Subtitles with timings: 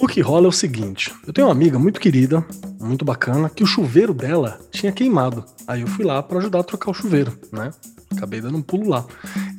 [0.00, 2.42] O que rola é o seguinte: eu tenho uma amiga muito querida,
[2.80, 5.44] muito bacana, que o chuveiro dela tinha queimado.
[5.66, 7.70] Aí eu fui lá para ajudar a trocar o chuveiro, né?
[8.10, 9.04] Acabei dando um pulo lá.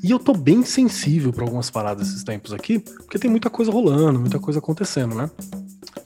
[0.04, 3.72] E eu tô bem sensível para algumas paradas esses tempos aqui, porque tem muita coisa
[3.72, 5.30] rolando, muita coisa acontecendo, né?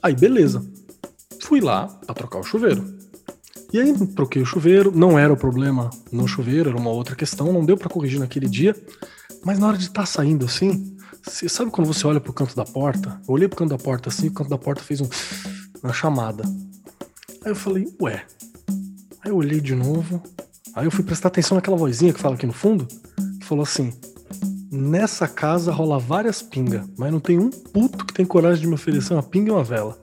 [0.02, 0.62] Aí beleza.
[1.40, 2.84] Fui lá para trocar o chuveiro.
[3.72, 7.52] E aí troquei o chuveiro, não era o problema no chuveiro, era uma outra questão,
[7.52, 8.76] não deu para corrigir naquele dia.
[9.42, 10.95] Mas na hora de estar tá saindo assim,
[11.26, 13.20] você sabe quando você olha pro canto da porta?
[13.26, 15.08] Eu olhei pro canto da porta assim, o canto da porta fez um,
[15.82, 16.44] uma chamada.
[17.44, 18.24] Aí eu falei, ué.
[19.22, 20.22] Aí eu olhei de novo.
[20.74, 22.86] Aí eu fui prestar atenção naquela vozinha que fala aqui no fundo,
[23.40, 23.92] que falou assim:
[24.70, 28.74] Nessa casa rola várias pingas, mas não tem um puto que tem coragem de me
[28.74, 29.98] oferecer uma pinga e uma vela.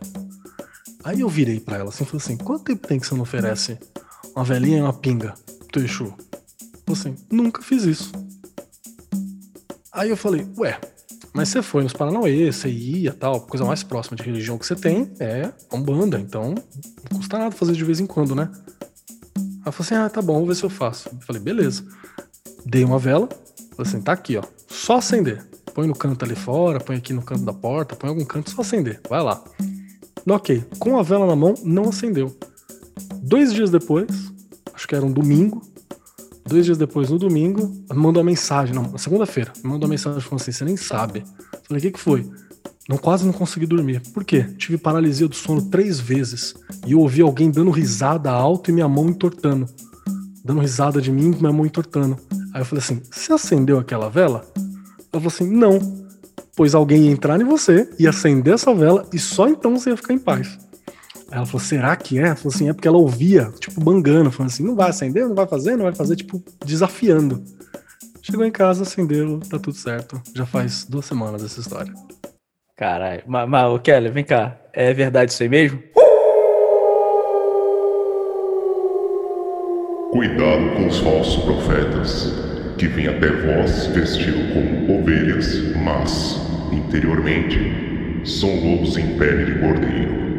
[1.04, 3.78] Aí eu virei para ela assim, falei assim: quanto tempo tem que você não oferece
[4.36, 5.36] uma velinha e uma pinga
[5.72, 6.14] pro Exu?
[6.86, 8.12] Falei assim: nunca fiz isso.
[9.92, 10.80] Aí eu falei: ué,
[11.34, 14.76] mas você foi nos Paranauê, você ia tal, coisa mais próxima de religião que você
[14.76, 16.54] tem é Umbanda, então
[17.12, 18.50] não custa nada fazer de vez em quando, né?
[19.64, 21.10] Ela falou assim: ah, tá bom, vou ver se eu faço.
[21.10, 21.84] Eu falei: beleza.
[22.66, 23.28] Dei uma vela,
[23.76, 25.44] falei assim: tá aqui, ó, só acender.
[25.74, 28.52] Põe no canto ali fora, põe aqui no canto da porta, põe em algum canto,
[28.52, 29.44] só acender, vai lá.
[30.30, 32.36] Ok, com a vela na mão, não acendeu.
[33.16, 34.08] Dois dias depois,
[34.74, 35.62] acho que era um domingo,
[36.46, 40.42] Dois dias depois, no domingo, mandou uma mensagem, não, na segunda-feira, mandou uma mensagem falando
[40.42, 41.24] assim: você nem sabe.
[41.68, 42.30] Falei: o que, que foi?
[42.88, 44.02] Não, quase não consegui dormir.
[44.14, 44.46] Por quê?
[44.58, 46.54] Tive paralisia do sono três vezes.
[46.86, 49.68] E eu ouvi alguém dando risada alto e minha mão entortando.
[50.44, 52.18] Dando risada de mim e minha mão entortando.
[52.54, 54.46] Aí eu falei assim: você acendeu aquela vela?
[54.58, 56.04] Ela falou assim: não.
[56.56, 59.98] Pois alguém ia entrar em você, ia acender essa vela e só então você ia
[59.98, 60.60] ficar em paz.
[61.34, 62.28] Ela falou, será que é?
[62.28, 65.34] Ela falou assim, é porque ela ouvia, tipo, bangando, falando assim, não vai acender, não
[65.34, 67.44] vai fazer, não vai fazer, tipo, desafiando.
[68.22, 70.22] Chegou em casa, acendeu, tá tudo certo.
[70.36, 71.92] Já faz duas semanas essa história.
[72.78, 73.24] Caralho.
[73.26, 74.56] Mas, mas Kelly, vem cá.
[74.72, 75.82] É verdade isso aí mesmo?
[80.12, 82.32] Cuidado com os falsos profetas,
[82.78, 86.40] que vêm até vós vestido como ovelhas, mas,
[86.72, 90.33] interiormente, são lobos em pele de cordeiro.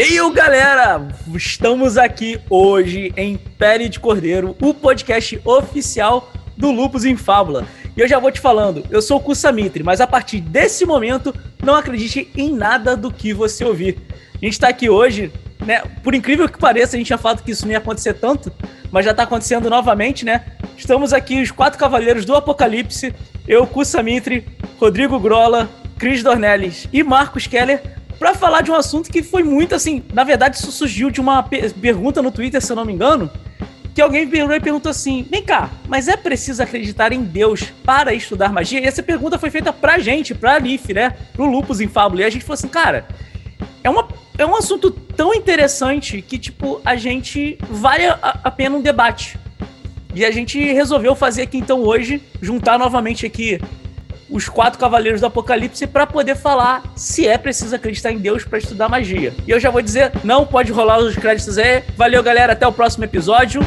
[0.00, 1.08] Hey, galera!
[1.34, 7.66] Estamos aqui hoje em Pele de Cordeiro, o podcast oficial do Lupus em Fábula.
[7.96, 11.34] E eu já vou te falando, eu sou o Kusamitri, mas a partir desse momento,
[11.60, 13.98] não acredite em nada do que você ouvir.
[14.40, 15.32] A gente está aqui hoje,
[15.66, 15.82] né?
[16.04, 18.52] Por incrível que pareça, a gente tinha falado que isso não ia acontecer tanto,
[18.92, 20.44] mas já está acontecendo novamente, né?
[20.76, 23.12] Estamos aqui, os quatro cavaleiros do Apocalipse,
[23.48, 24.46] eu, Kusamitri,
[24.78, 29.74] Rodrigo Grola, Cris Dornelles e Marcos Keller para falar de um assunto que foi muito
[29.74, 30.02] assim.
[30.12, 33.30] Na verdade, isso surgiu de uma pergunta no Twitter, se eu não me engano,
[33.94, 38.12] que alguém virou e perguntou assim: vem cá, mas é preciso acreditar em Deus para
[38.12, 38.80] estudar magia?
[38.80, 41.16] E essa pergunta foi feita pra gente, pra Lif, né?
[41.32, 42.22] Pro Lupus em Fábula.
[42.22, 43.06] E a gente falou assim, cara,
[43.82, 48.76] é, uma, é um assunto tão interessante que, tipo, a gente vale a, a pena
[48.76, 49.38] um debate.
[50.14, 53.60] E a gente resolveu fazer aqui então hoje, juntar novamente aqui
[54.30, 58.58] os quatro cavaleiros do Apocalipse para poder falar se é preciso acreditar em Deus para
[58.58, 59.34] estudar magia.
[59.46, 61.82] E eu já vou dizer, não pode rolar os créditos aí.
[61.96, 63.60] Valeu, galera, até o próximo episódio.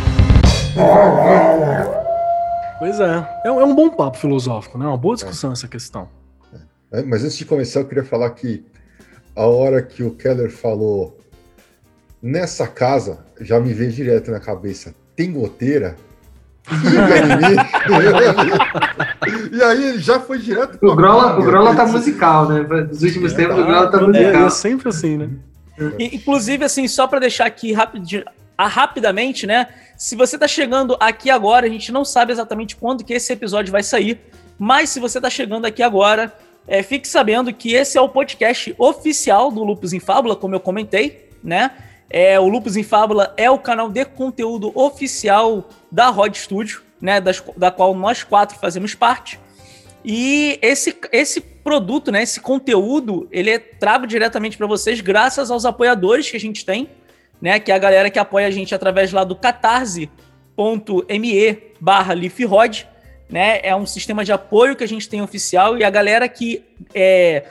[2.80, 4.86] Pois é, é um, é bom papo filosófico, né?
[4.86, 6.10] Uma boa discussão essa questão.
[6.92, 8.66] É, mas antes de começar, eu queria falar que
[9.36, 11.18] a hora que o Keller falou
[12.22, 15.96] nessa casa, já me veio direto na cabeça, tem goteira?
[19.52, 20.78] E aí ele já foi direto.
[20.82, 22.62] O Grola, o Grola tá musical, né?
[22.62, 24.44] Nos últimos é, tempos tá, o Grola tá é, musical.
[24.44, 25.30] É, é sempre assim, né?
[25.98, 28.24] E, inclusive, assim, só para deixar aqui rapid,
[28.58, 29.68] ah, rapidamente, né?
[29.98, 33.72] Se você tá chegando aqui agora, a gente não sabe exatamente quando que esse episódio
[33.72, 34.20] vai sair,
[34.58, 36.32] mas se você tá chegando aqui agora,
[36.68, 40.60] é, fique sabendo que esse é o podcast oficial do Lupus em Fábula, como eu
[40.60, 41.72] comentei, né?
[42.14, 47.22] É, o Lupus em Fábula é o canal de conteúdo oficial da Rod Studio, né,
[47.22, 49.40] das, da qual nós quatro fazemos parte.
[50.04, 55.64] E esse, esse produto, né, esse conteúdo, ele é trago diretamente para vocês graças aos
[55.64, 56.90] apoiadores que a gente tem,
[57.42, 60.10] né, que é a galera que apoia a gente através lá do catarse.me
[61.80, 62.14] barra
[63.30, 66.66] né, é um sistema de apoio que a gente tem oficial e a galera que
[66.94, 67.46] é,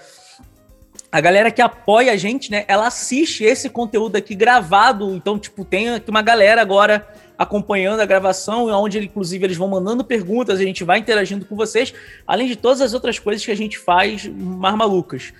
[1.13, 5.15] a galera que apoia a gente, né, ela assiste esse conteúdo aqui gravado.
[5.15, 10.05] Então, tipo, tem aqui uma galera agora acompanhando a gravação, onde inclusive eles vão mandando
[10.05, 11.93] perguntas, a gente vai interagindo com vocês,
[12.27, 15.33] além de todas as outras coisas que a gente faz mais malucas.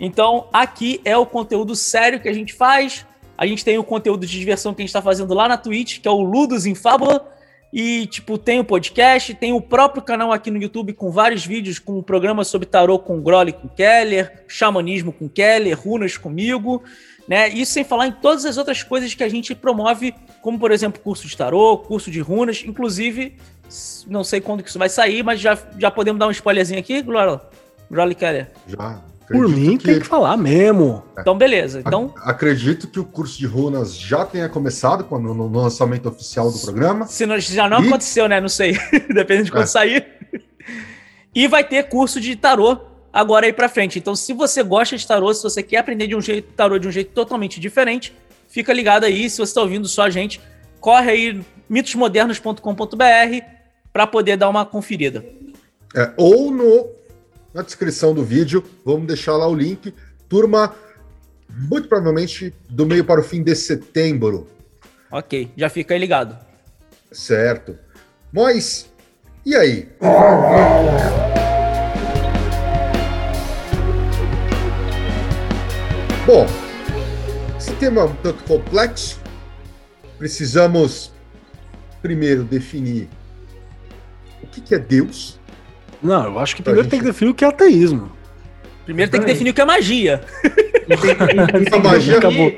[0.00, 3.04] Então, aqui é o conteúdo sério que a gente faz.
[3.36, 6.00] A gente tem o conteúdo de diversão que a gente está fazendo lá na Twitch,
[6.00, 7.28] que é o Ludos em Fábula.
[7.72, 11.78] E, tipo, tem o podcast, tem o próprio canal aqui no YouTube com vários vídeos,
[11.78, 16.82] com um programa sobre tarô com Grole com Keller, xamanismo com Keller, runas comigo,
[17.28, 17.48] né?
[17.50, 21.00] Isso sem falar em todas as outras coisas que a gente promove, como, por exemplo,
[21.02, 23.36] curso de tarô, curso de runas, inclusive,
[24.06, 27.02] não sei quando que isso vai sair, mas já, já podemos dar um spoilerzinho aqui,
[27.02, 27.38] Grole?
[27.90, 28.50] Grole Keller?
[28.66, 29.02] Já.
[29.30, 29.84] Por mim, que...
[29.84, 31.02] tem que falar mesmo.
[31.18, 31.80] Então, beleza.
[31.80, 32.14] Então...
[32.16, 37.06] Acredito que o curso de runas já tenha começado no, no lançamento oficial do programa.
[37.06, 37.88] Se não, já não e...
[37.88, 38.40] aconteceu, né?
[38.40, 38.78] Não sei.
[39.12, 39.66] Depende de quando é.
[39.66, 40.06] sair.
[41.34, 42.78] E vai ter curso de tarô
[43.12, 43.98] agora aí pra frente.
[43.98, 46.88] Então, se você gosta de tarô, se você quer aprender de um jeito tarô de
[46.88, 48.14] um jeito totalmente diferente,
[48.48, 49.28] fica ligado aí.
[49.28, 50.40] Se você está ouvindo só a gente,
[50.80, 53.44] corre aí mitosmodernos.com.br
[53.92, 55.24] para poder dar uma conferida.
[55.94, 56.97] É, ou no
[57.52, 58.64] na descrição do vídeo.
[58.84, 59.94] Vamos deixar lá o link.
[60.28, 60.74] Turma,
[61.48, 64.48] muito provavelmente do meio para o fim de setembro.
[65.10, 66.38] Ok, já fica aí ligado.
[67.10, 67.78] Certo.
[68.32, 68.90] Mas,
[69.44, 69.88] e aí?
[76.26, 76.46] Bom,
[77.56, 79.18] esse tema é um tanto complexo.
[80.18, 81.10] Precisamos
[82.02, 83.08] primeiro definir
[84.42, 85.37] o que é Deus
[86.02, 86.90] não, eu acho que primeiro gente...
[86.90, 88.10] tem que definir o que é ateísmo.
[88.84, 90.22] Primeiro tem que definir o que é magia.
[91.72, 92.50] a magia acabou.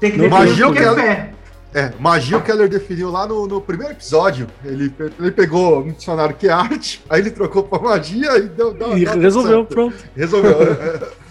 [0.00, 1.34] Tem que definir magia o que é fé.
[1.74, 4.46] É, magia o Keller definiu lá no, no primeiro episódio.
[4.64, 8.72] Ele, ele pegou um dicionário que é arte, aí ele trocou pra magia e deu.
[8.72, 9.96] deu e resolveu, pronto.
[10.16, 10.56] Resolveu.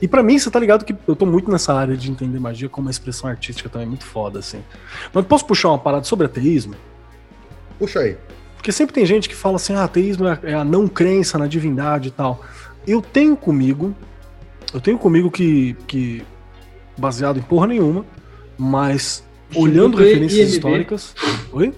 [0.00, 2.68] E para mim, você tá ligado que eu tô muito nessa área de entender magia
[2.68, 4.62] como uma expressão artística também muito foda, assim.
[5.10, 6.74] Mas posso puxar uma parada sobre ateísmo?
[7.78, 8.18] Puxa aí.
[8.66, 11.46] Porque sempre tem gente que fala assim, ah, ateísmo é, é a não crença na
[11.46, 12.44] divindade e tal.
[12.84, 13.94] Eu tenho comigo,
[14.74, 16.24] eu tenho comigo que, que
[16.98, 18.04] baseado em porra nenhuma,
[18.58, 20.50] mas Instituto olhando referências IMD.
[20.50, 21.14] históricas.
[21.52, 21.72] Oi?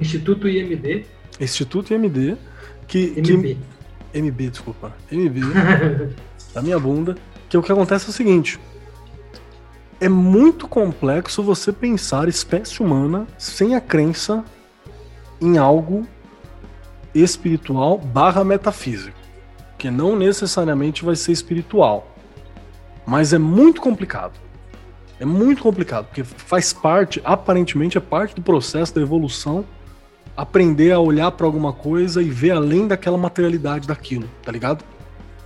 [0.00, 1.04] Instituto IMD.
[1.38, 2.38] Instituto IMD.
[2.86, 3.58] Que, MB.
[4.10, 4.96] Que, MB, desculpa.
[5.12, 5.40] MB.
[6.54, 7.16] da minha bunda.
[7.50, 8.58] Que o que acontece é o seguinte.
[10.00, 14.42] É muito complexo você pensar espécie humana sem a crença
[15.38, 16.08] em algo
[17.14, 19.16] espiritual barra metafísico,
[19.78, 22.14] que não necessariamente vai ser espiritual.
[23.06, 24.38] Mas é muito complicado.
[25.18, 29.66] É muito complicado, porque faz parte, aparentemente é parte do processo da evolução,
[30.34, 34.82] aprender a olhar para alguma coisa e ver além daquela materialidade daquilo, tá ligado?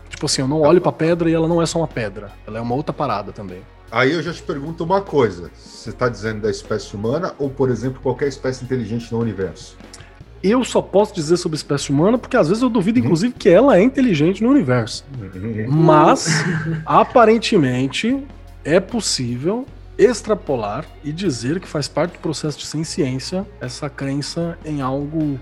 [0.09, 2.59] Tipo assim, eu não olho pra pedra e ela não é só uma pedra, ela
[2.59, 3.63] é uma outra parada também.
[3.91, 7.71] Aí eu já te pergunto uma coisa: você está dizendo da espécie humana ou, por
[7.71, 9.77] exemplo, qualquer espécie inteligente no universo?
[10.51, 13.07] Eu só posso dizer sobre espécie humana porque às vezes eu duvido, uhum.
[13.07, 15.05] inclusive, que ela é inteligente no universo.
[15.19, 15.67] Uhum.
[15.69, 16.45] Mas,
[16.85, 18.23] aparentemente,
[18.65, 24.83] é possível extrapolar e dizer que faz parte do processo de ciência essa crença em
[24.83, 25.39] algo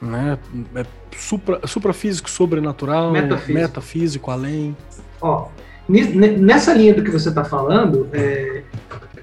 [0.00, 0.38] né,
[0.74, 0.86] é
[1.16, 4.76] supra, suprafísico, sobrenatural, metafísico, metafísico além.
[5.20, 5.48] Ó,
[5.88, 8.62] nessa linha do que você está falando, é,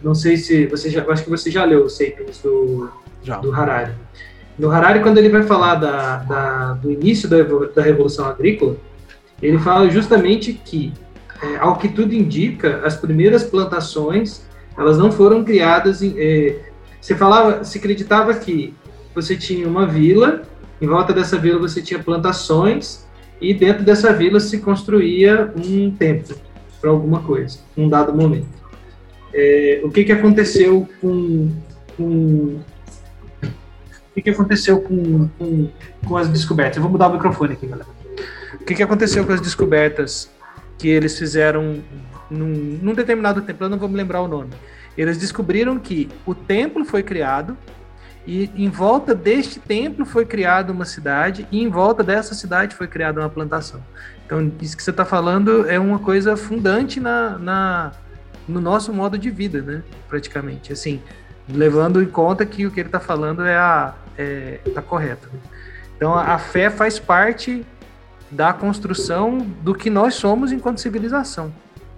[0.03, 2.89] não sei se você já, acho que você já leu o Sapiens do,
[3.23, 3.38] já.
[3.38, 3.94] do Harari.
[4.57, 7.38] No Harari, quando ele vai falar da, da, do início da,
[7.75, 8.75] da Revolução Agrícola,
[9.42, 10.92] ele fala justamente que,
[11.42, 16.01] é, ao que tudo indica, as primeiras plantações elas não foram criadas.
[16.01, 16.59] Em, é,
[17.18, 18.74] falava, se acreditava que
[19.13, 20.44] você tinha uma vila,
[20.80, 23.07] em volta dessa vila você tinha plantações
[23.42, 26.35] e dentro dessa vila se construía um templo
[26.80, 28.47] para alguma coisa, num dado momento.
[29.33, 31.52] É, o que, que aconteceu com,
[31.95, 32.59] com
[34.18, 35.69] que, que aconteceu com, com,
[36.06, 36.78] com as descobertas?
[36.78, 37.88] Eu vou mudar o microfone aqui, galera.
[38.56, 40.30] O que, que aconteceu com as descobertas
[40.78, 41.83] que eles fizeram
[42.30, 43.66] num, num determinado templo?
[43.66, 44.50] Eu não vou me lembrar o nome.
[44.97, 47.56] Eles descobriram que o templo foi criado
[48.26, 52.88] e em volta deste templo foi criada uma cidade e em volta dessa cidade foi
[52.88, 53.81] criada uma plantação.
[54.26, 57.92] Então, isso que você está falando é uma coisa fundante na, na,
[58.47, 59.83] no nosso modo de vida, né?
[60.09, 60.74] Praticamente.
[60.74, 61.02] Assim,
[61.47, 65.30] levando em conta que o que ele está falando é a, é, tá correto.
[65.95, 67.66] Então a fé faz parte
[68.30, 71.52] da construção do que nós somos enquanto civilização.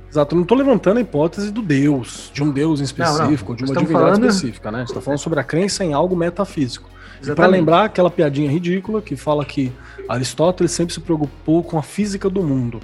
[0.09, 3.59] Exato, eu não estou levantando a hipótese do Deus, de um Deus em específico, não,
[3.59, 3.65] não.
[3.65, 4.25] de uma divindade falando...
[4.25, 4.77] específica, né?
[4.77, 6.89] A gente está falando sobre a crença em algo metafísico.
[7.21, 9.71] E para lembrar aquela piadinha ridícula que fala que
[10.07, 12.79] Aristóteles sempre se preocupou com a física do mundo.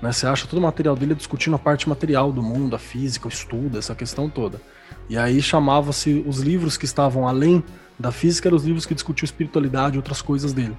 [0.00, 0.10] Né?
[0.10, 3.28] Você acha todo o material dele discutindo a parte material do mundo, a física, o
[3.28, 4.60] estudo, essa questão toda.
[5.08, 7.62] E aí chamava-se os livros que estavam além
[7.98, 10.76] da física eram os livros que discutiam espiritualidade e outras coisas dele.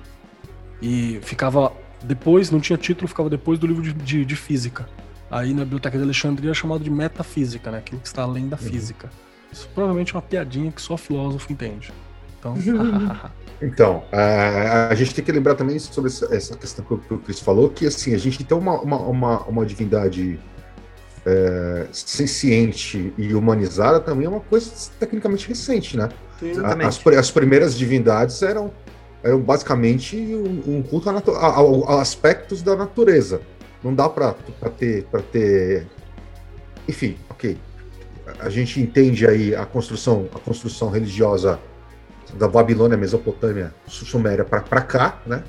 [0.82, 4.88] E ficava depois, não tinha título, ficava depois do livro de, de, de física.
[5.30, 7.80] Aí na Biblioteca de Alexandria é chamado de metafísica, né?
[7.80, 8.64] Aquilo que está além da uhum.
[8.64, 9.10] física.
[9.52, 11.92] Isso provavelmente é uma piadinha que só filósofo entende.
[12.40, 12.56] Então,
[13.62, 17.40] então a, a, gente tem que lembrar também sobre essa, essa questão que o Chris
[17.40, 20.40] falou, que assim, a gente tem uma, uma, uma, uma divindade
[21.28, 26.08] é, senciente e humanizada também é uma coisa tecnicamente recente, né?
[26.88, 28.72] As, as primeiras divindades eram,
[29.22, 33.42] eram basicamente um, um culto a, a, a, aspectos da natureza.
[33.84, 34.36] Não dá para
[34.78, 35.86] ter, ter.
[36.88, 37.58] Enfim, ok.
[38.40, 41.60] A gente entende aí a construção, a construção religiosa
[42.36, 45.44] da Babilônia, Mesopotâmia, Suméria para cá, né?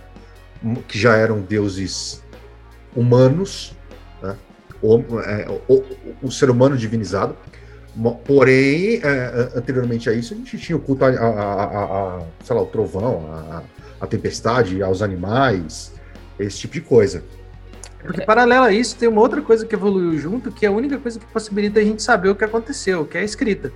[0.88, 2.22] Que já eram deuses
[2.96, 3.76] humanos,
[4.20, 4.36] né?
[4.82, 5.84] O, é, o,
[6.22, 7.36] o, ser humano divinizado.
[8.24, 12.54] Porém, é, anteriormente a isso, a gente tinha o culto a, a, a, a sei
[12.54, 13.62] lá, o trovão, a,
[14.00, 15.92] a tempestade, aos animais,
[16.38, 17.24] esse tipo de coisa.
[18.02, 20.98] Porque paralelo a isso, tem uma outra coisa que evoluiu junto, que é a única
[20.98, 23.72] coisa que possibilita a gente saber o que aconteceu, que é a escrita.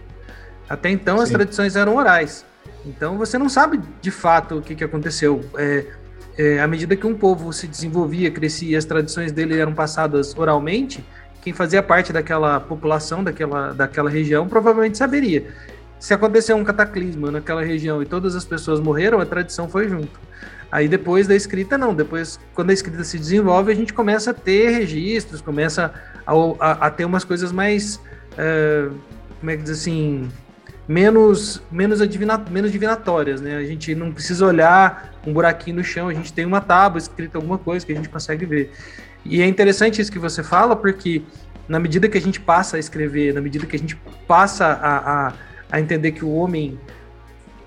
[0.68, 1.24] Até então Sim.
[1.24, 2.44] as tradições eram orais.
[2.86, 5.44] Então você não sabe de fato o que, que aconteceu.
[5.56, 5.86] É,
[6.36, 11.04] é, à medida que um povo se desenvolvia, crescia as tradições dele eram passadas oralmente,
[11.42, 15.46] quem fazia parte daquela população, daquela, daquela região, provavelmente saberia.
[15.98, 20.20] Se aconteceu um cataclisma naquela região e todas as pessoas morreram, a tradição foi junto.
[20.70, 21.94] Aí depois da escrita, não.
[21.94, 25.92] Depois, quando a escrita se desenvolve, a gente começa a ter registros, começa
[26.26, 28.00] a, a, a ter umas coisas mais.
[28.38, 28.88] É,
[29.38, 30.28] como é que diz assim?
[30.88, 33.56] menos menos, adivina, menos divinatórias, né?
[33.56, 37.38] A gente não precisa olhar um buraquinho no chão, a gente tem uma tábua escrita
[37.38, 38.72] alguma coisa que a gente consegue ver.
[39.24, 41.22] E é interessante isso que você fala, porque
[41.68, 45.28] na medida que a gente passa a escrever, na medida que a gente passa a,
[45.28, 45.32] a,
[45.70, 46.78] a entender que o homem,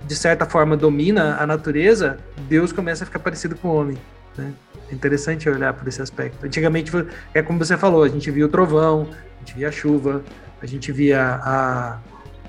[0.06, 3.96] de certa forma, domina a natureza, Deus começa a ficar parecido com o homem,
[4.36, 4.52] né?
[4.88, 6.46] É interessante olhar por esse aspecto.
[6.46, 6.92] Antigamente,
[7.34, 10.22] é como você falou, a gente via o trovão, a gente via a chuva,
[10.62, 11.98] a gente via a,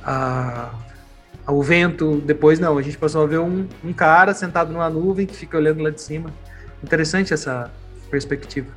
[0.04, 0.70] a,
[1.48, 2.22] o vento.
[2.22, 5.58] Depois, não, a gente passou a ver um, um cara sentado numa nuvem que fica
[5.58, 6.30] olhando lá de cima.
[6.84, 7.72] Interessante essa
[8.10, 8.68] perspectiva.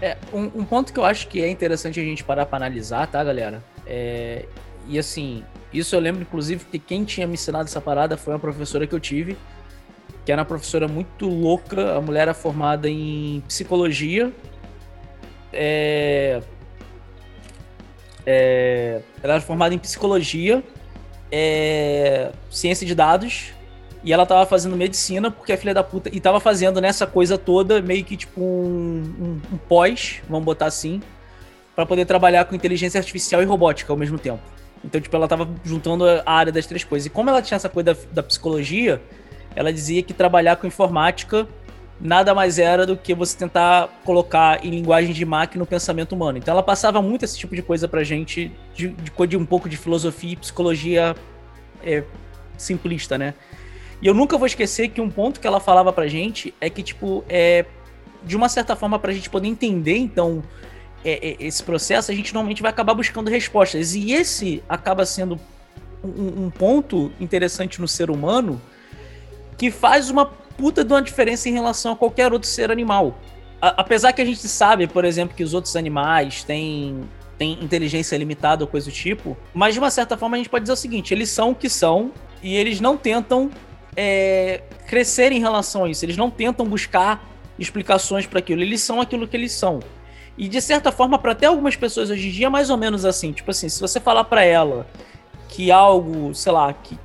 [0.00, 3.06] É, um, um, ponto que eu acho que é interessante a gente parar para analisar,
[3.08, 3.62] tá, galera?
[3.86, 4.44] É,
[4.88, 8.40] e assim, isso eu lembro, inclusive, que quem tinha me ensinado essa parada foi uma
[8.40, 9.36] professora que eu tive,
[10.24, 11.96] que era uma professora muito louca.
[11.96, 14.32] A mulher era formada em psicologia.
[15.52, 16.40] É...
[18.24, 19.02] É...
[19.22, 20.62] Ela era formada em psicologia,
[21.30, 22.32] é...
[22.50, 23.52] ciência de dados,
[24.02, 26.08] e ela tava fazendo medicina porque a filha da puta.
[26.10, 30.66] E tava fazendo nessa coisa toda meio que tipo um, um, um pós, vamos botar
[30.66, 31.02] assim,
[31.76, 34.42] para poder trabalhar com inteligência artificial e robótica ao mesmo tempo.
[34.84, 37.06] Então, tipo, ela tava juntando a área das três coisas.
[37.06, 39.02] E como ela tinha essa coisa da, da psicologia,
[39.54, 41.48] ela dizia que trabalhar com informática
[42.00, 46.38] nada mais era do que você tentar colocar em linguagem de máquina o pensamento humano.
[46.38, 49.68] Então ela passava muito esse tipo de coisa pra gente, de, de, de um pouco
[49.68, 51.16] de filosofia e psicologia
[51.82, 52.04] é,
[52.56, 53.34] simplista, né?
[54.00, 56.84] E eu nunca vou esquecer que um ponto que ela falava pra gente é que,
[56.84, 57.64] tipo, é,
[58.22, 60.42] de uma certa forma, pra gente poder entender, então,
[61.04, 63.94] é, é, esse processo, a gente normalmente vai acabar buscando respostas.
[63.94, 65.38] E esse acaba sendo
[66.02, 68.60] um, um, ponto interessante no ser humano
[69.56, 73.18] que faz uma puta de uma diferença em relação a qualquer outro ser animal.
[73.60, 77.00] A, apesar que a gente sabe, por exemplo, que os outros animais têm,
[77.36, 80.64] têm inteligência limitada ou coisa do tipo, mas de uma certa forma a gente pode
[80.64, 82.12] dizer o seguinte: eles são o que são
[82.42, 83.50] e eles não tentam
[83.96, 87.24] é, crescer em relação a isso, eles não tentam buscar
[87.58, 89.80] explicações para aquilo, eles são aquilo que eles são.
[90.38, 93.04] E de certa forma, para até algumas pessoas hoje em dia, é mais ou menos
[93.04, 93.32] assim.
[93.32, 94.86] Tipo assim, se você falar para ela
[95.48, 96.96] que algo, sei lá, que,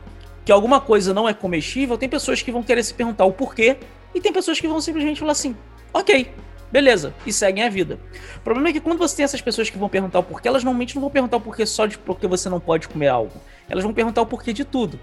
[0.45, 3.77] que alguma coisa não é comestível, tem pessoas que vão querer se perguntar o porquê,
[4.13, 5.55] e tem pessoas que vão simplesmente falar assim:
[5.91, 6.31] ok,
[6.71, 7.97] beleza, e seguem a vida.
[8.37, 10.63] O problema é que quando você tem essas pessoas que vão perguntar o porquê, elas
[10.63, 13.33] normalmente não vão perguntar o porquê só de porque você não pode comer algo.
[13.67, 14.99] Elas vão perguntar o porquê de tudo.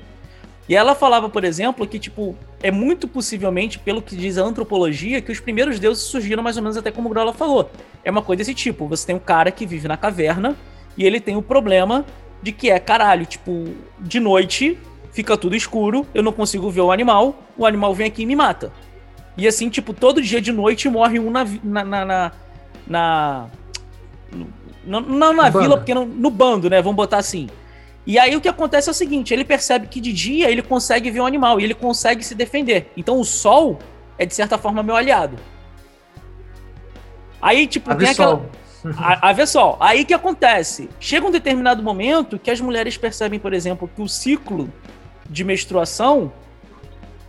[0.69, 5.21] E ela falava, por exemplo, que, tipo, é muito possivelmente, pelo que diz a antropologia,
[5.21, 7.69] que os primeiros deuses surgiram mais ou menos até como o Grola falou.
[8.05, 8.87] É uma coisa desse tipo.
[8.89, 10.57] Você tem um cara que vive na caverna
[10.97, 12.05] e ele tem o problema
[12.43, 14.79] de que é, caralho, tipo, de noite
[15.13, 18.37] fica tudo escuro, eu não consigo ver o animal, o animal vem aqui e me
[18.37, 18.73] mata.
[19.37, 21.45] E assim, tipo, todo dia de noite morre um na.
[21.63, 22.33] na, na, na,
[22.87, 23.47] na
[24.85, 26.81] não na, na vila, porque no, no bando, né?
[26.81, 27.49] Vamos botar assim.
[28.07, 31.11] E aí o que acontece é o seguinte: ele percebe que de dia ele consegue
[31.11, 32.91] ver o um animal e ele consegue se defender.
[32.97, 33.79] Então o sol
[34.19, 35.37] é de certa forma meu aliado.
[37.41, 38.45] Aí, tipo, tem aquela.
[38.97, 40.89] A, a ver só, aí que acontece?
[40.99, 44.73] Chega um determinado momento que as mulheres percebem, por exemplo, que o ciclo
[45.29, 46.33] de menstruação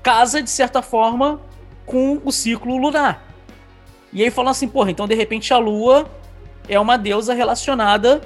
[0.01, 1.41] casa, de certa forma,
[1.85, 3.27] com o ciclo lunar.
[4.13, 6.09] E aí falam assim, porra, então de repente a lua
[6.67, 8.21] é uma deusa relacionada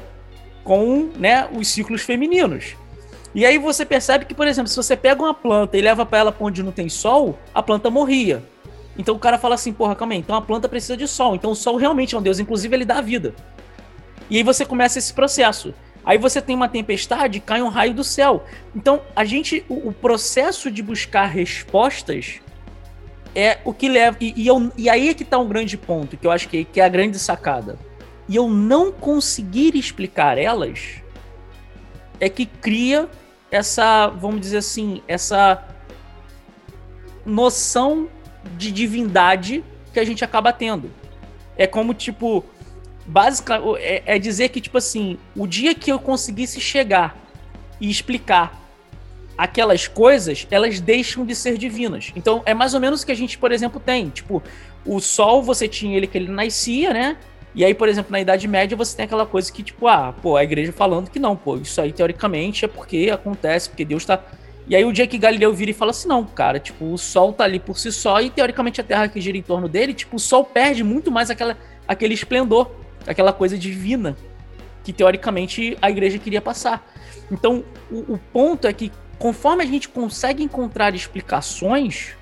[0.63, 2.75] com né, os ciclos femininos.
[3.33, 6.19] E aí você percebe que, por exemplo, se você pega uma planta e leva para
[6.19, 8.41] ela para onde não tem sol, a planta morria.
[8.97, 11.35] Então o cara fala assim, porra, calma aí, então a planta precisa de sol.
[11.35, 13.33] Então o sol realmente é um deus, inclusive ele dá vida.
[14.29, 15.73] E aí você começa esse processo.
[16.03, 18.43] Aí você tem uma tempestade, cai um raio do céu.
[18.75, 22.41] Então, a gente, o, o processo de buscar respostas
[23.33, 24.15] é o que leva.
[24.21, 26.63] E, e, eu, e aí é que está um grande ponto, que eu acho que,
[26.63, 27.77] que é a grande sacada.
[28.29, 31.01] E eu não conseguir explicar elas
[32.19, 33.09] é que cria
[33.51, 35.63] essa, vamos dizer assim, essa
[37.25, 38.07] noção
[38.57, 40.91] de divindade que a gente acaba tendo.
[41.57, 42.43] É como, tipo,
[43.05, 47.15] básica é, é dizer que, tipo assim, o dia que eu conseguisse chegar
[47.79, 48.61] e explicar
[49.37, 52.11] aquelas coisas, elas deixam de ser divinas.
[52.15, 54.09] Então, é mais ou menos o que a gente, por exemplo, tem.
[54.09, 54.41] Tipo,
[54.85, 57.17] o Sol, você tinha ele que ele nascia, né?
[57.53, 60.35] E aí, por exemplo, na Idade Média, você tem aquela coisa que, tipo, ah, pô,
[60.35, 64.21] a igreja falando que não, pô, isso aí teoricamente é porque acontece, porque Deus tá.
[64.67, 67.33] E aí, o dia que Galileu vira e fala assim: não, cara, tipo, o Sol
[67.33, 70.15] tá ali por si só e teoricamente a Terra que gira em torno dele, tipo,
[70.15, 71.57] o Sol perde muito mais aquela,
[71.87, 72.71] aquele esplendor
[73.07, 74.15] aquela coisa divina
[74.83, 76.85] que teoricamente a igreja queria passar.
[77.31, 82.13] Então, o, o ponto é que conforme a gente consegue encontrar explicações,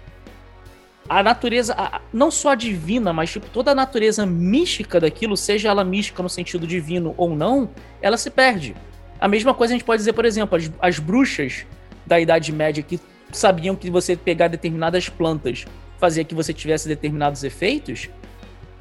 [1.09, 5.69] a natureza, a, não só a divina, mas tipo, toda a natureza mística daquilo, seja
[5.69, 7.69] ela mística no sentido divino ou não,
[8.01, 8.75] ela se perde.
[9.19, 11.65] A mesma coisa a gente pode dizer, por exemplo, as, as bruxas
[12.05, 12.99] da Idade Média que
[13.31, 15.65] sabiam que você pegar determinadas plantas
[15.99, 18.09] fazia que você tivesse determinados efeitos,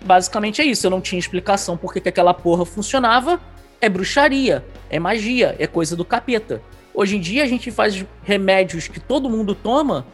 [0.04, 0.86] Basicamente é isso.
[0.86, 3.40] Eu não tinha explicação por que aquela porra funcionava.
[3.80, 6.62] É bruxaria, é magia, é coisa do capeta.
[6.94, 10.06] Hoje em dia a gente faz remédios que todo mundo toma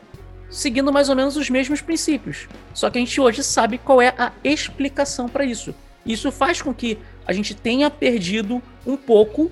[0.48, 2.48] seguindo mais ou menos os mesmos princípios.
[2.72, 5.74] Só que a gente hoje sabe qual é a explicação para isso.
[6.06, 9.50] Isso faz com que a gente tenha perdido um pouco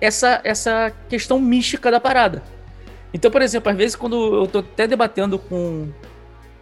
[0.00, 2.42] essa, essa questão mística da parada.
[3.12, 5.88] Então, por exemplo, às vezes quando eu tô até debatendo com,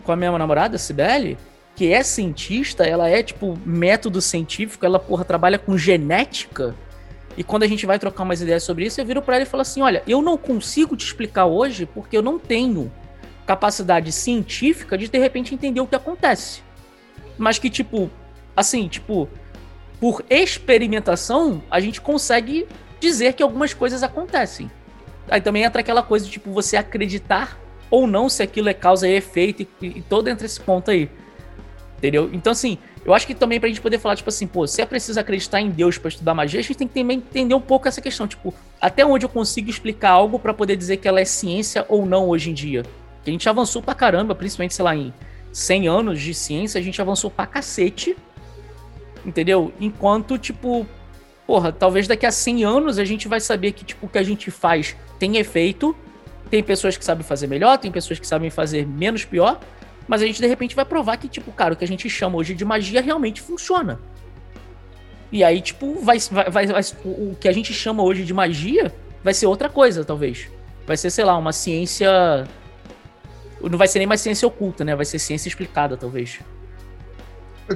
[0.04, 1.37] com a minha namorada, Sibeli,
[1.74, 6.74] que é cientista, ela é tipo método científico, ela porra trabalha com genética.
[7.37, 9.46] E quando a gente vai trocar umas ideias sobre isso, eu viro para ela e
[9.46, 12.90] falo assim: "Olha, eu não consigo te explicar hoje porque eu não tenho
[13.46, 16.62] capacidade científica de de repente entender o que acontece".
[17.37, 18.11] Mas que tipo,
[18.56, 19.28] assim, tipo,
[20.00, 22.66] por experimentação, a gente consegue
[22.98, 24.70] dizer que algumas coisas acontecem.
[25.29, 27.59] Aí também entra aquela coisa de tipo você acreditar
[27.91, 31.11] ou não se aquilo é causa e efeito e, e todo entre esse ponto aí.
[31.99, 32.29] Entendeu?
[32.33, 34.87] Então, assim, eu acho que também pra gente poder falar, tipo assim, pô, se é
[34.87, 37.89] preciso acreditar em Deus para estudar magia, a gente tem que também entender um pouco
[37.89, 41.25] essa questão, tipo, até onde eu consigo explicar algo para poder dizer que ela é
[41.25, 42.83] ciência ou não hoje em dia.
[43.23, 45.12] Que a gente avançou pra caramba, principalmente, sei lá, em
[45.53, 48.17] 100 anos de ciência, a gente avançou pra cacete.
[49.25, 49.73] Entendeu?
[49.81, 50.87] Enquanto, tipo,
[51.46, 54.22] porra, talvez daqui a 100 anos a gente vai saber que, tipo, o que a
[54.22, 55.96] gente faz tem efeito.
[56.50, 59.61] Tem pessoas que sabem fazer melhor, tem pessoas que sabem fazer menos pior.
[60.06, 62.37] Mas a gente de repente vai provar que, tipo, cara, o que a gente chama
[62.37, 63.98] hoje de magia realmente funciona.
[65.32, 68.94] E aí, tipo, vai, vai, vai, vai, o que a gente chama hoje de magia
[69.24, 70.48] vai ser outra coisa, talvez.
[70.87, 72.46] Vai ser, sei lá, uma ciência.
[73.61, 74.94] Não vai ser nem mais ciência oculta, né?
[74.94, 76.38] Vai ser ciência explicada, talvez.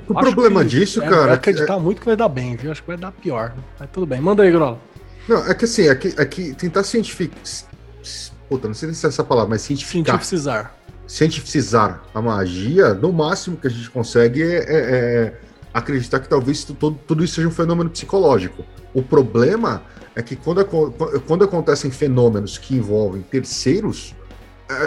[0.09, 1.33] O Acho problema disso, é, cara.
[1.33, 1.81] É acreditar é...
[1.81, 2.71] muito que vai dar bem, viu?
[2.71, 3.55] Acho que vai dar pior.
[3.79, 4.21] Mas tudo bem.
[4.21, 4.79] Manda aí, Grola.
[5.29, 7.39] Não, é que assim, é que, é que tentar cientificar.
[8.49, 10.15] Puta, não sei se é essa palavra, mas cientificar.
[10.15, 15.41] Cientificizar cientificizar a magia, no máximo que a gente consegue é, é, é
[15.75, 18.65] acreditar que talvez tudo, tudo isso seja um fenômeno psicológico.
[18.95, 19.83] O problema
[20.15, 20.65] é que quando,
[21.27, 24.15] quando acontecem fenômenos que envolvem terceiros,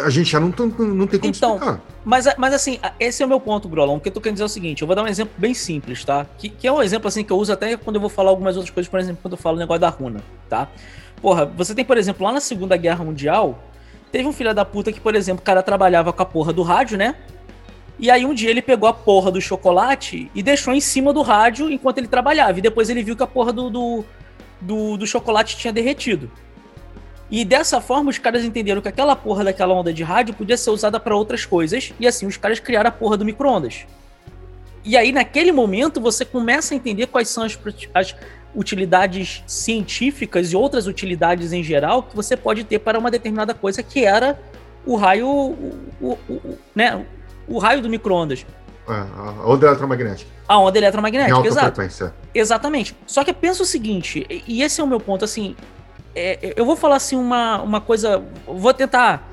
[0.06, 1.82] a gente já não, não tem como então, explicar.
[2.06, 3.96] Mas, mas assim, esse é o meu ponto, Grolão.
[3.96, 5.54] O que eu tô querendo dizer é o seguinte: eu vou dar um exemplo bem
[5.54, 6.26] simples, tá?
[6.38, 8.56] Que, que é um exemplo assim que eu uso até quando eu vou falar algumas
[8.56, 10.68] outras coisas, por exemplo, quando eu falo o negócio da runa, tá?
[11.22, 13.60] Porra, você tem, por exemplo, lá na Segunda Guerra Mundial,
[14.14, 16.62] Teve um filho da puta que, por exemplo, o cara trabalhava com a porra do
[16.62, 17.16] rádio, né?
[17.98, 21.24] E aí um dia ele pegou a porra do chocolate e deixou em cima do
[21.24, 22.60] rádio enquanto ele trabalhava.
[22.60, 24.06] E depois ele viu que a porra do, do,
[24.62, 26.30] do, do chocolate tinha derretido.
[27.34, 30.70] E dessa forma os caras entenderam que aquela porra daquela onda de rádio podia ser
[30.70, 31.92] usada para outras coisas.
[32.00, 33.88] E assim os caras criaram a porra do micro-ondas.
[34.86, 37.58] E aí naquele momento você começa a entender quais são as,
[37.92, 38.16] as
[38.54, 43.82] utilidades científicas e outras utilidades em geral que você pode ter para uma determinada coisa
[43.82, 44.40] que era
[44.86, 47.04] o raio, o, o, o né,
[47.48, 48.46] o raio do micro-ondas.
[48.88, 50.30] É, a onda eletromagnética.
[50.48, 51.66] A onda eletromagnética, exato.
[51.78, 52.14] Frequência.
[52.32, 52.96] Exatamente.
[53.08, 55.56] Só que pensa o seguinte, e esse é o meu ponto, assim,
[56.16, 59.30] é, eu vou falar assim uma, uma coisa, vou tentar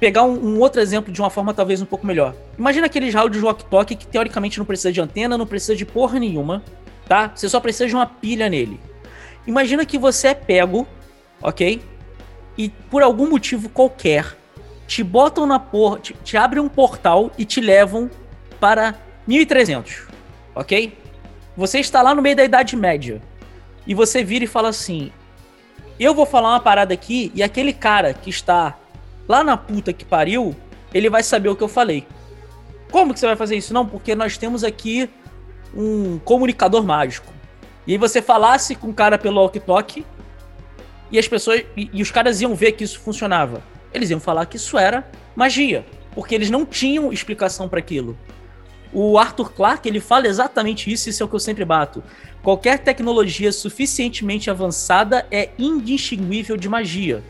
[0.00, 2.34] pegar um, um, outro exemplo de uma forma talvez um pouco melhor.
[2.58, 6.62] Imagina aqueles rádios walkie-talkie que teoricamente não precisa de antena, não precisa de porra nenhuma,
[7.08, 7.30] tá?
[7.34, 8.80] Você só precisa de uma pilha nele.
[9.46, 10.86] Imagina que você é pego,
[11.40, 11.80] ok?
[12.58, 14.36] E por algum motivo qualquer,
[14.86, 18.10] te botam na porra, te, te abrem um portal e te levam
[18.58, 18.94] para
[19.26, 20.06] 1300,
[20.54, 20.96] ok?
[21.56, 23.20] Você está lá no meio da Idade Média
[23.86, 25.10] e você vira e fala assim:
[25.98, 28.78] Eu vou falar uma parada aqui e aquele cara que está
[29.26, 30.54] lá na puta que pariu,
[30.92, 32.06] ele vai saber o que eu falei.
[32.90, 33.72] Como que você vai fazer isso?
[33.72, 35.08] Não, porque nós temos aqui
[35.74, 37.32] um comunicador mágico.
[37.86, 40.04] E aí você falasse com o cara pelo walkie-talkie
[41.10, 43.62] e as pessoas e, e os caras iam ver que isso funcionava.
[43.92, 48.18] Eles iam falar que isso era magia, porque eles não tinham explicação para aquilo.
[48.92, 52.02] O Arthur Clarke ele fala exatamente isso, isso é o que eu sempre bato.
[52.42, 57.22] Qualquer tecnologia suficientemente avançada é indistinguível de magia.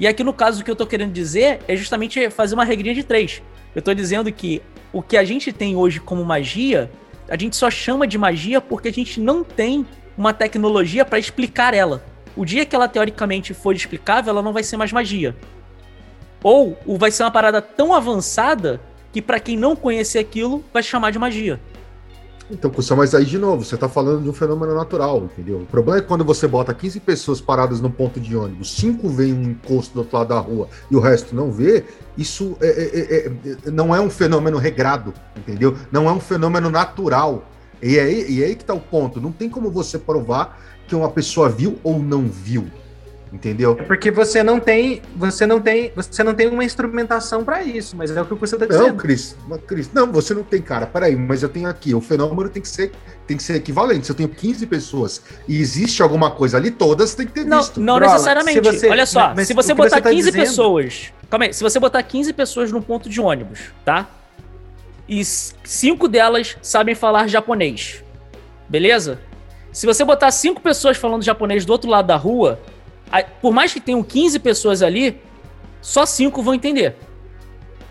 [0.00, 2.94] E aqui no caso o que eu tô querendo dizer é justamente fazer uma regrinha
[2.94, 3.42] de três.
[3.74, 6.90] Eu tô dizendo que o que a gente tem hoje como magia,
[7.28, 11.72] a gente só chama de magia porque a gente não tem uma tecnologia para explicar
[11.74, 12.04] ela.
[12.34, 15.36] O dia que ela teoricamente for explicável, ela não vai ser mais magia.
[16.42, 18.80] Ou vai ser uma parada tão avançada
[19.12, 21.60] que para quem não conhecer aquilo vai chamar de magia.
[22.50, 25.60] Então, Cusão, mas aí de novo, você está falando de um fenômeno natural, entendeu?
[25.60, 29.32] O problema é quando você bota 15 pessoas paradas no ponto de ônibus, cinco veem
[29.32, 31.84] um encosto do outro lado da rua e o resto não vê,
[32.16, 33.26] isso é, é, é,
[33.66, 35.76] é não é um fenômeno regrado, entendeu?
[35.90, 37.44] Não é um fenômeno natural.
[37.80, 39.20] E é aí, e é aí que está o ponto.
[39.20, 42.66] Não tem como você provar que uma pessoa viu ou não viu
[43.32, 43.76] entendeu?
[43.78, 47.96] É porque você não tem, você não tem, você não tem uma instrumentação para isso,
[47.96, 48.88] mas é o que você está dizendo.
[48.88, 50.86] Não, Cris, Cris, não, você não tem, cara.
[50.86, 52.92] Peraí, mas eu tenho aqui, o fenômeno tem que ser,
[53.26, 54.06] tem que ser equivalente.
[54.06, 57.58] Se eu tenho 15 pessoas e existe alguma coisa ali, todas tem que ter não,
[57.58, 57.80] visto.
[57.80, 58.60] Não, necessariamente.
[58.60, 60.42] Você, Olha só, se você botar você tá 15 dizendo...
[60.42, 64.08] pessoas, calma aí, se você botar 15 pessoas num ponto de ônibus, tá?
[65.08, 68.04] E cinco delas sabem falar japonês.
[68.68, 69.18] Beleza?
[69.72, 72.60] Se você botar cinco pessoas falando japonês do outro lado da rua,
[73.40, 75.20] por mais que tenham 15 pessoas ali,
[75.80, 76.96] só 5 vão entender.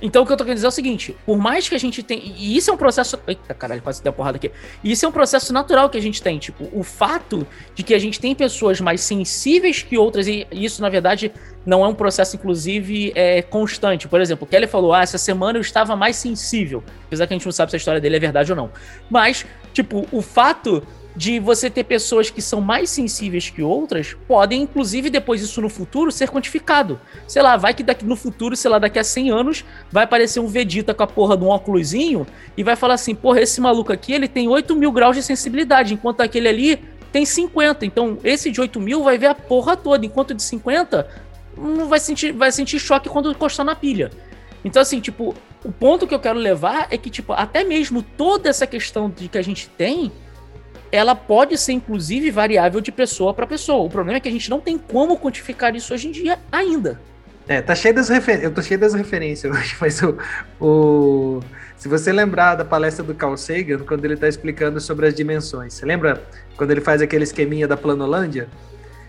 [0.01, 2.01] Então o que eu tô querendo dizer é o seguinte: por mais que a gente
[2.01, 2.21] tenha.
[2.23, 3.19] E isso é um processo.
[3.27, 4.51] Eita, caralho, quase deu porrada aqui.
[4.83, 6.39] E isso é um processo natural que a gente tem.
[6.39, 10.81] Tipo, o fato de que a gente tem pessoas mais sensíveis que outras, e isso,
[10.81, 11.31] na verdade,
[11.65, 14.07] não é um processo, inclusive, é, constante.
[14.07, 16.83] Por exemplo, o Kelly falou: ah, essa semana eu estava mais sensível.
[17.05, 18.71] Apesar que a gente não sabe se a história dele é verdade ou não.
[19.09, 20.81] Mas, tipo, o fato
[21.15, 25.69] de você ter pessoas que são mais sensíveis que outras, podem, inclusive, depois isso no
[25.69, 26.99] futuro, ser quantificado.
[27.27, 30.39] Sei lá, vai que daqui no futuro, sei lá, daqui a 100 anos, vai aparecer
[30.39, 33.91] um Vegeta com a porra de um óculosinho e vai falar assim, porra, esse maluco
[33.91, 37.85] aqui, ele tem 8 mil graus de sensibilidade, enquanto aquele ali tem 50.
[37.85, 41.07] Então, esse de 8 mil vai ver a porra toda, enquanto de 50
[41.57, 44.09] não vai sentir, vai sentir choque quando encostar na pilha.
[44.63, 48.49] Então, assim, tipo, o ponto que eu quero levar é que, tipo, até mesmo toda
[48.49, 50.11] essa questão de que a gente tem
[50.91, 53.85] ela pode ser inclusive variável de pessoa para pessoa.
[53.85, 56.99] O problema é que a gente não tem como quantificar isso hoje em dia ainda.
[57.47, 58.43] É, tá cheio das referências.
[58.49, 60.17] Eu tô cheio das referências hoje, mas o,
[60.59, 61.39] o,
[61.77, 65.73] se você lembrar da palestra do Carl Sagan, quando ele tá explicando sobre as dimensões,
[65.73, 66.21] você lembra
[66.55, 68.47] quando ele faz aquele esqueminha da planolândia?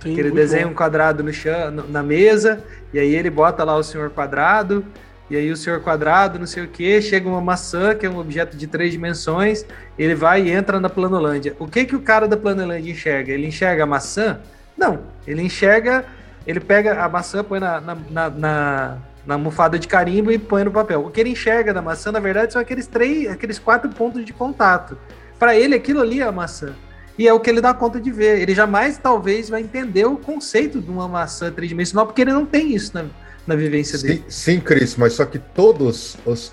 [0.03, 0.73] Sim, que ele desenha bom.
[0.73, 4.85] um quadrado no chão, na mesa, e aí ele bota lá o senhor quadrado,
[5.33, 8.19] e aí o senhor quadrado, não sei o que, chega uma maçã, que é um
[8.19, 9.65] objeto de três dimensões,
[9.99, 11.57] ele vai e entra na planolândia.
[11.59, 13.33] O que que o cara da planolândia enxerga?
[13.33, 14.41] Ele enxerga a maçã?
[14.77, 16.05] Não, ele enxerga,
[16.47, 20.65] ele pega a maçã, põe na, na, na, na, na almofada de carimbo e põe
[20.65, 21.07] no papel.
[21.07, 24.35] O que ele enxerga da maçã, na verdade, são aqueles três, aqueles quatro pontos de
[24.35, 24.99] contato.
[25.39, 26.75] Para ele, aquilo ali é a maçã.
[27.19, 28.43] E é o que ele dá conta de ver.
[28.43, 32.75] Ele jamais, talvez, vai entender o conceito de uma maçã tridimensional, porque ele não tem
[32.75, 33.07] isso na,
[33.47, 34.25] na vivência sim, dele.
[34.29, 36.53] Sim, Cris, mas só que todos os,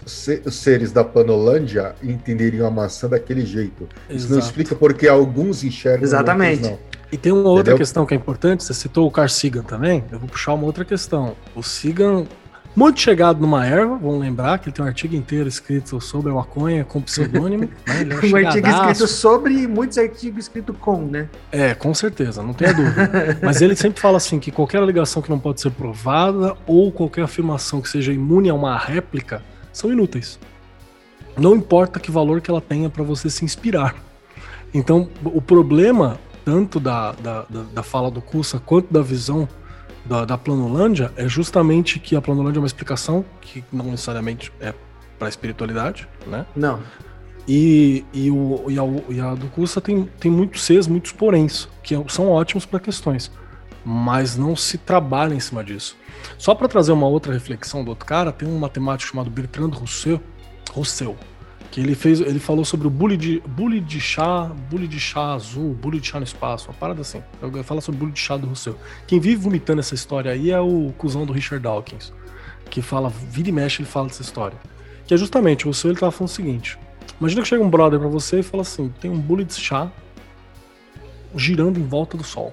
[0.51, 3.87] seres da Panolândia entenderiam a maçã daquele jeito.
[4.09, 4.15] Exato.
[4.15, 6.03] Isso não explica porque alguns enxergam.
[6.03, 6.63] Exatamente.
[6.63, 6.79] Não.
[7.11, 7.77] E tem uma outra Entendeu?
[7.77, 10.85] questão que é importante, você citou o Carl Sagan também, eu vou puxar uma outra
[10.85, 11.35] questão.
[11.55, 12.25] O Sagan
[12.75, 16.35] muito chegado numa erva, vamos lembrar que ele tem um artigo inteiro escrito sobre a
[16.35, 17.63] maconha com pseudônimo.
[17.65, 17.69] né?
[17.87, 21.27] é um, um artigo escrito sobre e muitos artigos escritos com, né?
[21.51, 23.39] É, com certeza, não tenha dúvida.
[23.43, 27.23] Mas ele sempre fala assim que qualquer alegação que não pode ser provada ou qualquer
[27.23, 30.39] afirmação que seja imune a uma réplica são inúteis.
[31.37, 33.95] Não importa que valor que ela tenha para você se inspirar.
[34.73, 39.47] Então, o problema tanto da, da, da, da fala do Cussa quanto da visão
[40.09, 44.73] da, da Planolândia é justamente que a Planolândia é uma explicação que não necessariamente é
[45.19, 46.45] para a espiritualidade, né?
[46.55, 46.79] Não.
[47.47, 51.67] E, e, o, e, a, e a do Cursa tem, tem muitos Cs, muitos poréns,
[51.83, 53.31] que são ótimos para questões.
[53.85, 55.95] mas não se trabalha em cima disso.
[56.37, 60.21] Só para trazer uma outra reflexão do outro cara, tem um matemático chamado Bertrand Russell,
[60.73, 61.15] Russell
[61.71, 65.33] que ele fez, ele falou sobre o bully de, bully de chá, bully de chá
[65.33, 67.21] azul, bully de chá no espaço, uma parada assim.
[67.63, 68.75] Fala sobre bully de chá do Russell.
[69.05, 72.11] Quem vive vomitando essa história aí é o cuzão do Richard Dawkins,
[72.69, 74.57] que fala, vira e mexe, ele fala dessa história.
[75.05, 76.77] Que é justamente, o Russell ele tava falando o seguinte:
[77.19, 79.91] imagina que chega um brother para você e fala assim, tem um bully de chá
[81.35, 82.51] girando em volta do sol.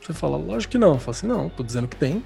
[0.00, 0.98] Você fala, lógico que não.
[0.98, 2.22] Fala assim, não, tô dizendo que tem.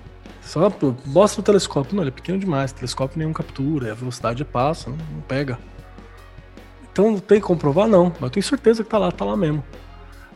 [0.46, 0.72] Só
[1.04, 1.94] mostra o telescópio.
[1.94, 2.70] Não, ele é pequeno demais.
[2.70, 3.90] O telescópio nenhum captura.
[3.90, 5.58] A velocidade é passa, não, não pega.
[6.92, 7.88] Então tem que comprovar?
[7.88, 8.06] Não.
[8.06, 9.62] Mas eu tenho certeza que tá lá, tá lá mesmo.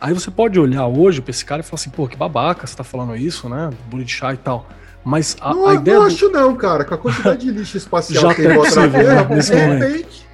[0.00, 2.74] Aí você pode olhar hoje pra esse cara e falar assim, pô, que babaca, você
[2.74, 3.70] tá falando isso, né?
[3.88, 4.66] De chá e tal.
[5.04, 5.98] Mas a, não, a ideia.
[5.98, 6.12] Não do...
[6.12, 6.84] acho, não, cara.
[6.84, 10.30] Com a quantidade de lixo espacial Já que tem outra vez, nesse momento.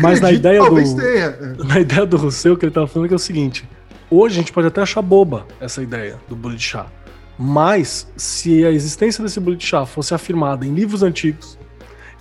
[0.00, 0.74] Mas na ideia do.
[0.74, 1.30] Tenha.
[1.64, 3.68] Na ideia do Rousseau, que ele tava falando que é o seguinte:
[4.10, 6.86] Hoje a gente pode até achar boba essa ideia do bullet chá.
[7.38, 11.58] Mas se a existência desse bullet chá fosse afirmada em livros antigos,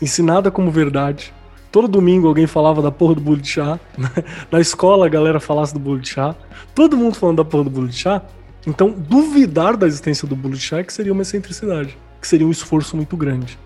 [0.02, 1.34] ensinada como verdade,
[1.72, 4.10] todo domingo alguém falava da porra do bullet chá, né?
[4.52, 6.36] na escola a galera falasse do bullet chá,
[6.74, 8.22] todo mundo falando da porra do bullet chá,
[8.66, 12.52] então duvidar da existência do bullet chá é que seria uma excentricidade, que seria um
[12.52, 13.60] esforço muito grande.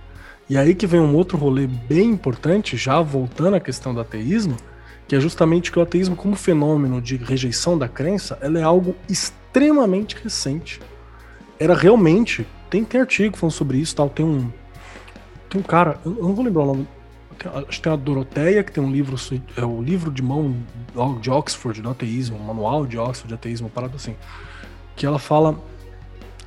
[0.50, 4.56] E aí que vem um outro rolê bem importante, já voltando à questão do ateísmo,
[5.08, 8.96] que é justamente que o ateísmo como fenômeno de rejeição da crença, ela é algo
[9.10, 10.80] extremamente recente.
[11.60, 14.52] Era realmente, tem, tem artigo falando sobre isso, tal, tem um
[15.50, 16.88] tem um cara, eu não vou lembrar o nome,
[17.40, 19.16] tem, acho que tem a Doroteia, que tem um livro,
[19.56, 20.56] é o livro de mão
[21.22, 24.16] de Oxford do ateísmo, um manual de Oxford de ateísmo, parado assim,
[24.96, 25.58] que ela fala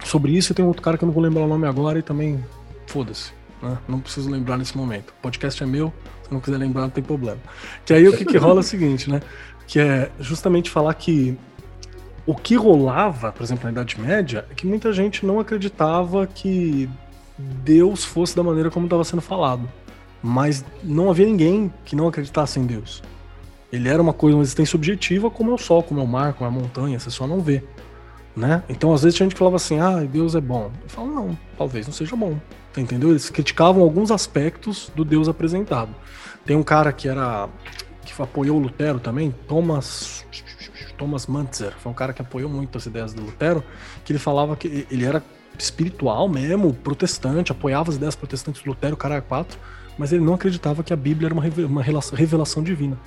[0.05, 2.03] sobre isso e tem outro cara que eu não vou lembrar o nome agora e
[2.03, 2.45] também
[2.87, 3.79] foda-se, né?
[3.89, 5.11] Não preciso lembrar nesse momento.
[5.11, 5.93] O podcast é meu,
[6.23, 7.39] se não quiser lembrar, não tem problema.
[7.85, 9.21] Que aí o que, que rola é o seguinte, né?
[9.67, 11.39] Que é justamente falar que
[12.27, 16.89] o que rolava, por exemplo, na Idade Média, é que muita gente não acreditava que
[17.39, 19.69] Deus fosse da maneira como estava sendo falado.
[20.23, 23.03] Mas não havia ninguém que não acreditasse em Deus.
[23.73, 26.35] Ele era uma coisa, uma existência objetiva, como é o sol, como é o mar,
[26.35, 27.63] como é a montanha, você só não vê.
[28.37, 28.63] Né?
[28.69, 30.71] Então, às vezes, a gente falava assim: ah, Deus é bom.
[30.83, 32.39] Eu falo, não, talvez não seja bom.
[32.77, 33.11] Entendeu?
[33.11, 35.95] Eles criticavam alguns aspectos do Deus apresentado.
[36.45, 37.49] Tem um cara que era.
[38.05, 40.25] que apoiou o Lutero também, Thomas.
[41.01, 43.65] Thomas Mantzer, foi um cara que apoiou muito as ideias do Lutero,
[44.05, 45.23] que ele falava que ele era
[45.59, 49.59] espiritual mesmo, protestante, apoiava as ideias protestantes do Lutero, cara era quatro,
[49.97, 52.99] mas ele não acreditava que a Bíblia era uma revelação divina.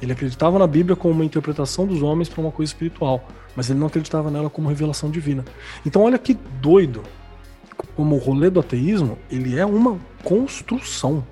[0.00, 3.80] Ele acreditava na Bíblia como uma interpretação dos homens para uma coisa espiritual, mas ele
[3.80, 5.44] não acreditava nela como revelação divina.
[5.84, 7.02] Então olha que doido
[7.96, 11.24] como o rolê do ateísmo, ele é uma construção.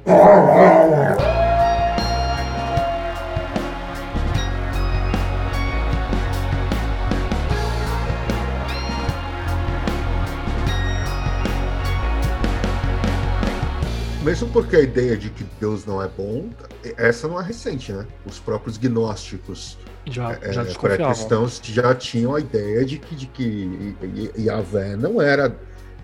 [14.22, 16.50] Mesmo porque a ideia de que Deus não é bom,
[16.96, 18.04] essa não é recente, né?
[18.26, 23.96] Os próprios gnósticos já, é, já cristãos já tinham a ideia de que, de que
[24.36, 25.54] Yahvé não era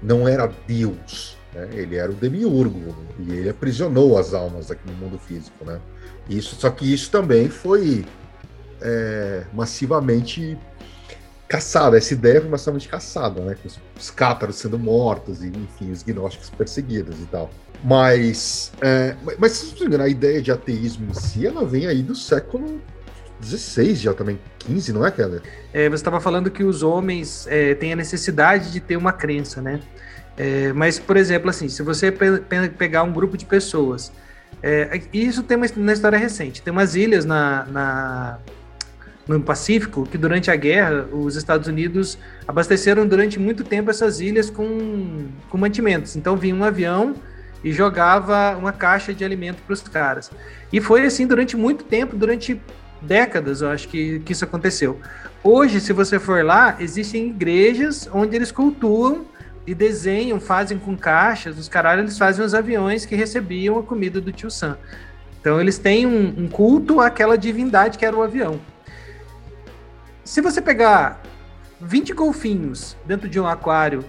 [0.03, 1.69] não era Deus, né?
[1.73, 5.81] ele era o demiurgo e ele aprisionou as almas aqui no mundo físico, né?
[6.29, 8.05] Isso, só que isso também foi
[8.81, 10.59] é, massivamente
[11.49, 13.57] caçada, essa ideia foi massivamente caçada, né?
[13.61, 17.51] Com os, os cátaros sendo mortos e, enfim, os gnósticos perseguidos e tal.
[17.83, 22.15] Mas, é, mas se não a ideia de ateísmo em si, ela vem aí do
[22.15, 22.81] século
[23.41, 25.43] 16 já também, 15, não é, Keller?
[25.73, 29.61] É, você estava falando que os homens é, têm a necessidade de ter uma crença,
[29.61, 29.81] né?
[30.37, 32.41] É, mas, por exemplo, assim, se você pe
[32.79, 34.11] pegar um grupo de pessoas,
[34.63, 38.39] é, isso tem uma história recente, tem umas ilhas na, na,
[39.29, 44.51] no Pacífico que durante a guerra os Estados Unidos abasteceram durante muito tempo essas ilhas
[44.51, 46.17] com, com mantimentos.
[46.17, 47.15] Então vinha um avião
[47.65, 50.31] e jogava uma caixa de alimento para os caras.
[50.71, 52.61] E foi assim durante muito tempo, durante
[53.01, 55.01] décadas, eu acho que, que isso aconteceu.
[55.43, 59.25] Hoje, se você for lá, existem igrejas onde eles cultuam
[59.67, 64.21] e desenham, fazem com caixas, os caras eles fazem os aviões que recebiam a comida
[64.21, 64.77] do tio Sam.
[65.41, 68.61] Então eles têm um, um culto àquela divindade que era o avião.
[70.23, 71.23] Se você pegar
[71.81, 74.05] 20 golfinhos dentro de um aquário,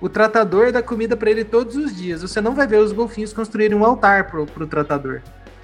[0.00, 2.22] o tratador dá comida para ele todos os dias.
[2.22, 5.22] Você não vai ver os golfinhos construírem um altar para o tratador.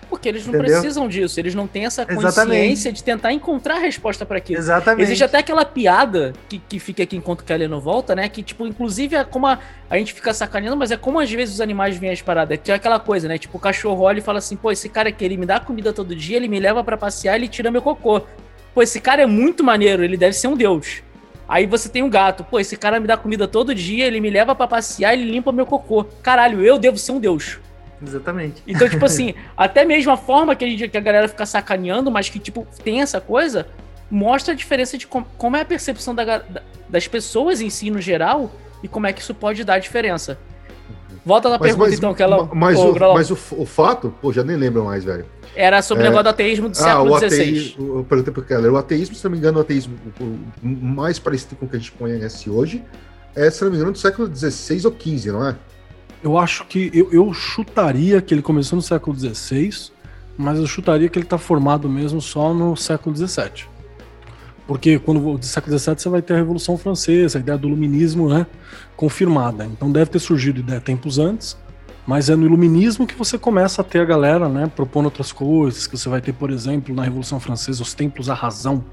[0.08, 0.80] Porque eles não Entendeu?
[0.80, 2.92] precisam disso, eles não têm essa consciência Exatamente.
[2.92, 4.60] de tentar encontrar a resposta para aquilo.
[4.60, 5.02] Exatamente.
[5.02, 8.28] Existe até aquela piada que, que fica aqui enquanto o Kelly não volta, né?
[8.28, 11.54] Que, tipo, inclusive é como a, a gente fica sacaneando, mas é como às vezes
[11.56, 12.58] os animais vêm as paradas.
[12.62, 13.38] Que é aquela coisa, né?
[13.38, 15.92] Tipo, o cachorro olha e fala assim: pô, esse cara aqui, ele me dá comida
[15.92, 18.22] todo dia, ele me leva para passear, ele tira meu cocô.
[18.72, 21.02] Pô, esse cara é muito maneiro, ele deve ser um deus.
[21.48, 22.44] Aí você tem um gato.
[22.44, 25.52] Pô, esse cara me dá comida todo dia, ele me leva para passear, ele limpa
[25.52, 26.04] meu cocô.
[26.22, 27.58] Caralho, eu devo ser um deus.
[28.02, 28.62] Exatamente.
[28.66, 32.10] Então, tipo assim, até mesmo a forma que a, gente, que a galera fica sacaneando,
[32.10, 33.66] mas que, tipo, tem essa coisa,
[34.10, 37.90] mostra a diferença de com, como é a percepção da, da, das pessoas em si,
[37.90, 38.52] no geral,
[38.82, 40.38] e como é que isso pode dar diferença.
[41.24, 42.48] Volta na pergunta, mas, então, que ela.
[42.52, 45.24] Mas, o, mas o, o, fato, pô, já nem lembro mais, velho.
[45.56, 47.76] Era sobre é, o negócio do ateísmo do ah, século XVI.
[48.08, 51.64] Por exemplo, Keller, o ateísmo, se não me engano, o ateísmo o mais parecido com
[51.64, 52.82] o que a gente conhece hoje
[53.34, 55.56] é, se não me engano, do século XVI ou XV, não é?
[56.22, 56.90] Eu acho que.
[56.94, 59.90] Eu, eu chutaria que ele começou no século XVI,
[60.38, 63.66] mas eu chutaria que ele está formado mesmo só no século XVII.
[64.66, 68.28] Porque quando no século XVII você vai ter a Revolução Francesa, a ideia do iluminismo
[68.28, 68.46] né,
[68.96, 69.66] confirmada.
[69.66, 71.56] Então deve ter surgido ideia tempos antes,
[72.06, 75.86] mas é no iluminismo que você começa a ter a galera né, propondo outras coisas,
[75.86, 78.84] que você vai ter, por exemplo, na Revolução Francesa, os templos à razão.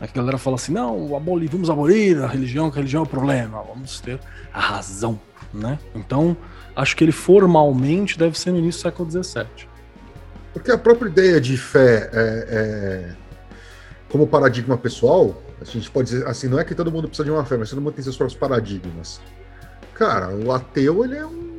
[0.00, 3.08] A galera fala assim, não, abolir, vamos abolir a religião, que a religião é o
[3.08, 4.18] problema, vamos ter
[4.52, 5.18] a razão.
[5.52, 5.78] Né?
[5.94, 6.36] Então,
[6.74, 9.68] acho que ele formalmente deve ser no início do século XVII.
[10.52, 13.23] Porque a própria ideia de fé é, é
[14.14, 17.32] como paradigma pessoal, a gente pode dizer assim, não é que todo mundo precisa de
[17.32, 19.20] uma fé, mas todo mundo tem seus próprios paradigmas.
[19.92, 21.58] Cara, o ateu, ele é um,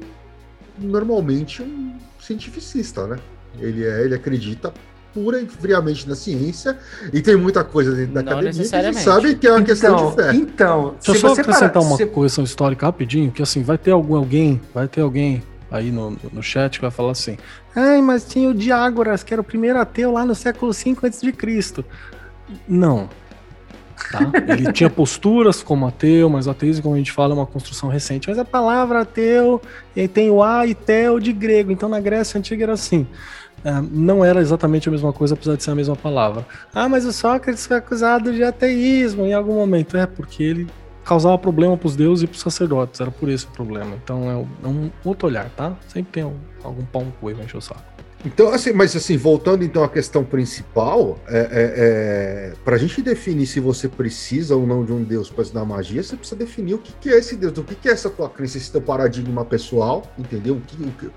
[0.80, 3.18] normalmente um cientificista, né?
[3.60, 4.74] Ele, é, ele acredita
[5.14, 6.78] pura e friamente na ciência
[7.12, 9.60] e tem muita coisa dentro da não academia que a gente sabe que é uma
[9.60, 10.34] então, questão de fé.
[10.34, 12.06] Então, Deixa eu só acrescentar parar, uma se...
[12.06, 16.42] correção histórica rapidinho, que assim, vai ter algum, alguém, vai ter alguém aí no, no
[16.42, 17.38] chat que vai falar assim,
[17.76, 21.84] ai, mas tinha o Diágoras, que era o primeiro ateu lá no século V a.C.
[22.68, 23.10] Não.
[24.12, 24.32] Tá?
[24.48, 27.90] Ele tinha posturas como ateu, mas o ateísmo, como a gente fala, é uma construção
[27.90, 28.30] recente.
[28.30, 29.62] Mas a palavra ateu
[30.14, 31.72] tem o a e tel de grego.
[31.72, 33.08] Então na Grécia Antiga era assim.
[33.64, 36.46] É, não era exatamente a mesma coisa, apesar de ser a mesma palavra.
[36.74, 39.98] Ah, mas o Sócrates foi acusado de ateísmo em algum momento.
[39.98, 40.68] É, porque ele
[41.04, 43.02] causava problema para os deuses e para os sacerdotes.
[43.02, 43.96] Era por esse o problema.
[44.04, 44.30] Então
[44.64, 45.74] é um outro olhar, tá?
[45.88, 46.32] Sempre tem
[46.64, 47.95] algum pão com ele, encher o saco.
[48.26, 53.00] Então, assim, mas assim, voltando então à questão principal, é, é, é para a gente
[53.02, 56.74] definir se você precisa ou não de um Deus para estudar magia, você precisa definir
[56.74, 58.82] o que, que é esse Deus, o que, que é essa tua crença, esse teu
[58.82, 60.56] paradigma pessoal, entendeu?
[60.56, 61.12] O que, o que,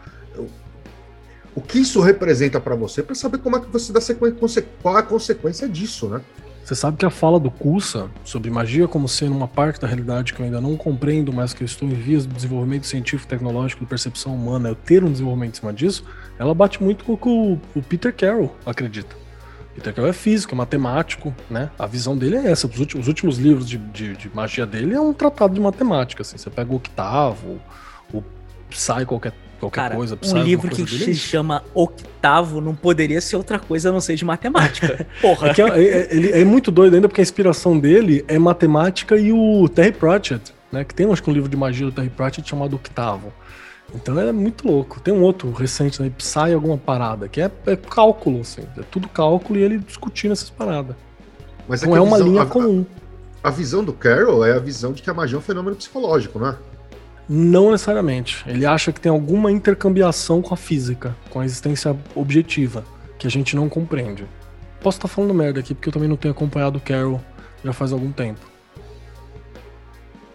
[1.55, 4.97] o que isso representa para você, para saber como é que você dá sequência, qual
[4.97, 6.21] é a consequência disso, né?
[6.63, 10.35] Você sabe que a fala do Kusa sobre magia como sendo uma parte da realidade
[10.35, 13.81] que eu ainda não compreendo, mas que eu estou em vias de desenvolvimento científico, tecnológico,
[13.81, 16.05] de percepção humana, eu ter um desenvolvimento em cima disso,
[16.39, 17.29] ela bate muito com o que
[17.79, 19.17] o Peter Carroll acredita.
[19.75, 21.71] Peter Carroll é físico, é matemático, né?
[21.79, 22.67] A visão dele é essa.
[22.67, 26.23] Os últimos, os últimos livros de, de, de, magia dele é um tratado de matemática.
[26.23, 26.37] Assim.
[26.37, 27.61] Você pega o octavo,
[28.13, 28.23] o
[28.69, 30.19] Psy, qualquer qualquer Cara, coisa.
[30.23, 34.25] Um livro que se chama Octavo não poderia ser outra coisa a não ser de
[34.25, 35.07] matemática.
[35.21, 35.49] Porra.
[35.49, 39.33] É, é, é, ele é muito doido ainda porque a inspiração dele é matemática e
[39.33, 40.85] o Terry Pratchett, né?
[40.85, 43.33] Que tem acho que um livro de magia do Terry Pratchett chamado Octavo.
[43.95, 45.01] Então é muito louco.
[45.01, 46.11] Tem um outro recente, né?
[46.17, 48.63] Psy alguma parada, que é, é cálculo, assim.
[48.77, 50.95] É tudo cálculo e ele discutindo essas paradas.
[51.67, 52.85] Mas então é, é uma visão, linha a, comum.
[53.43, 55.77] A, a visão do Carroll é a visão de que a magia é um fenômeno
[55.77, 56.57] psicológico, né?
[57.29, 58.43] Não necessariamente.
[58.47, 62.85] Ele acha que tem alguma intercambiação com a física, com a existência objetiva,
[63.19, 64.27] que a gente não compreende.
[64.81, 67.21] Posso estar falando merda aqui porque eu também não tenho acompanhado o Carol
[67.63, 68.41] já faz algum tempo.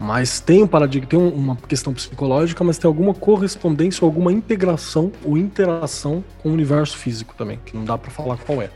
[0.04, 5.38] Mas tem um paradigma, tem uma questão psicológica, mas tem alguma correspondência, alguma integração ou
[5.38, 8.68] interação com o universo físico também, que não dá para falar qual é.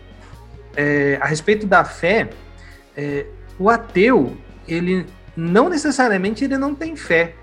[0.75, 1.19] é.
[1.21, 2.31] A respeito da fé,
[2.97, 3.27] é,
[3.59, 5.05] o ateu, ele
[5.37, 7.35] não necessariamente ele não tem fé.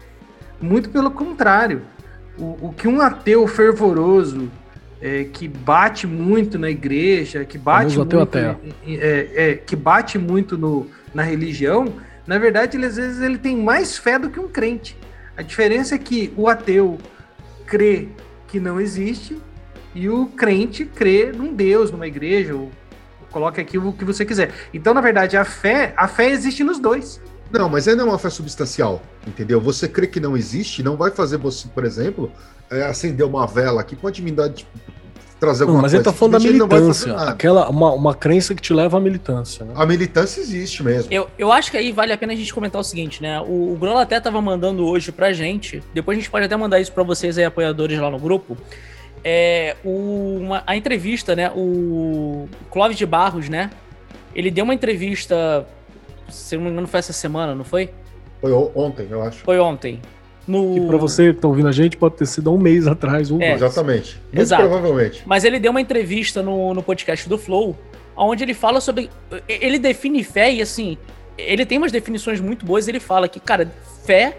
[0.59, 1.83] Muito pelo contrário.
[2.39, 4.49] O, o que um ateu fervoroso,
[4.99, 8.17] é, que bate muito na igreja, que bate muito,
[8.87, 11.93] é, é, que bate muito no, na religião,
[12.27, 14.97] na verdade, ele, às vezes ele tem mais fé do que um crente.
[15.37, 16.97] A diferença é que o ateu
[17.65, 18.09] crê
[18.47, 19.37] que não existe
[19.93, 22.71] e o crente crê num Deus, numa igreja, ou,
[23.31, 24.53] coloque aqui o que você quiser.
[24.73, 27.21] Então, na verdade, a fé, a fé existe nos dois.
[27.51, 29.61] Não, mas ainda é uma fé substancial, entendeu?
[29.61, 32.31] Você crê que não existe, não vai fazer você, por exemplo,
[32.69, 34.71] é, acender uma vela aqui com a divindade tipo,
[35.39, 36.03] trazer alguma não, mas coisa.
[36.03, 39.65] Mas ele tá falando da militância, aquela, uma, uma crença que te leva à militância.
[39.65, 39.73] Né?
[39.75, 41.11] A militância existe mesmo.
[41.11, 43.39] Eu, eu acho que aí vale a pena a gente comentar o seguinte, né?
[43.41, 46.79] O, o Bruno até tava mandando hoje pra gente, depois a gente pode até mandar
[46.79, 48.57] isso pra vocês aí, apoiadores lá no grupo,
[49.23, 51.51] é, o, uma, a entrevista, né?
[51.55, 53.69] O Clóvis de Barros, né?
[54.33, 55.65] Ele deu uma entrevista
[56.29, 57.89] se não me engano, foi essa semana, não foi?
[58.41, 59.39] Foi ontem, eu acho.
[59.43, 60.01] Foi ontem.
[60.47, 60.73] No...
[60.73, 63.31] Que pra você que tá ouvindo a gente, pode ter sido um mês atrás.
[63.31, 64.19] Um é, exatamente.
[64.25, 64.63] Muito Exato.
[64.63, 65.23] provavelmente.
[65.25, 67.75] Mas ele deu uma entrevista no, no podcast do Flow,
[68.15, 69.09] onde ele fala sobre.
[69.47, 70.97] Ele define fé e assim.
[71.37, 72.87] ele tem umas definições muito boas.
[72.87, 73.71] Ele fala que, cara,
[74.05, 74.37] fé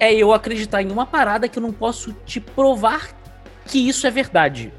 [0.00, 3.10] é eu acreditar em uma parada que eu não posso te provar
[3.66, 4.72] que isso é verdade.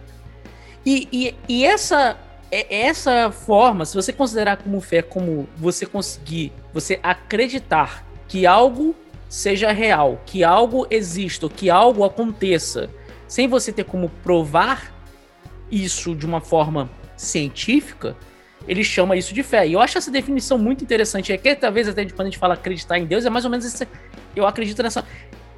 [0.86, 2.18] E, e, e essa
[2.52, 8.96] é, essa forma, se você considerar como fé como você conseguir, você acreditar que algo
[9.34, 12.88] seja real, que algo exista, que algo aconteça,
[13.28, 14.94] sem você ter como provar
[15.72, 18.16] isso de uma forma científica,
[18.68, 19.68] ele chama isso de fé.
[19.68, 21.34] E eu acho essa definição muito interessante.
[21.34, 23.66] É que talvez até quando a gente fala acreditar em Deus, é mais ou menos
[23.66, 23.88] esse,
[24.36, 25.04] eu acredito nessa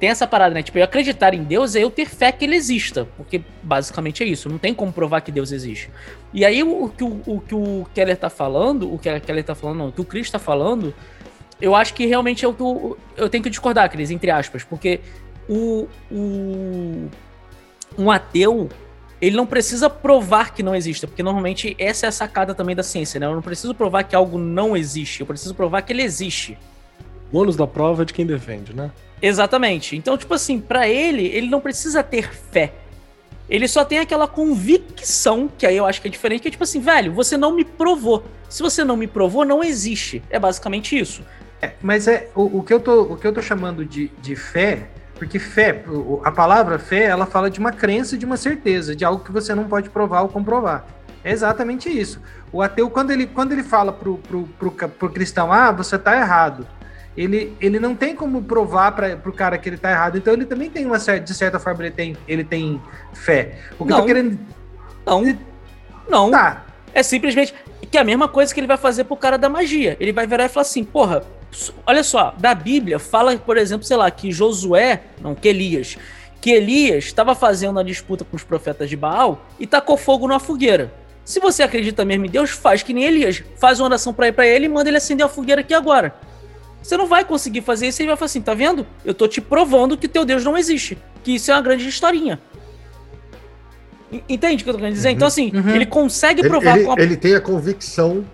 [0.00, 0.62] tem essa parada, né?
[0.62, 3.06] Tipo, eu acreditar em Deus é eu ter fé que ele exista.
[3.16, 4.48] Porque basicamente é isso.
[4.48, 5.90] Não tem como provar que Deus existe.
[6.32, 9.44] E aí o, que o, o, que o Keller tá falando, o que a Keller
[9.44, 10.94] tá falando, não, o que o Chris tá falando,
[11.60, 14.62] eu acho que realmente é o que eu, eu tenho que discordar, Cris, entre aspas.
[14.62, 15.00] Porque
[15.48, 17.08] o, o,
[17.98, 18.68] um ateu,
[19.20, 21.06] ele não precisa provar que não exista.
[21.06, 23.26] Porque normalmente essa é a sacada também da ciência, né?
[23.26, 25.20] Eu não preciso provar que algo não existe.
[25.20, 26.58] Eu preciso provar que ele existe.
[27.32, 28.90] O ônus da prova é de quem defende, né?
[29.20, 29.96] Exatamente.
[29.96, 32.72] Então, tipo assim, para ele, ele não precisa ter fé.
[33.48, 36.64] Ele só tem aquela convicção, que aí eu acho que é diferente, que é tipo
[36.64, 38.24] assim, velho, você não me provou.
[38.48, 40.22] Se você não me provou, não existe.
[40.28, 41.22] É basicamente isso.
[41.60, 44.36] É, mas é o, o, que eu tô, o que eu tô chamando de, de
[44.36, 45.82] fé, porque fé,
[46.24, 49.54] a palavra fé, ela fala de uma crença, de uma certeza, de algo que você
[49.54, 50.84] não pode provar ou comprovar.
[51.24, 52.20] É exatamente isso.
[52.52, 56.16] O ateu, quando ele, quando ele fala pro, pro, pro, pro cristão, ah, você tá
[56.16, 56.66] errado,
[57.16, 60.18] ele, ele não tem como provar para o cara que ele tá errado.
[60.18, 62.80] Então ele também tem uma certa, de certa forma, ele tem, ele tem
[63.12, 63.58] fé.
[63.78, 64.38] O que não, eu tô querendo.
[65.04, 65.22] Não.
[65.22, 65.38] Ele...
[66.08, 66.30] Não.
[66.30, 66.64] Tá.
[66.92, 67.54] É simplesmente
[67.90, 69.96] que é a mesma coisa que ele vai fazer pro cara da magia.
[69.98, 71.24] Ele vai virar e falar assim: porra,
[71.86, 75.96] olha só, da Bíblia fala, por exemplo, sei lá, que Josué, não, que Elias,
[76.40, 80.38] que Elias estava fazendo a disputa com os profetas de Baal e tacou fogo na
[80.38, 80.92] fogueira.
[81.24, 83.42] Se você acredita mesmo em Deus, faz que nem Elias.
[83.56, 86.14] Faz uma oração para ir para ele e manda ele acender a fogueira aqui agora.
[86.80, 88.86] Você não vai conseguir fazer isso e ele vai falar assim: tá vendo?
[89.04, 90.96] Eu tô te provando que teu Deus não existe.
[91.24, 92.38] Que isso é uma grande historinha.
[94.28, 95.08] Entende o que eu tô querendo dizer?
[95.08, 95.74] Uhum, então, assim, uhum.
[95.74, 96.78] ele consegue provar.
[96.78, 98.24] Ele, ele, ele, tem a convicção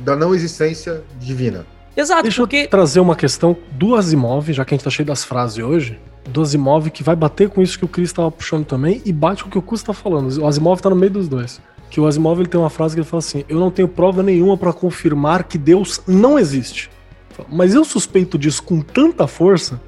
[0.00, 1.64] da não existência divina.
[1.96, 2.56] Exato, Deixa porque...
[2.56, 5.98] eu trazer uma questão do Asimov, já que a gente tá cheio das frases hoje,
[6.28, 9.42] do Asimov, que vai bater com isso que o Chris tava puxando também, e bate
[9.42, 10.30] com o que o Cus tá falando.
[10.40, 11.60] O Asimov tá no meio dos dois.
[11.90, 14.22] Que o Asimov ele tem uma frase que ele fala assim: Eu não tenho prova
[14.22, 16.90] nenhuma para confirmar que Deus não existe.
[17.48, 19.80] Mas eu suspeito disso com tanta força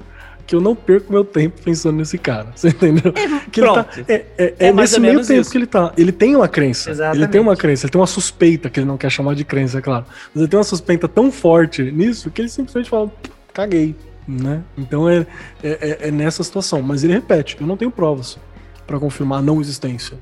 [0.47, 2.47] que eu não perco meu tempo pensando nesse cara.
[2.55, 3.13] Você entendeu?
[3.15, 5.51] É, que ele tá, é, é, é, é nesse meio tempo isso.
[5.51, 5.93] que ele tá.
[5.97, 6.89] Ele tem uma crença.
[6.89, 7.21] Exatamente.
[7.21, 9.79] Ele tem uma crença, ele tem uma suspeita, que ele não quer chamar de crença,
[9.79, 10.05] é claro.
[10.33, 13.11] Mas ele tem uma suspeita tão forte nisso que ele simplesmente fala,
[13.53, 13.93] caguei.
[14.25, 14.61] Né?
[14.77, 15.25] Então é,
[15.63, 16.81] é, é, é nessa situação.
[16.81, 18.37] Mas ele repete: eu não tenho provas
[18.85, 20.17] para confirmar a não existência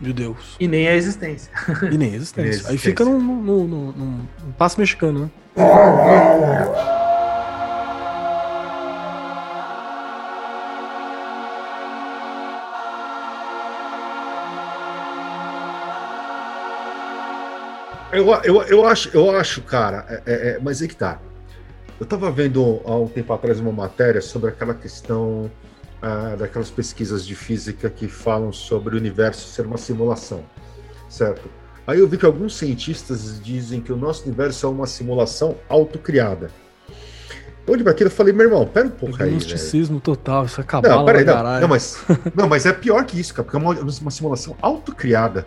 [0.00, 0.56] de Deus.
[0.58, 1.50] E nem a existência.
[1.90, 2.70] E nem a existência.
[2.70, 5.30] Aí fica num, num, num, num, passo mexicano, né?
[18.12, 21.20] Eu, eu, eu, acho, eu acho, cara, é, é, é mas aí que tá.
[22.00, 25.50] Eu tava vendo há um tempo atrás uma matéria sobre aquela questão
[26.00, 30.44] ah, daquelas pesquisas de física que falam sobre o universo ser uma simulação,
[31.08, 31.50] certo?
[31.86, 36.50] Aí eu vi que alguns cientistas dizem que o nosso universo é uma simulação autocriada.
[37.66, 38.08] Onde vai aquilo?
[38.08, 39.32] Eu falei, meu irmão, pera um pouco aí.
[39.32, 41.98] Misticismo total, isso é cabala não, peraí, não, não, mas,
[42.34, 45.46] não, mas é pior que isso, cara, porque é uma, uma simulação autocriada.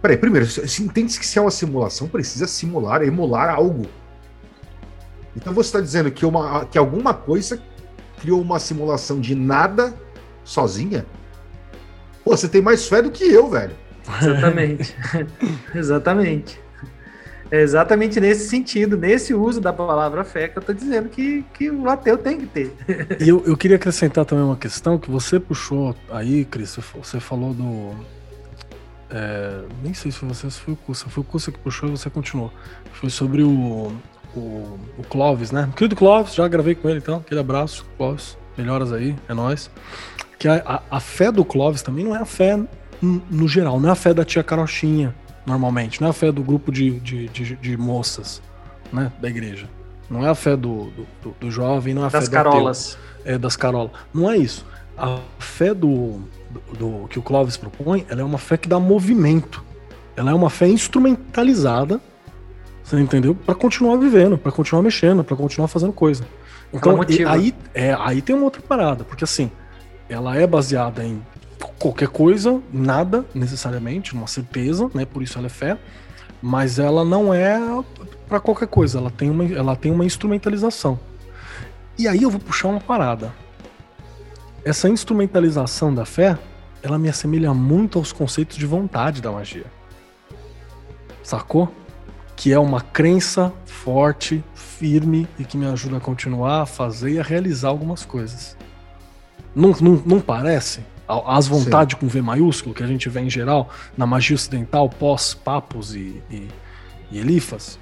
[0.00, 3.86] Peraí, primeiro, se entende que se é uma simulação, precisa simular, emular algo.
[5.36, 7.60] Então você está dizendo que, uma, que alguma coisa
[8.20, 9.94] criou uma simulação de nada
[10.42, 11.04] sozinha?
[12.24, 13.72] Pô, você tem mais fé do que eu, velho.
[14.20, 14.96] Exatamente.
[15.74, 16.60] exatamente.
[17.50, 21.68] É exatamente nesse sentido, nesse uso da palavra fé que eu estou dizendo que, que
[21.68, 22.72] o ateu tem que ter.
[23.18, 27.52] E eu, eu queria acrescentar também uma questão que você puxou aí, Cris, você falou
[27.52, 27.92] do.
[29.10, 31.08] É, nem sei se foi você, se foi o Cussa.
[31.08, 32.52] Foi o Cussa que puxou e você continuou.
[32.92, 33.92] Foi sobre o,
[34.34, 35.68] o, o Clóvis, né?
[35.76, 37.18] Querido Clóvis, já gravei com ele então.
[37.18, 38.38] Aquele abraço, Clóvis.
[38.56, 39.70] Melhoras aí, é nóis.
[40.38, 42.58] Que a, a, a fé do Clóvis também não é a fé
[43.02, 45.14] no geral, não é a fé da tia Carochinha,
[45.46, 48.42] normalmente, não é a fé do grupo de, de, de, de moças,
[48.92, 49.10] né?
[49.20, 49.68] Da igreja.
[50.08, 50.90] Não é a fé do,
[51.22, 52.98] do, do jovem, não é a das fé carolas.
[53.24, 53.92] é, das carolas.
[54.12, 54.66] Não é isso.
[54.98, 56.20] A fé do,
[56.50, 59.64] do, do que o Clóvis propõe, ela é uma fé que dá movimento.
[60.16, 62.00] Ela é uma fé instrumentalizada
[62.90, 63.36] você entendeu?
[63.36, 66.26] Para continuar vivendo, para continuar mexendo, para continuar fazendo coisa.
[66.72, 66.98] Então,
[67.28, 69.48] aí, é, aí tem uma outra parada, porque assim,
[70.08, 71.22] ela é baseada em
[71.78, 75.04] qualquer coisa, nada necessariamente, uma certeza, né?
[75.04, 75.78] Por isso ela é fé.
[76.42, 77.60] mas ela não é
[78.28, 80.98] para qualquer coisa, ela tem, uma, ela tem uma instrumentalização.
[81.96, 83.32] E aí eu vou puxar uma parada.
[84.64, 86.38] Essa instrumentalização da fé,
[86.82, 89.64] ela me assemelha muito aos conceitos de vontade da magia.
[91.22, 91.72] Sacou?
[92.36, 97.18] Que é uma crença forte, firme e que me ajuda a continuar a fazer e
[97.18, 98.56] a realizar algumas coisas.
[99.54, 100.80] Não, não, não parece?
[101.08, 102.00] As vontades Sim.
[102.00, 106.48] com V maiúsculo que a gente vê em geral na magia ocidental, pós-papos e, e,
[107.10, 107.78] e Elifas,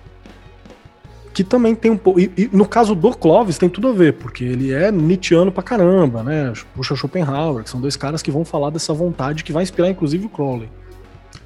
[1.39, 2.19] que também tem um pouco.
[2.19, 5.63] E, e, no caso do Clovis tem tudo a ver, porque ele é Nietzscheano pra
[5.63, 6.53] caramba, né?
[6.75, 10.27] Puxa Schopenhauer, que são dois caras que vão falar dessa vontade que vai inspirar inclusive
[10.27, 10.69] o Crowley.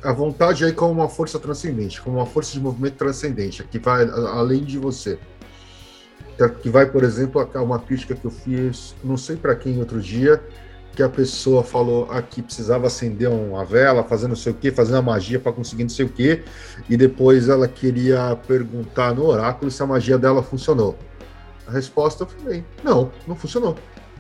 [0.03, 4.09] A vontade aí como uma força transcendente, como uma força de movimento transcendente, que vai
[4.09, 5.19] além de você.
[6.63, 10.43] Que vai, por exemplo, uma crítica que eu fiz, não sei para quem outro dia,
[10.95, 14.93] que a pessoa falou aqui precisava acender uma vela, fazer não sei o que, fazer
[14.93, 16.43] uma magia para conseguir não sei o que,
[16.89, 20.99] e depois ela queria perguntar no oráculo se a magia dela funcionou.
[21.67, 23.77] A resposta eu falei: não, não funcionou.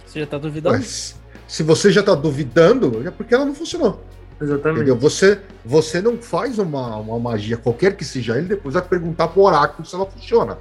[0.06, 0.76] Você já está duvidando?
[0.76, 1.16] Mas,
[1.46, 4.02] se você já está duvidando, é porque ela não funcionou.
[4.40, 4.78] Exatamente.
[4.78, 4.96] Entendeu?
[4.96, 9.42] Você, você não faz uma, uma magia, qualquer que seja ele, depois vai perguntar pro
[9.42, 10.58] oráculo se ela funciona.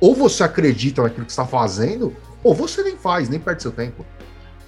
[0.00, 4.04] Ou você acredita naquilo que está fazendo, ou você nem faz, nem perde seu tempo.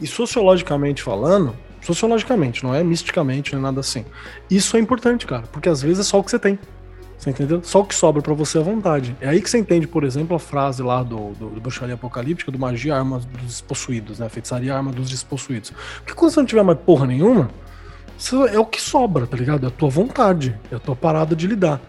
[0.01, 4.05] E sociologicamente falando, sociologicamente, não é misticamente, não é nada assim.
[4.51, 6.59] Isso é importante, cara, porque às vezes é só o que você tem.
[7.19, 7.61] Você entendeu?
[7.65, 9.17] Só o que sobra para você à vontade.
[9.21, 12.53] É aí que você entende, por exemplo, a frase lá do, do, do Bruxaria Apocalíptica,
[12.53, 14.29] do Magia, Arma dos Despossuídos, né?
[14.29, 15.73] Feitiçaria, Arma dos Despossuídos.
[15.97, 17.51] Porque quando você não tiver mais porra nenhuma,
[18.53, 19.65] é o que sobra, tá ligado?
[19.65, 21.81] É a tua vontade, é a tua parada de lidar.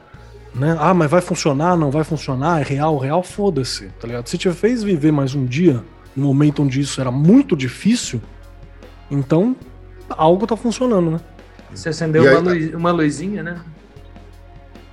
[0.53, 0.75] Né?
[0.79, 4.27] Ah, mas vai funcionar, não vai funcionar, é real, real, foda-se, tá ligado?
[4.27, 5.83] Se te fez viver mais um dia
[6.19, 8.21] no momento onde isso era muito difícil,
[9.09, 9.55] então
[10.09, 11.19] algo tá funcionando, né?
[11.73, 13.61] Você acendeu aí, uma, luz, uma luzinha, né?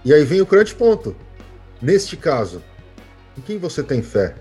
[0.04, 1.16] E aí vem o grande ponto.
[1.80, 2.62] Neste caso,
[3.36, 4.34] em quem você tem fé?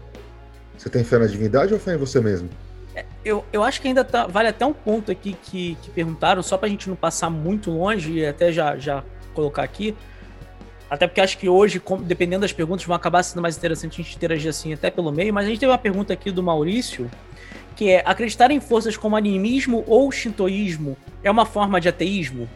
[0.77, 2.49] Você tem fé na divindade ou fé em você mesmo?
[2.93, 6.43] É, eu, eu acho que ainda tá, vale até um ponto aqui que, que perguntaram,
[6.43, 9.95] só pra gente não passar muito longe e até já, já colocar aqui.
[10.89, 14.15] Até porque acho que hoje, dependendo das perguntas, vão acabar sendo mais interessante a gente
[14.15, 15.33] interagir assim até pelo meio.
[15.33, 17.09] Mas a gente teve uma pergunta aqui do Maurício,
[17.75, 22.47] que é: acreditar em forças como animismo ou shintoísmo é uma forma de ateísmo?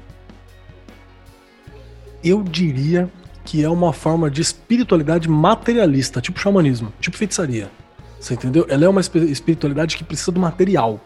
[2.24, 3.10] Eu diria
[3.44, 7.72] que é uma forma de espiritualidade materialista, tipo xamanismo, tipo feitiçaria.
[8.20, 8.66] Você entendeu?
[8.70, 11.00] Ela é uma espiritualidade que precisa do material.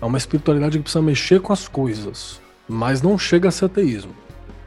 [0.00, 4.14] É uma espiritualidade que precisa mexer com as coisas, mas não chega a ser ateísmo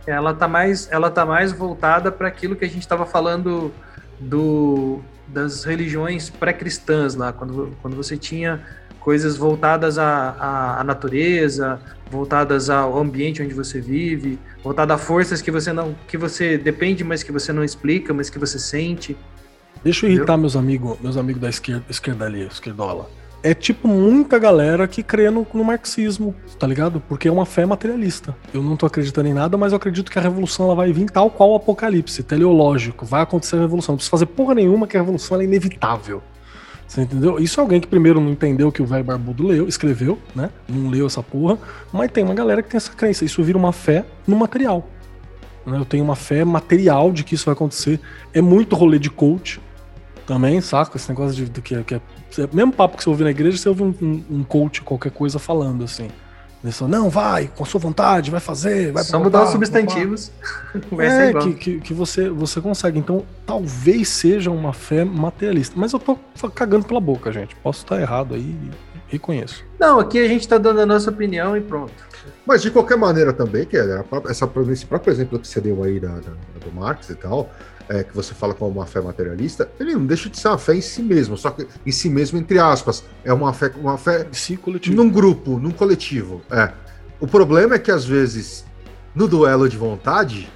[0.05, 3.71] ela tá mais, ela tá mais voltada para aquilo que a gente estava falando
[4.19, 8.61] do, das religiões pré-cristãs lá, quando, quando você tinha
[8.99, 11.79] coisas voltadas à, à, à, natureza,
[12.09, 17.03] voltadas ao ambiente onde você vive, voltadas a forças que você não, que você depende,
[17.03, 19.17] mas que você não explica, mas que você sente.
[19.83, 20.37] Deixa eu irritar Entendeu?
[20.39, 23.09] meus amigos, meus amigos da esquerda, esquerda ali, esquerdola
[23.43, 27.01] é tipo muita galera que crê no, no, marxismo, tá ligado?
[27.01, 28.35] Porque é uma fé materialista.
[28.53, 31.09] Eu não tô acreditando em nada, mas eu acredito que a revolução ela vai vir
[31.11, 33.05] tal qual o apocalipse, teleológico.
[33.05, 33.93] Vai acontecer a revolução.
[33.93, 36.23] Não precisa fazer porra nenhuma que a revolução é inevitável.
[36.87, 37.37] Você entendeu?
[37.37, 40.49] Isso é alguém que primeiro não entendeu que o velho barbudo leu, escreveu, né?
[40.67, 41.57] Não leu essa porra,
[41.91, 43.25] mas tem uma galera que tem essa crença.
[43.25, 44.87] Isso vira uma fé no material.
[45.65, 45.77] Né?
[45.77, 47.99] Eu tenho uma fé material de que isso vai acontecer.
[48.33, 49.59] É muito rolê de coach
[50.25, 50.97] também, saca?
[50.97, 52.01] Esse negócio de, de que, que é
[52.51, 55.39] mesmo papo que você ouve na igreja, você ouve um, um, um coach, qualquer coisa
[55.39, 56.09] falando assim.
[56.71, 60.31] Só, não, vai, com a sua vontade, vai fazer, vai Só mudar os substantivos.
[60.97, 62.97] é, que, que, que, você, você consegue.
[62.97, 65.75] Então, talvez seja uma fé materialista.
[65.77, 66.17] Mas eu tô
[66.55, 67.53] cagando pela boca, gente.
[67.57, 68.55] Posso estar errado aí,
[69.09, 69.65] reconheço.
[69.77, 71.91] Não, aqui a gente tá dando a nossa opinião e pronto.
[72.45, 75.99] Mas de qualquer maneira também, que é, essa, esse próprio exemplo que você deu aí
[75.99, 76.31] da, da,
[76.63, 77.49] do Marx e tal,
[77.89, 80.75] é, que você fala como uma fé materialista, ele não deixa de ser uma fé
[80.75, 83.03] em si mesmo, só que em si mesmo, entre aspas.
[83.23, 84.95] É uma fé, uma fé si coletivo.
[84.95, 86.41] num grupo, num coletivo.
[86.49, 86.71] É.
[87.19, 88.65] O problema é que, às vezes,
[89.15, 90.49] no duelo de vontade,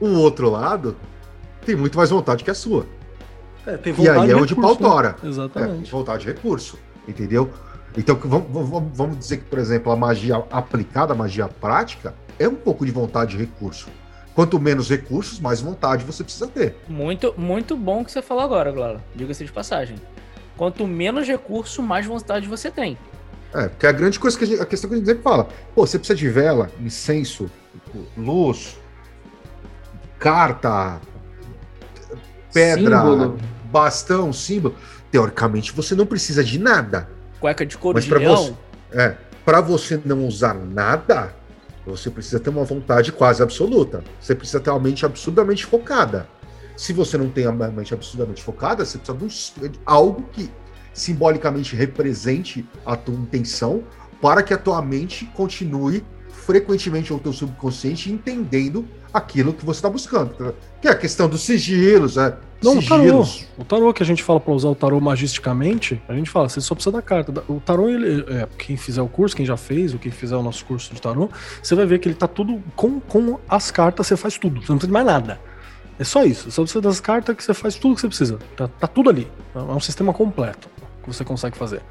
[0.00, 0.96] o outro lado
[1.64, 2.86] tem muito mais vontade que a sua.
[3.66, 4.78] É, e aí é onde o pau né?
[4.78, 5.16] tora.
[5.22, 5.28] Né?
[5.28, 5.88] Exatamente.
[5.88, 6.78] É, vontade de recurso,
[7.08, 7.50] entendeu?
[7.96, 12.54] Então, vamos, vamos dizer que, por exemplo, a magia aplicada, a magia prática, é um
[12.54, 13.88] pouco de vontade de recurso.
[14.36, 16.76] Quanto menos recursos, mais vontade você precisa ter.
[16.86, 19.02] Muito, muito bom que você falou agora, Glória.
[19.14, 19.96] Diga-se de passagem.
[20.58, 22.98] Quanto menos recurso, mais vontade você tem.
[23.54, 25.48] É, porque a grande coisa que a, gente, a questão que a gente sempre fala,
[25.74, 27.50] pô, você precisa de vela, incenso,
[28.14, 28.76] luz,
[30.18, 31.00] carta,
[32.52, 33.38] pedra, símbolo.
[33.72, 34.74] bastão, símbolo.
[35.10, 37.08] Teoricamente, você não precisa de nada.
[37.40, 38.36] Cueca de couro Mas de leão.
[38.36, 38.54] Você,
[39.00, 39.16] é,
[39.46, 41.34] para você não usar nada,
[41.86, 44.02] Você precisa ter uma vontade quase absoluta.
[44.20, 46.28] Você precisa ter uma mente absurdamente focada.
[46.76, 50.50] Se você não tem a mente absurdamente focada, você precisa de algo que
[50.92, 53.84] simbolicamente represente a tua intenção
[54.20, 59.88] para que a tua mente continue frequentemente o teu subconsciente entendendo aquilo que você está
[59.88, 60.54] buscando.
[60.80, 62.36] Que é a questão dos sigilos, é.
[62.62, 62.88] Não, sigilos.
[62.88, 63.52] o tarô.
[63.58, 66.60] O tarô que a gente fala para usar o tarô magisticamente, a gente fala, você
[66.60, 67.44] só precisa da carta.
[67.48, 70.42] O tarô, ele, é, quem fizer o curso, quem já fez, ou quem fizer o
[70.42, 71.28] nosso curso de tarô,
[71.62, 74.60] você vai ver que ele tá tudo com, com as cartas, você faz tudo.
[74.60, 75.40] Você não precisa de mais nada.
[75.98, 76.50] É só isso.
[76.50, 78.38] Só você das cartas que você faz tudo que você precisa.
[78.56, 79.26] Tá, tá tudo ali.
[79.54, 80.68] É um sistema completo
[81.02, 81.82] que você consegue fazer.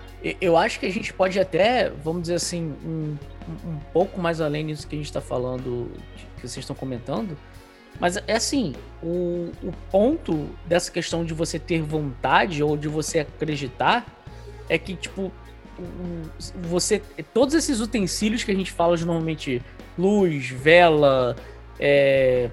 [0.41, 3.15] Eu acho que a gente pode até, vamos dizer assim, um,
[3.65, 5.89] um pouco mais além disso que a gente está falando,
[6.35, 7.37] que vocês estão comentando.
[7.99, 13.19] Mas é assim, o, o ponto dessa questão de você ter vontade ou de você
[13.19, 14.05] acreditar
[14.67, 15.31] é que, tipo,
[16.61, 17.01] você.
[17.33, 19.61] Todos esses utensílios que a gente fala de normalmente
[19.97, 21.35] luz, vela,
[21.79, 22.49] é,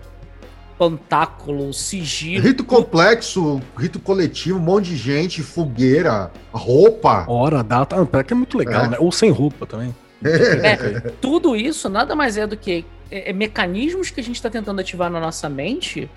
[0.79, 2.45] pantáculo, sigilo.
[2.45, 7.25] Rito complexo, rito coletivo, um monte de gente, fogueira, roupa.
[7.29, 7.97] Hora, data.
[8.13, 8.89] Ah, que é muito legal, é.
[8.91, 8.97] né?
[8.99, 9.95] Ou sem roupa também.
[10.25, 14.51] É, tudo isso nada mais é do que é, é mecanismos que a gente está
[14.51, 16.11] tentando ativar na nossa mente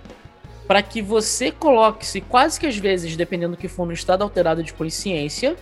[0.67, 4.63] para que você coloque-se quase que às vezes, dependendo do que for no estado alterado
[4.63, 5.55] de consciência,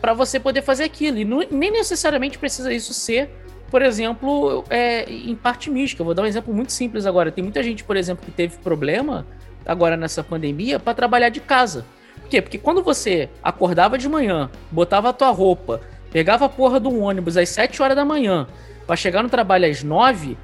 [0.00, 1.18] para você poder fazer aquilo.
[1.18, 3.30] E não, nem necessariamente precisa isso ser
[3.72, 6.02] por exemplo, é, em parte mística.
[6.02, 7.32] Eu vou dar um exemplo muito simples agora.
[7.32, 9.26] Tem muita gente, por exemplo, que teve problema
[9.64, 11.86] agora nessa pandemia para trabalhar de casa.
[12.20, 12.42] Por quê?
[12.42, 17.38] Porque quando você acordava de manhã, botava a tua roupa, pegava a porra do ônibus
[17.38, 18.46] às 7 horas da manhã
[18.86, 20.36] para chegar no trabalho às 9,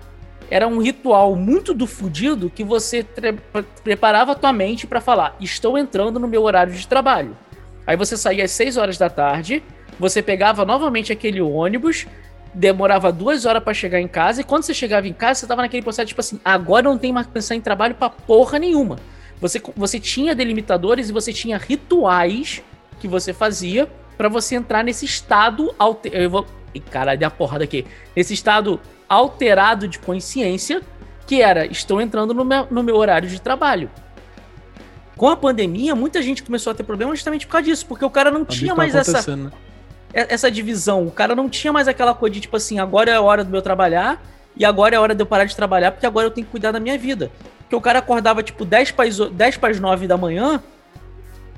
[0.51, 3.05] era um ritual muito do fudido que você
[3.84, 7.36] preparava a tua mente para falar: "Estou entrando no meu horário de trabalho".
[7.86, 9.62] Aí você saía às 6 horas da tarde,
[9.99, 12.07] você pegava novamente aquele ônibus,
[12.55, 15.62] demorava duas horas para chegar em casa, e quando você chegava em casa, você tava
[15.62, 18.97] naquele processo, tipo assim, agora não tem mais que pensar em trabalho pra porra nenhuma.
[19.41, 22.62] Você, você tinha delimitadores e você tinha rituais
[22.99, 25.72] que você fazia para você entrar nesse estado
[26.81, 30.83] cara dei a porrada aqui nesse estado alterado de consciência
[31.26, 33.91] que era estou entrando no meu, no meu horário de trabalho
[35.16, 38.11] com a pandemia muita gente começou a ter problemas justamente por causa disso porque o
[38.11, 39.51] cara não tinha tá mais essa né?
[40.12, 41.07] essa divisão.
[41.07, 43.51] O cara não tinha mais aquela coisa de tipo assim, agora é a hora do
[43.51, 44.22] meu trabalhar
[44.57, 46.51] e agora é a hora de eu parar de trabalhar porque agora eu tenho que
[46.51, 47.31] cuidar da minha vida.
[47.61, 50.62] Porque o cara acordava tipo 10 para 10 para as 9 da manhã,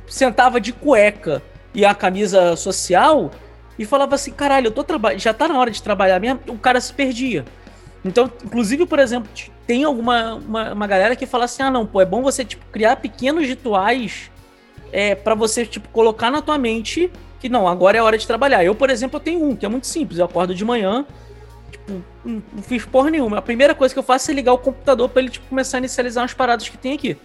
[0.08, 1.42] sentava de cueca
[1.72, 3.30] e a camisa social
[3.80, 6.38] e falava assim: "Caralho, eu tô trabalhando, já tá na hora de trabalhar mesmo".
[6.48, 7.44] O cara se perdia.
[8.04, 9.30] Então, inclusive, por exemplo,
[9.66, 12.64] tem alguma uma, uma galera que fala assim: "Ah, não, pô, é bom você tipo
[12.70, 14.30] criar pequenos rituais
[14.92, 17.10] é para você tipo colocar na tua mente
[17.40, 18.62] que não, agora é hora de trabalhar.
[18.62, 20.18] Eu, por exemplo, eu tenho um que é muito simples.
[20.18, 21.06] Eu acordo de manhã,
[21.70, 23.38] tipo, não, não fiz porra nenhuma.
[23.38, 25.80] A primeira coisa que eu faço é ligar o computador para ele tipo, começar a
[25.80, 27.16] inicializar umas paradas que tem aqui.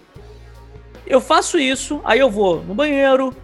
[1.06, 3.36] Eu faço isso, aí eu vou no banheiro,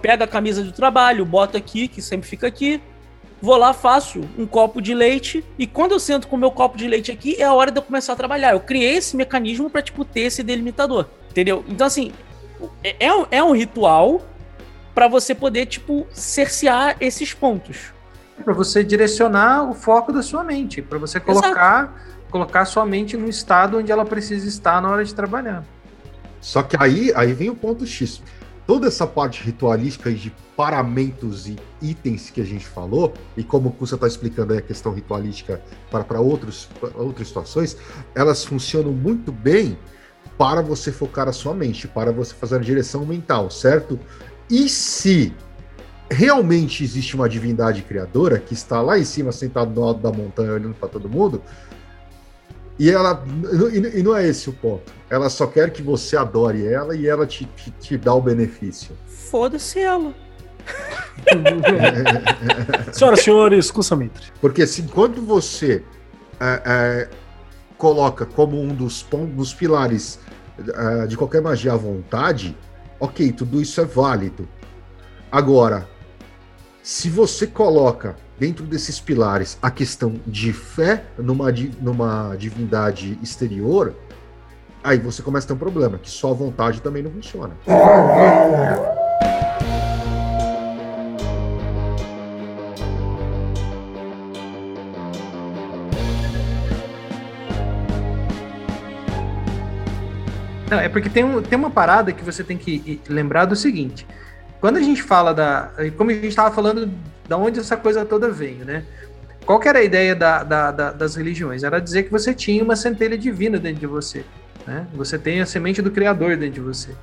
[0.00, 2.80] pego a camisa do trabalho, boto aqui, que sempre fica aqui,
[3.40, 6.76] vou lá, faço um copo de leite, e quando eu sento com o meu copo
[6.76, 8.52] de leite aqui, é a hora de eu começar a trabalhar.
[8.52, 11.64] Eu criei esse mecanismo para tipo, ter esse delimitador, entendeu?
[11.68, 12.12] Então, assim,
[12.84, 14.22] é, é um ritual
[14.94, 17.92] para você poder, tipo, cercear esses pontos.
[18.44, 22.30] Para você direcionar o foco da sua mente, para você colocar, Exato.
[22.30, 25.64] colocar sua mente no estado onde ela precisa estar na hora de trabalhar.
[26.40, 28.22] Só que aí, aí vem o ponto X.
[28.66, 33.96] Toda essa parte ritualística de paramentos e itens que a gente falou, e como você
[33.96, 35.60] está explicando aí a questão ritualística
[35.90, 36.68] para, outras
[37.26, 37.76] situações,
[38.14, 39.76] elas funcionam muito bem
[40.38, 43.98] para você focar a sua mente, para você fazer a direção mental, certo?
[44.48, 45.34] E se
[46.10, 50.52] realmente existe uma divindade criadora que está lá em cima, sentado no alto da montanha,
[50.52, 51.42] olhando para todo mundo,
[52.78, 53.24] e ela
[53.72, 54.92] e não é esse o ponto.
[55.10, 58.96] Ela só quer que você adore ela e ela te, te, te dá o benefício.
[59.06, 60.14] Foda-se ela.
[62.92, 64.26] Senhoras e senhores, Kusamitri.
[64.40, 65.82] Porque se enquanto você
[66.40, 67.08] é, é,
[67.76, 70.18] coloca como um dos, dos pilares
[70.58, 72.56] é, de qualquer magia à vontade,
[73.02, 74.48] Ok, tudo isso é válido.
[75.28, 75.88] Agora,
[76.84, 83.94] se você coloca dentro desses pilares a questão de fé numa, numa divindade exterior,
[84.82, 87.56] aí você começa a ter um problema, que só a vontade também não funciona.
[100.72, 104.06] Não, é porque tem, um, tem uma parada que você tem que lembrar do seguinte.
[104.62, 105.72] Quando a gente fala da.
[105.98, 106.88] Como a gente estava falando
[107.28, 108.84] da onde essa coisa toda veio, né?
[109.44, 111.64] qual era a ideia da, da, da, das religiões?
[111.64, 114.24] Era dizer que você tinha uma centelha divina dentro de você.
[114.64, 114.86] Né?
[114.94, 116.94] Você tem a semente do Criador dentro de você.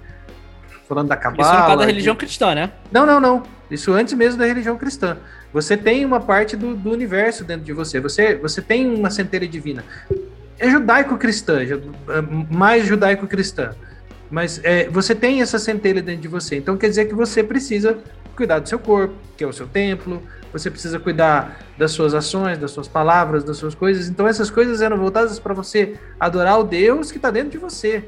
[0.87, 1.41] Falando da cabala.
[1.41, 2.19] Isso é da religião de...
[2.19, 2.71] cristã, né?
[2.89, 3.43] Não, não, não.
[3.69, 5.17] Isso antes mesmo da religião cristã.
[5.51, 7.99] Você tem uma parte do, do universo dentro de você.
[7.99, 9.83] Você, você tem uma centelha divina.
[10.57, 11.59] É judaico-cristã,
[12.49, 13.75] mais judaico-cristã.
[14.29, 16.57] Mas é, você tem essa centelha dentro de você.
[16.57, 17.97] Então quer dizer que você precisa
[18.35, 20.21] cuidar do seu corpo, que é o seu templo.
[20.53, 24.07] Você precisa cuidar das suas ações, das suas palavras, das suas coisas.
[24.07, 28.03] Então essas coisas eram voltadas para você adorar o Deus que está dentro de você.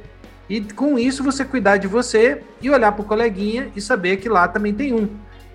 [0.50, 4.28] E com isso você cuidar de você e olhar para o coleguinha e saber que
[4.28, 5.08] lá também tem um.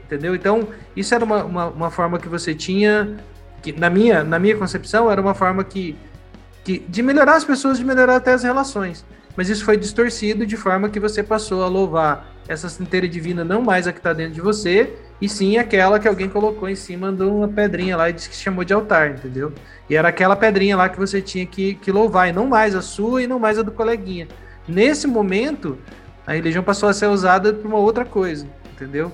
[0.05, 0.35] Entendeu?
[0.35, 3.17] Então, isso era uma, uma, uma, forma que você tinha,
[3.61, 5.97] que na minha, na minha concepção, era uma forma que,
[6.65, 9.05] que de melhorar as pessoas, de melhorar até as relações.
[9.37, 13.61] Mas isso foi distorcido de forma que você passou a louvar essa centelha divina, não
[13.61, 17.13] mais a que está dentro de você, e sim aquela que alguém colocou em cima
[17.13, 19.53] de uma pedrinha lá e disse que chamou de altar, entendeu?
[19.91, 22.83] E era aquela pedrinha lá que você tinha que, que louvar, e não mais a
[22.83, 24.29] sua e não mais a do coleguinha.
[24.67, 25.79] Nesse momento,
[26.27, 29.13] a religião passou a ser usada para uma outra coisa, entendeu?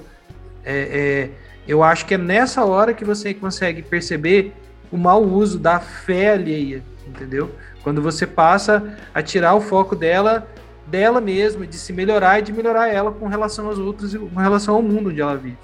[0.65, 1.31] É, é,
[1.67, 4.53] eu acho que é nessa hora que você consegue perceber
[4.91, 7.51] o mau uso da fé alheia, entendeu?
[7.83, 10.47] Quando você passa a tirar o foco dela,
[10.87, 14.41] dela mesma, de se melhorar e de melhorar ela com relação aos outros e com
[14.41, 15.59] relação ao mundo onde ela vive.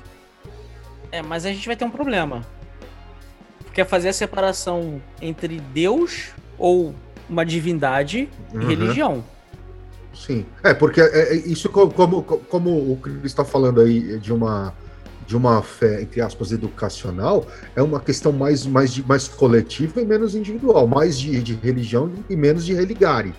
[1.11, 2.45] É, mas a gente vai ter um problema.
[3.73, 6.95] Quer fazer a separação entre Deus ou
[7.29, 8.63] uma divindade uhum.
[8.63, 9.25] e religião.
[10.15, 10.45] Sim.
[10.65, 14.75] É, porque é, é isso como, como, como o Cris está falando aí de uma
[15.29, 20.07] de uma fé, entre aspas, educacional, é uma questão mais, mais, de, mais coletiva e
[20.07, 23.35] menos individual, mais de, de religião e menos de religare.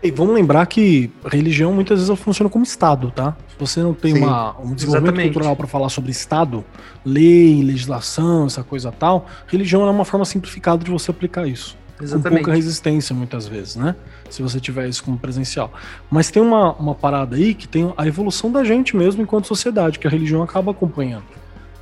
[0.00, 3.36] E vamos lembrar que religião muitas vezes funciona como Estado, tá?
[3.48, 5.32] Se você não tem uma, um desenvolvimento exatamente.
[5.32, 6.64] cultural para falar sobre Estado,
[7.04, 11.76] lei, legislação, essa coisa tal, religião é uma forma simplificada de você aplicar isso.
[12.00, 12.28] Exatamente.
[12.28, 13.94] Com pouca resistência, muitas vezes, né?
[14.30, 15.72] Se você tiver isso como presencial.
[16.10, 19.98] Mas tem uma, uma parada aí que tem a evolução da gente mesmo enquanto sociedade,
[19.98, 21.24] que a religião acaba acompanhando.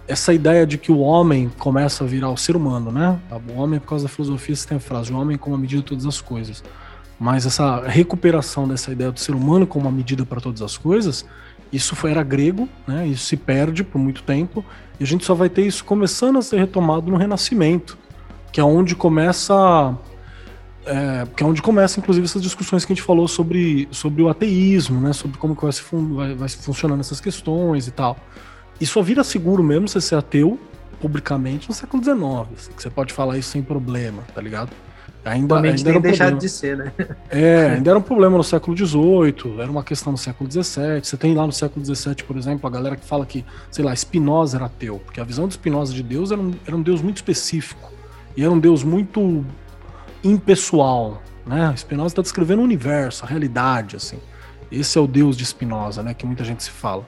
[0.08, 3.18] Essa ideia de que o homem começa a virar o ser humano, né?
[3.48, 5.82] O homem, por causa da filosofia, você tem a frase: o homem como a medida
[5.82, 6.62] de todas as coisas.
[7.18, 11.24] Mas essa recuperação dessa ideia do ser humano como uma medida para todas as coisas,
[11.72, 13.06] isso foi, era grego, né?
[13.06, 14.64] Isso se perde por muito tempo.
[15.00, 17.98] E a gente só vai ter isso começando a ser retomado no Renascimento
[18.52, 19.96] que é onde começa
[20.86, 24.28] é, que é onde começa, inclusive, essas discussões que a gente falou sobre, sobre o
[24.28, 25.12] ateísmo, né?
[25.12, 28.16] Sobre como vai, se vai, vai funcionando essas questões e tal.
[28.80, 30.58] E só vira seguro mesmo você ser ateu
[31.00, 32.20] publicamente no século XIX.
[32.56, 34.70] Assim, que você pode falar isso sem problema, tá ligado?
[35.24, 36.92] Ainda, ainda tem um deixado de ser, né?
[37.28, 41.00] É, ainda era um problema no século XVIII, era uma questão no século XVII.
[41.02, 43.94] Você tem lá no século XVII, por exemplo, a galera que fala que, sei lá,
[43.94, 47.02] Spinoza era ateu, porque a visão de Spinoza de Deus era um, era um Deus
[47.02, 47.95] muito específico.
[48.36, 49.44] E era um Deus muito
[50.22, 51.72] impessoal, né?
[51.76, 54.18] Spinoza está descrevendo o universo, a realidade, assim.
[54.70, 56.12] Esse é o Deus de Spinoza, né?
[56.12, 57.04] Que muita gente se fala.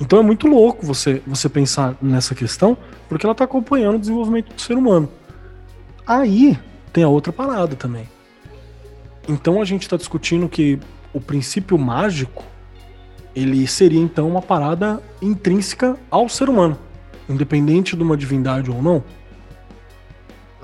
[0.00, 2.76] Então é muito louco você, você pensar nessa questão,
[3.08, 5.08] porque ela está acompanhando o desenvolvimento do ser humano.
[6.06, 6.58] Aí
[6.92, 8.08] tem a outra parada também.
[9.28, 10.78] Então a gente está discutindo que
[11.12, 12.44] o princípio mágico
[13.34, 16.78] ele seria então uma parada intrínseca ao ser humano,
[17.28, 19.02] independente de uma divindade ou não.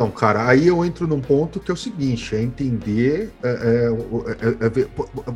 [0.01, 3.31] Então, cara, aí eu entro num ponto que é o seguinte: é entender.
[3.43, 4.89] É, é, é, é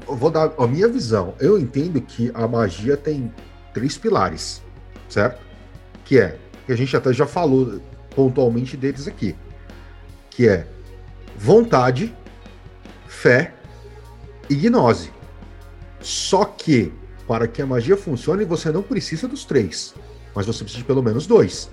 [0.06, 1.34] vou dar a minha visão.
[1.38, 3.30] Eu entendo que a magia tem
[3.74, 4.62] três pilares,
[5.06, 5.38] certo?
[6.02, 7.78] Que é, que a gente até já falou
[8.16, 9.36] pontualmente deles aqui,
[10.30, 10.66] que é
[11.36, 12.16] vontade,
[13.06, 13.52] fé
[14.48, 15.12] e gnose.
[16.00, 16.90] Só que,
[17.28, 19.94] para que a magia funcione, você não precisa dos três,
[20.34, 21.68] mas você precisa de pelo menos dois.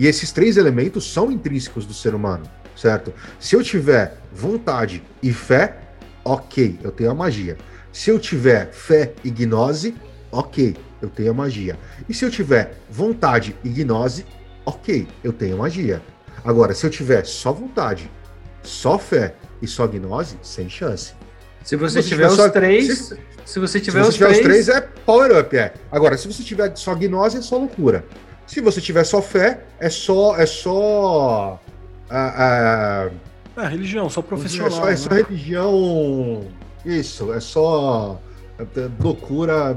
[0.00, 2.44] E esses três elementos são intrínsecos do ser humano,
[2.74, 3.12] certo?
[3.38, 5.76] Se eu tiver vontade e fé,
[6.24, 7.58] ok, eu tenho a magia.
[7.92, 9.94] Se eu tiver fé e gnose,
[10.32, 11.78] ok, eu tenho a magia.
[12.08, 14.24] E se eu tiver vontade e gnose,
[14.64, 16.00] ok, eu tenho a magia.
[16.42, 18.10] Agora, se eu tiver só vontade,
[18.62, 21.12] só fé e só gnose, sem chance.
[21.62, 24.28] Se você, se tiver, tiver, os só, três, se, se, você tiver, se os, tiver
[24.28, 24.38] três...
[24.38, 25.74] os três, é power up, é.
[25.92, 28.02] Agora, se você tiver só gnose, é só loucura.
[28.50, 30.36] Se você tiver só fé, é só.
[30.36, 31.60] É só.
[32.10, 33.06] A,
[33.56, 34.66] a, é, religião, só profissional.
[34.66, 35.22] É só, é só né?
[35.22, 36.42] religião.
[36.84, 38.20] Isso, é só
[38.58, 39.76] é, é, loucura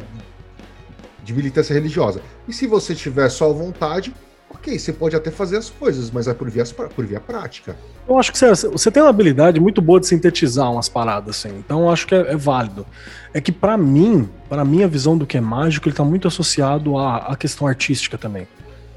[1.24, 2.20] de militância religiosa.
[2.48, 4.12] E se você tiver só vontade,
[4.50, 7.78] ok, você pode até fazer as coisas, mas é por via, por via prática.
[8.10, 11.60] Eu acho que você, você tem uma habilidade muito boa de sintetizar umas paradas, assim.
[11.60, 12.88] Então eu acho que é, é válido.
[13.36, 16.98] É que para mim, para minha visão do que é mágico, ele tá muito associado
[16.98, 18.48] à, à questão artística também.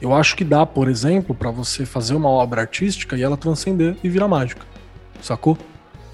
[0.07, 3.97] Eu acho que dá, por exemplo, para você fazer uma obra artística e ela transcender
[4.05, 4.65] e virar mágica.
[5.21, 5.59] Sacou?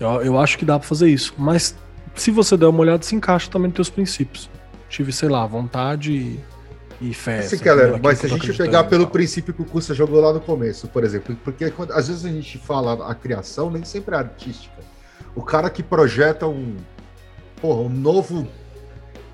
[0.01, 1.35] Eu, eu acho que dá para fazer isso.
[1.37, 1.77] Mas
[2.15, 4.49] se você der uma olhada, se encaixa também nos teus princípios.
[4.89, 6.41] Tive, sei lá, vontade e,
[7.03, 7.41] e fé.
[7.41, 10.41] Assim, galera, mas se a gente pegar pelo princípio que o Custa jogou lá no
[10.41, 14.19] começo, por exemplo, porque quando, às vezes a gente fala a criação, nem sempre é
[14.19, 14.83] artística.
[15.35, 16.77] O cara que projeta um,
[17.61, 18.49] porra, um novo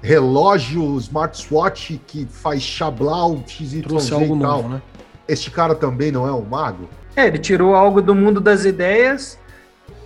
[0.03, 4.63] relógio smartwatch que faz chablau, XYZ Trouxe algo e tal.
[4.63, 4.83] Novo, né?
[5.27, 6.89] Este cara também não é um mago?
[7.15, 9.39] É, ele tirou algo do mundo das ideias,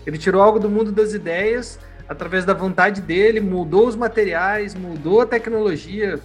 [0.07, 1.79] ele tirou algo do mundo das ideias
[2.09, 6.19] através da vontade dele, mudou os materiais, mudou a tecnologia,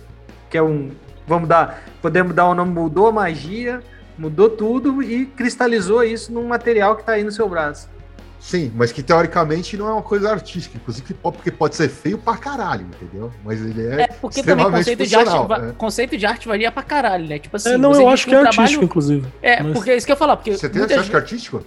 [0.50, 0.92] que é um,
[1.26, 3.82] vamos dar, podemos dar o um nome, mudou a magia,
[4.18, 7.90] mudou tudo e cristalizou isso num material que está aí no seu braço.
[8.48, 12.38] Sim, mas que teoricamente não é uma coisa artística, inclusive porque pode ser feio pra
[12.38, 13.30] caralho, entendeu?
[13.44, 14.04] Mas ele é.
[14.04, 15.74] É, porque também conceito de, arte, né?
[15.78, 17.40] conceito de arte varia pra caralho, né?
[17.40, 17.74] Tipo assim.
[17.74, 18.62] É, não, eu acho que é trabalho...
[18.62, 19.28] artístico, inclusive.
[19.42, 19.74] É, mas...
[19.74, 20.38] porque é isso que eu ia falar.
[20.38, 21.62] Porque você tem, você acha que é artístico?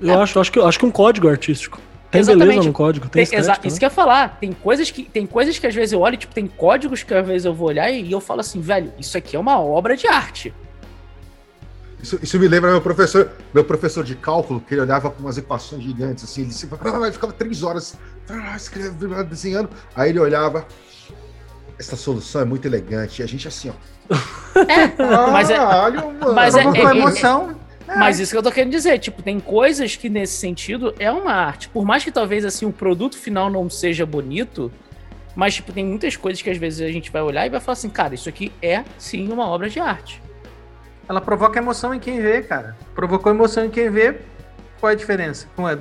[0.00, 0.22] Eu é.
[0.22, 1.78] acho, acho que, acho que um código artístico.
[2.10, 2.48] Tem Exatamente.
[2.48, 3.78] beleza no código, tem, tem estética, Isso né?
[3.80, 4.38] que eu ia falar.
[4.40, 7.26] Tem coisas que, tem coisas que às vezes eu olho, tipo, tem códigos que às
[7.26, 9.94] vezes eu vou olhar e, e eu falo assim, velho, isso aqui é uma obra
[9.94, 10.54] de arte.
[12.04, 15.38] Isso, isso, me lembra meu professor, meu professor de cálculo, que ele olhava com umas
[15.38, 17.96] equações gigantes, assim, ele, se, ele ficava três horas
[18.28, 20.66] ah, escrevendo, desenhando, aí ele olhava,
[21.78, 24.14] essa solução é muito elegante, e a gente assim, ó.
[24.54, 25.58] É, mas é,
[26.34, 27.56] mas é, é, é, emoção.
[27.88, 27.96] É.
[27.96, 31.32] Mas isso que eu tô querendo dizer, tipo, tem coisas que nesse sentido é uma
[31.32, 31.70] arte.
[31.70, 34.70] Por mais que talvez assim o produto final não seja bonito,
[35.34, 37.72] mas tipo, tem muitas coisas que às vezes a gente vai olhar e vai falar
[37.72, 40.22] assim, cara, isso aqui é sim uma obra de arte.
[41.08, 42.76] Ela provoca emoção em quem vê, cara.
[42.94, 44.20] Provocou emoção em quem vê.
[44.80, 45.46] Qual é a diferença?
[45.56, 45.78] Não é...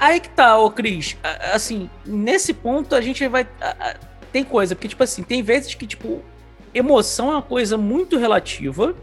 [0.00, 1.16] Aí que tá, ô Cris.
[1.52, 3.46] Assim, nesse ponto a gente vai.
[4.32, 6.22] Tem coisa, porque, tipo assim, tem vezes que, tipo,
[6.74, 8.94] emoção é uma coisa muito relativa.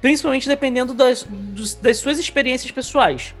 [0.00, 1.26] Principalmente dependendo das,
[1.82, 3.34] das suas experiências pessoais.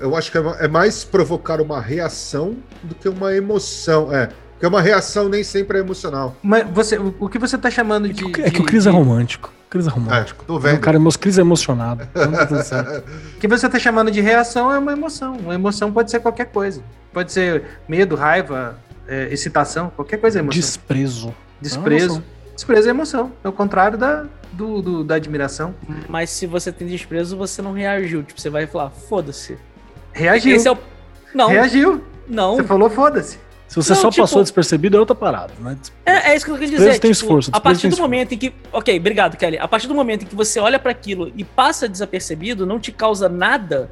[0.00, 4.12] Eu acho que é, é mais provocar uma reação do que uma emoção.
[4.14, 4.30] É.
[4.52, 6.34] Porque uma reação nem sempre é emocional.
[6.42, 8.24] Mas você, o que você tá chamando de.
[8.40, 9.52] É que, o Cris é romântico.
[9.72, 10.44] Cris é romântico.
[10.44, 10.76] É, tô vendo.
[10.76, 12.06] O cara, meus Cris é emocionado.
[12.14, 15.34] o que você tá chamando de reação é uma emoção.
[15.38, 16.82] Uma emoção pode ser qualquer coisa.
[17.10, 20.60] Pode ser medo, raiva, é, excitação, qualquer coisa é emoção.
[20.60, 21.34] Desprezo.
[21.58, 22.22] Desprezo.
[22.50, 23.32] É Desprezo é emoção.
[23.42, 25.74] É o contrário da, do, do, da admiração.
[26.06, 28.22] Mas se você tem desprezo, você não reagiu.
[28.22, 29.56] Tipo, você vai falar, foda-se.
[30.12, 30.54] Reagiu.
[30.54, 30.76] Esse é o...
[31.34, 31.48] Não.
[31.48, 32.04] Reagiu.
[32.28, 32.56] Não.
[32.56, 33.38] Você falou, foda-se.
[33.72, 35.78] Se você não, só tipo, passou despercebido, é outra parada, né?
[36.04, 36.90] É, é isso que eu queria dizer.
[36.90, 38.52] Tem tipo, esforço, a partir do momento em que.
[38.70, 39.56] Ok, obrigado, Kelly.
[39.56, 42.92] A partir do momento em que você olha para aquilo e passa desapercebido, não te
[42.92, 43.90] causa nada,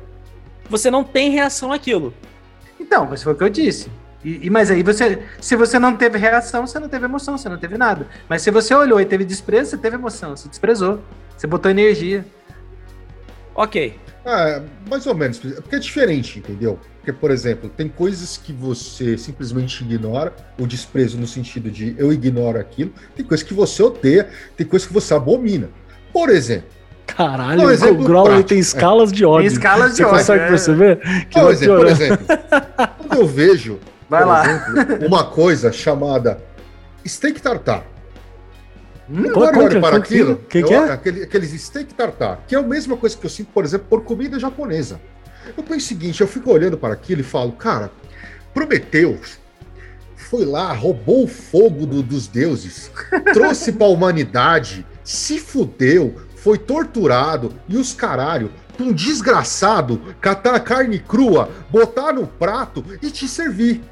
[0.68, 2.12] você não tem reação àquilo.
[2.78, 3.90] Então, mas foi o que eu disse.
[4.22, 7.48] E, e, mas aí você, se você não teve reação, você não teve emoção, você
[7.48, 8.06] não teve nada.
[8.28, 11.00] Mas se você olhou e teve desprezo, você teve emoção, você desprezou,
[11.34, 12.22] você botou energia.
[13.54, 13.98] Ok.
[14.24, 16.78] Ah, mais ou menos, porque é diferente, entendeu?
[16.96, 22.12] Porque, por exemplo, tem coisas que você simplesmente ignora, o desprezo no sentido de eu
[22.12, 25.70] ignoro aquilo, tem coisas que você odeia, tem coisas que você abomina.
[26.12, 26.68] Por exemplo.
[27.06, 29.48] Caralho, um exemplo o Growl tem escalas de ódio.
[29.48, 30.18] Tem escalas de você ódio.
[30.18, 30.48] Você consegue é.
[30.48, 31.26] perceber?
[31.28, 32.26] Que por, exemplo, por exemplo,
[33.08, 33.80] quando eu vejo
[34.10, 34.44] Vai lá.
[34.44, 36.42] Exemplo, uma coisa chamada
[37.06, 37.84] steak tartar.
[39.12, 40.92] Eu olho para aquilo, que, que, é?
[40.92, 44.04] Aquele, aqueles steak tartar, que é a mesma coisa que eu sinto, por exemplo, por
[44.04, 45.00] comida japonesa.
[45.56, 47.90] Eu penso o seguinte, eu fico olhando para aquilo e falo, cara,
[48.54, 49.38] Prometeus
[50.16, 52.90] foi lá, roubou o fogo do, dos deuses,
[53.34, 60.60] trouxe para a humanidade, se fudeu, foi torturado e os caralho, um desgraçado catar a
[60.60, 63.82] carne crua, botar no prato e te servir.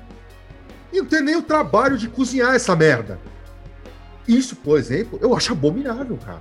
[0.92, 3.18] E não tem nem o trabalho de cozinhar essa merda.
[4.28, 6.40] Isso, por exemplo, eu acho abominável, cara.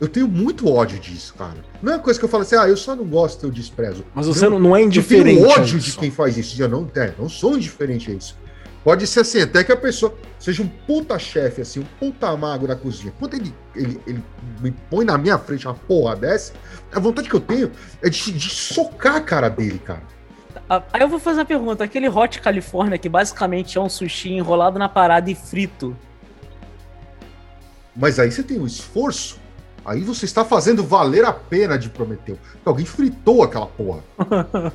[0.00, 1.56] Eu tenho muito ódio disso, cara.
[1.80, 4.04] Não é uma coisa que eu falo assim, ah, eu só não gosto, eu desprezo.
[4.14, 5.40] Mas você não, não é indiferente.
[5.40, 6.60] Eu tenho ódio de quem faz isso.
[6.60, 8.36] Eu não, é, não sou indiferente a isso.
[8.82, 12.66] Pode ser assim, até que a pessoa seja um puta chefe, assim, um puta mago
[12.66, 13.14] da cozinha.
[13.18, 14.22] Quando ele, ele, ele
[14.60, 16.52] me põe na minha frente uma porra dessa,
[16.92, 17.70] a vontade que eu tenho
[18.02, 20.02] é de, de socar a cara dele, cara.
[20.68, 21.82] Ah, aí eu vou fazer uma pergunta.
[21.84, 25.96] Aquele Hot California, que basicamente é um sushi enrolado na parada e frito.
[27.96, 29.38] Mas aí você tem um esforço
[29.84, 32.38] Aí você está fazendo valer a pena de Prometeu.
[32.52, 34.02] Porque alguém fritou aquela porra.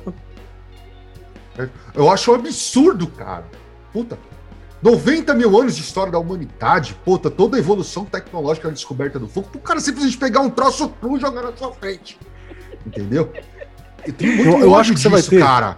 [1.94, 3.44] Eu acho um absurdo, cara.
[3.92, 4.16] Puta.
[4.80, 9.28] 90 mil anos de história da humanidade, puta, toda a evolução tecnológica na descoberta do
[9.28, 12.18] fogo, o cara simplesmente pegar um troço cru e jogar na sua frente.
[12.86, 13.30] Entendeu?
[14.06, 15.38] Eu, eu, eu acho que disso, você vai ter.
[15.38, 15.76] cara.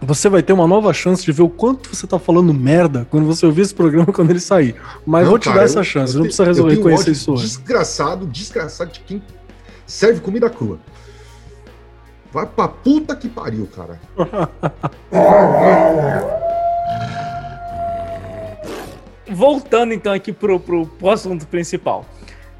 [0.00, 3.24] Você vai ter uma nova chance de ver o quanto você tá falando merda quando
[3.24, 4.76] você ouvir esse programa quando ele sair.
[5.06, 7.32] Mas não, vou te cara, dar essa eu, chance, eu, não precisa resolver conhecer isso
[7.32, 7.44] hoje.
[7.44, 9.22] Desgraçado, desgraçado de quem
[9.86, 10.78] serve comida crua.
[12.30, 13.98] Vai pra puta que pariu, cara.
[19.28, 22.04] Voltando então aqui pro, pro, pro assunto principal.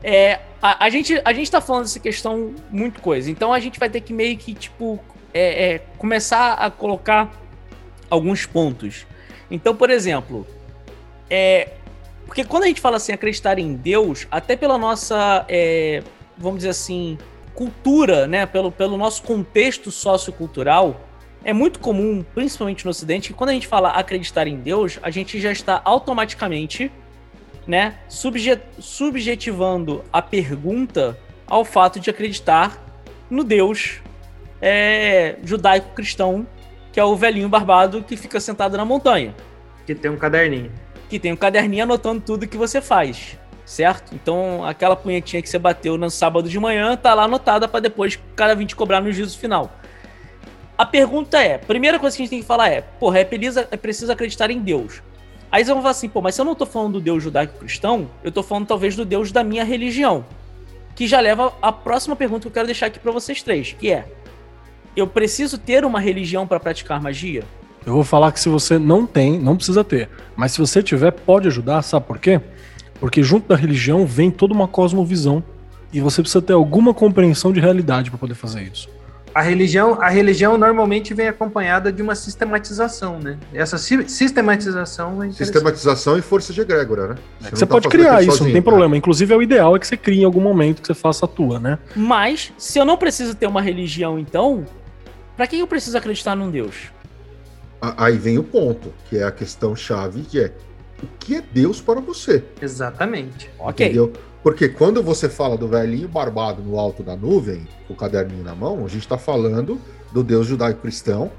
[0.02, 3.30] É, a, a, gente, a gente tá falando dessa questão muito coisa.
[3.30, 4.98] Então a gente vai ter que meio que, tipo,
[5.36, 7.30] é, é, começar a colocar
[8.08, 9.06] alguns pontos.
[9.50, 10.46] Então, por exemplo,
[11.28, 11.72] é,
[12.24, 16.02] porque quando a gente fala assim, acreditar em Deus, até pela nossa, é,
[16.38, 17.18] vamos dizer assim,
[17.54, 21.02] cultura, né, pelo, pelo nosso contexto sociocultural,
[21.44, 25.10] é muito comum, principalmente no Ocidente, que quando a gente fala acreditar em Deus, a
[25.10, 26.90] gente já está automaticamente,
[27.66, 32.82] né, subjet, subjetivando a pergunta ao fato de acreditar
[33.30, 34.00] no Deus
[34.60, 36.46] é, judaico-cristão,
[36.92, 39.34] que é o velhinho barbado que fica sentado na montanha.
[39.84, 40.72] Que tem um caderninho.
[41.08, 44.14] Que tem um caderninho anotando tudo que você faz, certo?
[44.14, 48.14] Então, aquela punhetinha que você bateu no sábado de manhã tá lá anotada para depois
[48.14, 49.70] o cara vir te cobrar no juízo final.
[50.78, 53.60] A pergunta é: primeira coisa que a gente tem que falar é, porra, é preciso,
[53.60, 55.02] é preciso acreditar em Deus.
[55.50, 58.10] Aí eles vão falar assim, pô, mas se eu não tô falando do Deus judaico-cristão,
[58.22, 60.24] eu tô falando talvez do Deus da minha religião.
[60.94, 63.90] Que já leva à próxima pergunta que eu quero deixar aqui para vocês três, que
[63.90, 64.06] é:
[64.96, 67.44] eu preciso ter uma religião para praticar magia?
[67.84, 70.08] Eu vou falar que se você não tem, não precisa ter.
[70.34, 72.40] Mas se você tiver, pode ajudar, sabe por quê?
[72.98, 75.44] Porque junto da religião vem toda uma cosmovisão
[75.92, 78.88] e você precisa ter alguma compreensão de realidade para poder fazer isso.
[79.36, 83.36] A religião, a religião normalmente vem acompanhada de uma sistematização, né?
[83.52, 87.14] Essa sistematização é Sistematização e força de egrégora, né?
[87.40, 88.92] Você, você tá pode criar isso, sozinho, não tem problema.
[88.92, 88.96] Né?
[88.96, 91.28] Inclusive, é o ideal é que você crie em algum momento que você faça a
[91.28, 91.78] tua, né?
[91.94, 94.64] Mas, se eu não preciso ter uma religião, então,
[95.36, 96.90] para que eu preciso acreditar num Deus?
[97.80, 100.52] Aí vem o ponto, que é a questão chave, que é
[101.02, 102.42] o que é Deus para você?
[102.60, 103.50] Exatamente.
[103.58, 103.86] Ok.
[103.86, 104.12] Entendeu?
[104.42, 108.54] Porque quando você fala do velhinho barbado no alto da nuvem, com o caderninho na
[108.54, 109.80] mão, a gente está falando
[110.12, 111.30] do Deus judaico-cristão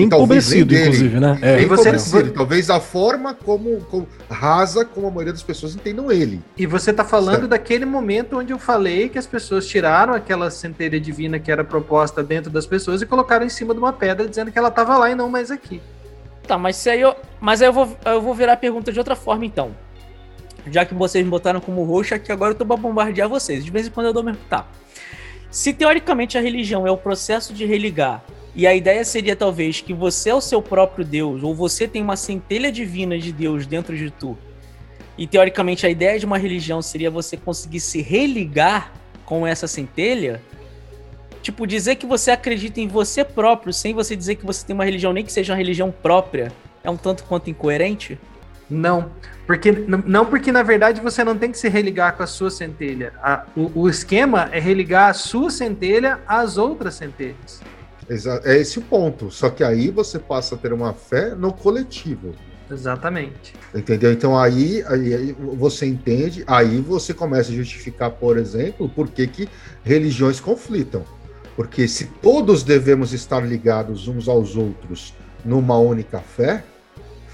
[0.00, 1.38] Empobrecido, inclusive, né?
[1.42, 2.32] É, empobrecido.
[2.32, 6.40] Talvez a forma como, como, rasa como a maioria das pessoas entendam ele.
[6.56, 7.48] E você está falando certo.
[7.48, 12.22] daquele momento onde eu falei que as pessoas tiraram aquela centelha divina que era proposta
[12.22, 15.10] dentro das pessoas e colocaram em cima de uma pedra dizendo que ela estava lá
[15.10, 15.80] e não mais aqui.
[16.46, 18.98] Tá, mas se aí eu, mas aí eu vou, eu vou virar a pergunta de
[18.98, 19.72] outra forma então.
[20.70, 23.64] Já que vocês me botaram como roxo aqui, agora eu tô pra bombardear vocês.
[23.64, 24.40] De vez em quando eu dou mesmo.
[24.48, 24.66] Tá.
[25.50, 28.22] Se teoricamente a religião é o processo de religar
[28.58, 32.02] e a ideia seria talvez que você é o seu próprio Deus, ou você tem
[32.02, 34.36] uma centelha divina de Deus dentro de tu.
[35.16, 38.92] E teoricamente a ideia de uma religião seria você conseguir se religar
[39.24, 40.42] com essa centelha.
[41.40, 44.84] Tipo, dizer que você acredita em você próprio, sem você dizer que você tem uma
[44.84, 46.50] religião, nem que seja uma religião própria,
[46.82, 48.18] é um tanto quanto incoerente?
[48.68, 49.12] Não,
[49.46, 53.12] porque não porque na verdade você não tem que se religar com a sua centelha.
[53.22, 57.62] A, o, o esquema é religar a sua centelha às outras centelhas.
[58.44, 59.30] É esse o ponto.
[59.30, 62.34] Só que aí você passa a ter uma fé no coletivo.
[62.70, 63.54] Exatamente.
[63.74, 64.12] Entendeu?
[64.12, 69.26] Então aí, aí, aí, você entende, aí você começa a justificar, por exemplo, por que,
[69.26, 69.48] que
[69.82, 71.02] religiões conflitam.
[71.56, 76.62] Porque se todos devemos estar ligados uns aos outros numa única fé,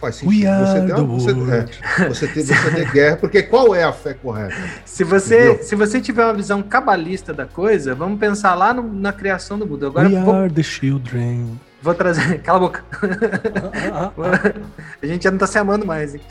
[0.04, 0.50] faz sentido.
[0.66, 4.14] Você ter, uma, você, é, você, ter, você ter guerra, porque qual é a fé
[4.14, 4.54] correta?
[4.84, 9.12] Se você, se você tiver uma visão cabalista da coisa, vamos pensar lá no, na
[9.12, 9.86] criação do mundo.
[9.86, 11.58] Agora, We vou, are the children.
[11.80, 12.40] Vou trazer.
[12.44, 12.84] Cala a boca.
[15.02, 16.14] a gente já não está se amando mais.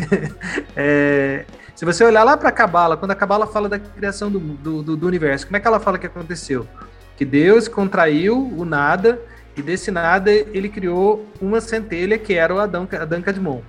[0.76, 1.46] É,
[1.76, 4.96] se você olhar lá para a Cabala, quando a Cabala fala da criação do, do,
[4.96, 6.68] do universo, como é que ela fala que aconteceu?
[7.16, 9.20] Que Deus contraiu o nada
[9.56, 13.62] e desse nada ele criou uma centelha que era o Adão, Adão Cadmon.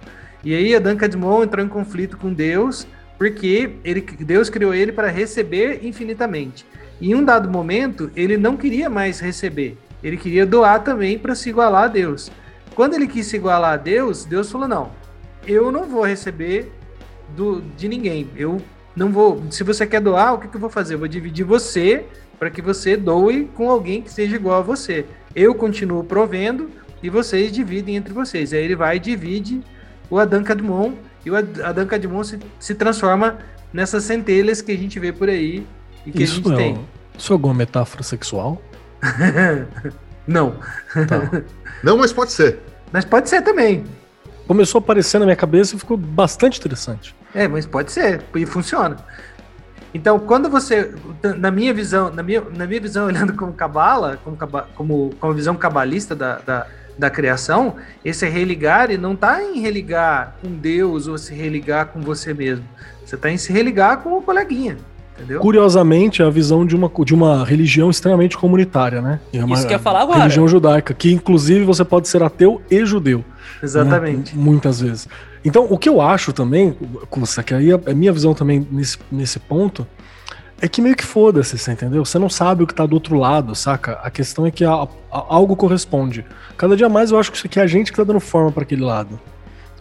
[0.42, 2.86] E aí Adão Cadmon entrou em conflito com Deus
[3.18, 6.66] porque ele, Deus criou ele para receber infinitamente.
[7.00, 11.34] E em um dado momento ele não queria mais receber, ele queria doar também para
[11.34, 12.30] se igualar a Deus.
[12.74, 14.90] Quando ele quis se igualar a Deus, Deus falou: não,
[15.46, 16.72] eu não vou receber
[17.36, 18.28] do, de ninguém.
[18.36, 18.60] Eu
[18.96, 19.42] não vou.
[19.50, 20.94] Se você quer doar, o que, que eu vou fazer?
[20.94, 22.04] Eu vou dividir você
[22.38, 25.06] para que você doe com alguém que seja igual a você.
[25.34, 26.70] Eu continuo provendo
[27.02, 28.52] e vocês dividem entre vocês.
[28.52, 29.60] Aí ele vai e divide
[30.08, 30.92] o Adam Cadmon
[31.24, 33.38] e o Adam Cadmon se, se transforma
[33.72, 35.66] nessas centelhas que a gente vê por aí
[36.06, 36.88] e que isso a gente é tem.
[37.18, 38.60] Isso é alguma metáfora sexual?
[40.26, 40.56] Não.
[41.08, 41.42] Tá.
[41.82, 42.58] Não, mas pode ser.
[42.92, 43.84] Mas pode ser também.
[44.46, 47.14] Começou a aparecer na minha cabeça e ficou bastante interessante.
[47.34, 48.96] É, mas pode ser, e funciona.
[49.94, 50.92] Então, quando você,
[51.38, 54.36] na minha visão, na minha, na minha visão, olhando como cabala, como,
[54.74, 56.66] como, como visão cabalista da, da,
[56.98, 62.34] da criação, esse religar não está em religar com Deus ou se religar com você
[62.34, 62.64] mesmo.
[63.06, 64.76] Você está em se religar com o coleguinha.
[65.16, 65.40] Entendeu?
[65.40, 69.20] Curiosamente, é a visão de uma, de uma religião extremamente comunitária, né?
[69.32, 70.18] É uma, Isso que eu ia falar agora.
[70.18, 73.24] Religião judaica, que inclusive você pode ser ateu e judeu.
[73.62, 74.36] Exatamente.
[74.36, 74.42] Né?
[74.42, 75.08] Muitas vezes.
[75.44, 76.76] Então, o que eu acho também,
[77.44, 79.86] que aí é minha visão também nesse, nesse ponto,
[80.60, 82.04] é que meio que foda-se, você entendeu?
[82.04, 84.00] Você não sabe o que tá do outro lado, saca?
[84.02, 86.24] A questão é que a, a, algo corresponde.
[86.56, 88.50] Cada dia mais eu acho que isso aqui é a gente que tá dando forma
[88.50, 89.20] para aquele lado.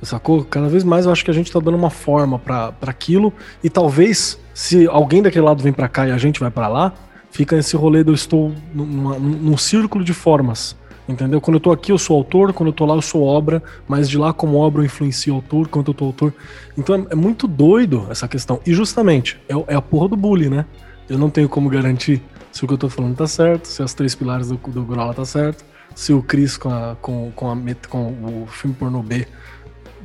[0.02, 0.44] Sacou?
[0.44, 3.32] Cada vez mais eu acho que a gente tá dando uma forma para aquilo
[3.64, 6.94] e talvez se alguém daquele lado vem para cá e a gente vai para lá,
[7.32, 10.76] fica esse rolê de eu estou numa, num círculo de formas.
[11.08, 11.42] Entendeu?
[11.42, 14.10] Quando eu tô aqui eu sou autor, quando eu tô lá eu sou obra, mas
[14.10, 16.34] de lá como obra eu influencio o autor, quando eu tô autor.
[16.78, 18.62] Então é, é, muito doido essa questão.
[18.66, 20.66] E justamente, é, é, a porra do bullying, né?
[21.10, 23.94] Eu não tenho como garantir se o que eu tô falando tá certo, se as
[23.94, 27.58] três pilares do, do Grola tá certo, se o Chris com, a, com, com, a,
[27.90, 29.28] com o filme pornô B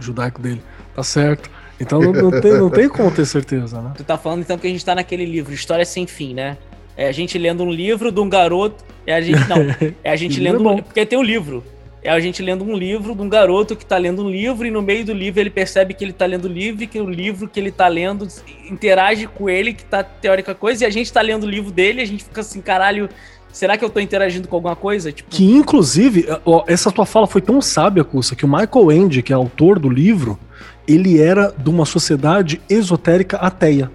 [0.00, 0.62] judaico dele
[0.94, 1.48] tá certo.
[1.80, 3.92] Então não, não, tem, não tem como ter certeza, né?
[3.96, 6.58] Tu tá falando então que a gente tá naquele livro, História Sem Fim, né?
[6.98, 8.84] É a gente lendo um livro de um garoto.
[9.06, 9.48] É a gente.
[9.48, 9.58] Não.
[10.02, 10.68] É a gente lendo.
[10.68, 11.62] Um, porque tem o um livro.
[12.02, 14.70] É a gente lendo um livro de um garoto que tá lendo um livro e
[14.70, 17.08] no meio do livro ele percebe que ele tá lendo o livro e que o
[17.08, 18.26] livro que ele tá lendo
[18.70, 22.00] interage com ele, que tá teórica coisa, e a gente tá lendo o livro dele
[22.00, 23.08] e a gente fica assim, caralho.
[23.52, 25.10] Será que eu tô interagindo com alguma coisa?
[25.10, 25.30] Tipo...
[25.30, 29.32] Que, inclusive, ó, essa tua fala foi tão sábia, Cussa, que o Michael Ende, que
[29.32, 30.38] é autor do livro,
[30.86, 33.90] ele era de uma sociedade esotérica ateia.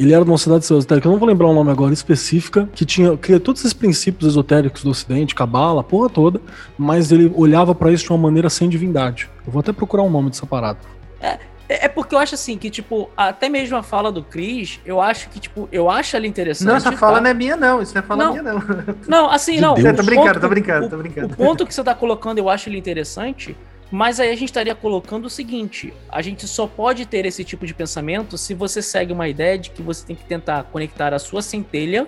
[0.00, 2.86] Ele era de uma sociedade esotérica, eu não vou lembrar o nome agora específica, que
[2.86, 6.40] tinha cria todos esses princípios esotéricos do Ocidente, cabala, porra toda,
[6.78, 9.28] mas ele olhava para isso de uma maneira sem divindade.
[9.46, 10.78] Eu vou até procurar o um nome dessa parada.
[11.20, 11.38] É,
[11.68, 15.02] é, é porque eu acho assim que, tipo, até mesmo a fala do Chris, eu
[15.02, 16.66] acho que, tipo, eu acho ela interessante.
[16.66, 17.20] Não, essa fala tá?
[17.20, 17.82] não é minha, não.
[17.82, 18.62] Isso não é fala não, minha, não.
[19.06, 19.74] Não, assim, De não.
[19.74, 19.96] Deus.
[19.96, 21.28] Tô brincando, tô brincando, tô brincando.
[21.28, 23.54] O, o ponto que você tá colocando, eu acho ele interessante,
[23.90, 27.66] mas aí a gente estaria colocando o seguinte: a gente só pode ter esse tipo
[27.66, 31.18] de pensamento se você segue uma ideia de que você tem que tentar conectar a
[31.18, 32.06] sua centelha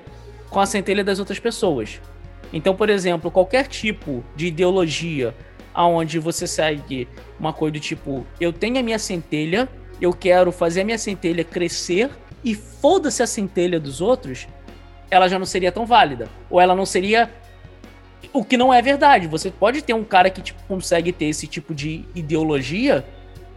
[0.48, 2.00] com a centelha das outras pessoas.
[2.52, 5.34] Então, por exemplo, qualquer tipo de ideologia
[5.74, 7.08] aonde você segue
[7.40, 9.68] uma coisa do tipo, eu tenho a minha centelha,
[10.00, 12.10] eu quero fazer a minha centelha crescer
[12.44, 14.46] e foda-se a centelha dos outros,
[15.10, 16.28] ela já não seria tão válida.
[16.50, 17.30] Ou ela não seria
[18.32, 19.26] o que não é verdade.
[19.26, 23.04] Você pode ter um cara que tipo, consegue ter esse tipo de ideologia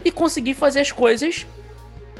[0.03, 1.45] e conseguir fazer as coisas,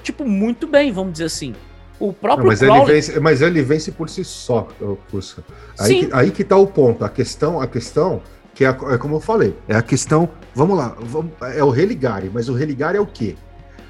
[0.04, 1.54] tipo, muito bem, vamos dizer assim.
[2.00, 2.82] O próprio não, mas, Crowley...
[2.82, 4.68] ele vence, mas ele vence por si só,
[5.08, 5.44] Fusca.
[5.80, 7.06] Aí, que, aí que tá o ponto.
[7.06, 8.22] A questão, a questão
[8.54, 10.30] que é, é, como eu falei, é a questão.
[10.54, 13.36] Vamos lá, vamos, é o religare, mas o religare é o quê?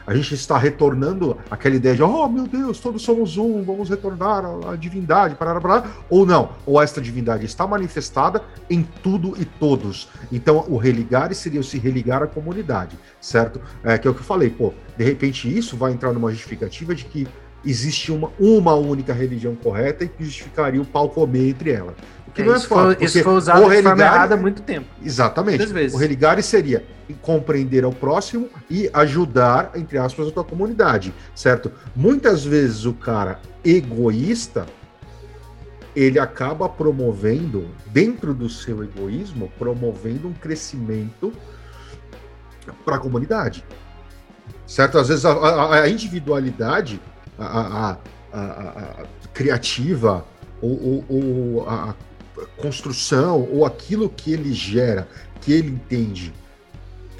[0.05, 4.43] A gente está retornando aquela ideia de, oh meu Deus, todos somos um, vamos retornar
[4.67, 5.89] à divindade, parará, parará.
[6.09, 10.07] ou não, ou esta divindade está manifestada em tudo e todos.
[10.31, 13.59] Então, o religar seria o se religar à comunidade, certo?
[13.83, 16.93] É, que é o que eu falei, pô, de repente isso vai entrar numa justificativa
[16.93, 17.27] de que
[17.65, 21.95] existe uma, uma única religião correta e que justificaria o pau comer entre elas
[22.35, 22.95] que é, não é isso fato.
[22.97, 24.87] Foi, isso foi usado de forma errada há muito tempo.
[25.01, 25.63] Exatamente.
[25.93, 26.85] O religare seria
[27.21, 31.71] compreender ao próximo e ajudar, entre aspas, a tua comunidade, certo?
[31.95, 34.65] Muitas vezes o cara egoísta,
[35.95, 41.31] ele acaba promovendo, dentro do seu egoísmo, promovendo um crescimento
[42.83, 43.63] para a comunidade.
[44.67, 44.97] Certo?
[44.97, 46.99] Às vezes a, a, a individualidade,
[47.39, 47.97] a,
[48.33, 50.25] a, criativa,
[50.61, 51.95] ou, ou, ou a
[52.57, 55.07] construção ou aquilo que ele gera,
[55.41, 56.33] que ele entende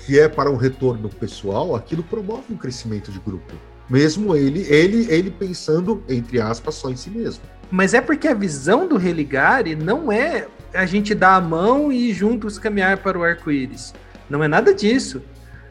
[0.06, 3.54] que é para um retorno pessoal, aquilo promove um crescimento de grupo.
[3.90, 7.44] Mesmo ele, ele, ele pensando, entre aspas, só em si mesmo.
[7.72, 12.14] Mas é porque a visão do religare não é a gente dar a mão e
[12.14, 13.94] juntos caminhar para o arco-íris.
[14.30, 15.24] Não é nada disso.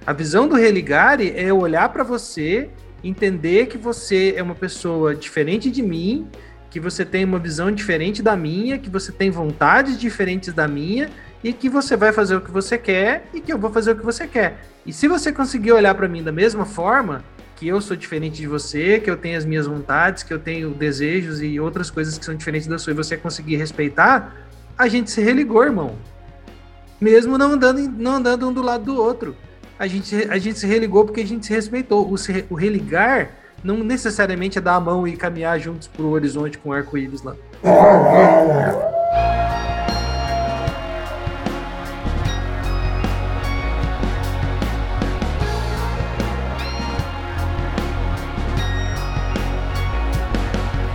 [0.05, 2.69] A visão do religare é olhar para você,
[3.03, 6.29] entender que você é uma pessoa diferente de mim,
[6.75, 11.09] que você tem uma visão diferente da minha, que você tem vontades diferentes da minha
[11.45, 13.97] e que você vai fazer o que você quer e que eu vou fazer o
[13.97, 14.67] que você quer.
[14.85, 17.23] E se você conseguir olhar para mim da mesma forma,
[17.55, 20.71] que eu sou diferente de você, que eu tenho as minhas vontades, que eu tenho
[20.71, 24.35] desejos e outras coisas que são diferentes da sua e você conseguir respeitar,
[24.77, 25.97] a gente se religou, irmão.
[27.01, 29.37] Mesmo não andando, não andando um do lado do outro.
[29.79, 32.11] A gente, a gente se religou porque a gente se respeitou.
[32.11, 36.59] O, se, o religar não necessariamente é dar a mão e caminhar juntos pro horizonte
[36.59, 37.35] com arco-íris lá.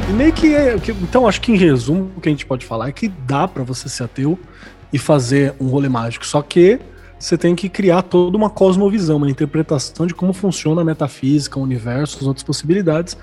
[0.07, 0.75] E meio que é.
[1.01, 3.63] Então, acho que em resumo, o que a gente pode falar é que dá para
[3.63, 4.37] você ser ateu
[4.93, 6.25] e fazer um rolê mágico.
[6.25, 6.79] Só que
[7.19, 11.61] você tem que criar toda uma cosmovisão, uma interpretação de como funciona a metafísica, o
[11.61, 13.17] universo, as outras possibilidades,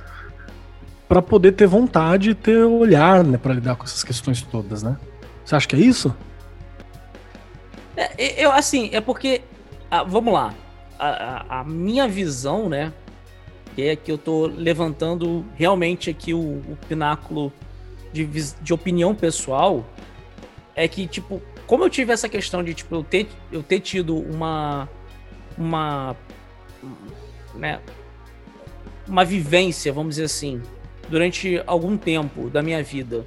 [1.09, 4.99] para poder ter vontade e ter olhar né, para lidar com essas questões todas, né?
[5.45, 6.15] Você acha que é isso?
[7.97, 9.41] É, eu, assim, é porque.
[9.91, 10.53] Ah, vamos lá.
[10.99, 12.93] A, a, a, minha visão, né?
[13.79, 17.53] É que eu tô levantando realmente aqui o, o pináculo
[18.13, 19.85] de, de opinião pessoal.
[20.75, 24.17] É que, tipo, como eu tive essa questão de, tipo, eu ter, eu ter tido
[24.17, 24.89] uma.
[25.57, 26.17] Uma.
[27.55, 27.81] Né,
[29.09, 30.61] uma vivência, vamos dizer assim,
[31.09, 33.25] durante algum tempo da minha vida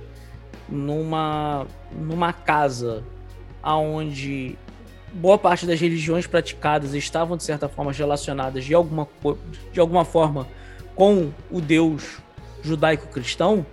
[0.67, 3.03] numa numa casa
[3.63, 4.57] aonde
[5.13, 9.07] boa parte das religiões praticadas estavam de certa forma relacionadas de alguma
[9.71, 10.47] de alguma forma
[10.95, 12.19] com o Deus
[12.61, 13.65] judaico-cristão,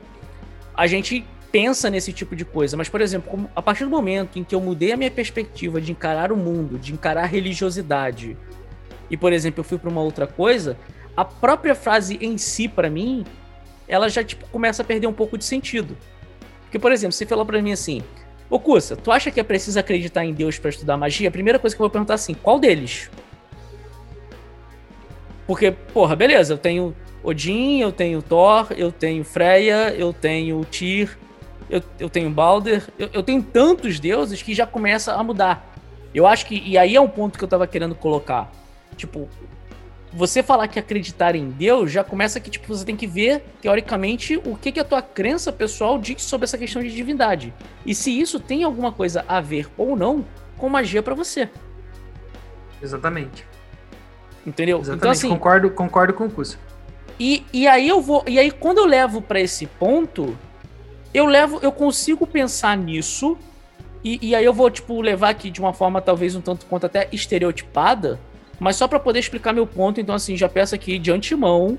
[0.74, 1.26] a gente
[1.56, 2.76] pensa nesse tipo de coisa.
[2.76, 5.90] Mas, por exemplo, a partir do momento em que eu mudei a minha perspectiva de
[5.90, 8.36] encarar o mundo, de encarar a religiosidade,
[9.10, 10.76] e, por exemplo, eu fui para uma outra coisa,
[11.16, 13.24] a própria frase em si, para mim,
[13.88, 15.96] ela já tipo, começa a perder um pouco de sentido.
[16.60, 18.02] Porque, por exemplo, você falou para mim assim:
[18.50, 21.30] Ô Cussa, tu acha que é preciso acreditar em Deus para estudar magia?
[21.30, 23.10] A primeira coisa que eu vou perguntar é assim: qual deles?
[25.46, 31.16] Porque, porra, beleza, eu tenho Odin, eu tenho Thor, eu tenho Freya, eu tenho Tyr,
[31.68, 35.74] eu, eu tenho Balder, eu, eu tenho tantos deuses que já começa a mudar.
[36.14, 36.62] Eu acho que.
[36.64, 38.50] E aí é um ponto que eu tava querendo colocar.
[38.96, 39.28] Tipo,
[40.12, 44.40] você falar que acreditar em Deus já começa que tipo você tem que ver teoricamente
[44.44, 47.52] o que que a tua crença pessoal diz sobre essa questão de divindade
[47.84, 50.24] e se isso tem alguma coisa a ver ou não
[50.56, 51.50] com magia para você.
[52.82, 53.46] Exatamente.
[54.46, 54.78] Entendeu?
[54.78, 55.00] Exatamente.
[55.00, 56.58] Então assim, concordo, concordo com o curso.
[57.20, 60.36] E, e aí eu vou, e aí quando eu levo para esse ponto,
[61.16, 63.36] eu levo, eu consigo pensar nisso
[64.04, 66.86] e, e aí eu vou tipo levar aqui de uma forma talvez um tanto quanto
[66.86, 68.20] até estereotipada
[68.58, 71.78] mas só para poder explicar meu ponto, então assim, já peço aqui de antemão,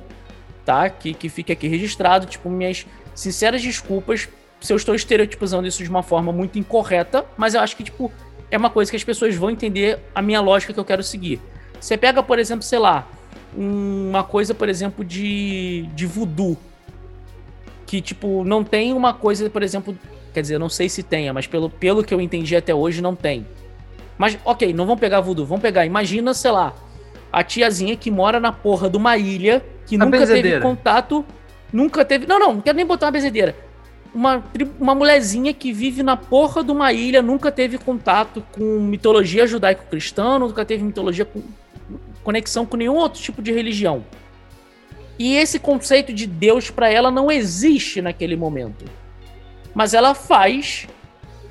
[0.64, 0.90] tá?
[0.90, 2.86] Que, que fique aqui registrado, tipo, minhas
[3.16, 7.76] sinceras desculpas se eu estou estereotipizando isso de uma forma muito incorreta, mas eu acho
[7.76, 8.12] que, tipo,
[8.50, 11.40] é uma coisa que as pessoas vão entender a minha lógica que eu quero seguir.
[11.80, 13.08] Você pega, por exemplo, sei lá,
[13.56, 16.58] uma coisa, por exemplo, de, de voodoo.
[17.88, 19.98] Que, tipo, não tem uma coisa, por exemplo.
[20.34, 23.16] Quer dizer, não sei se tenha, mas pelo, pelo que eu entendi até hoje, não
[23.16, 23.48] tem.
[24.18, 26.74] Mas, ok, não vamos pegar voodoo, vamos pegar, imagina, sei lá,
[27.32, 30.50] a tiazinha que mora na porra de uma ilha, que a nunca benzedeira.
[30.50, 31.26] teve contato,
[31.72, 32.26] nunca teve.
[32.28, 33.56] Não, não, não quero nem botar uma benzedeira.
[34.14, 34.44] Uma,
[34.80, 40.40] uma mulherzinha que vive na porra de uma ilha, nunca teve contato com mitologia judaico-cristã,
[40.40, 41.42] nunca teve mitologia com
[42.24, 44.04] conexão com nenhum outro tipo de religião.
[45.20, 48.86] E esse conceito de Deus para ela não existe naquele momento.
[49.74, 50.88] Mas ela faz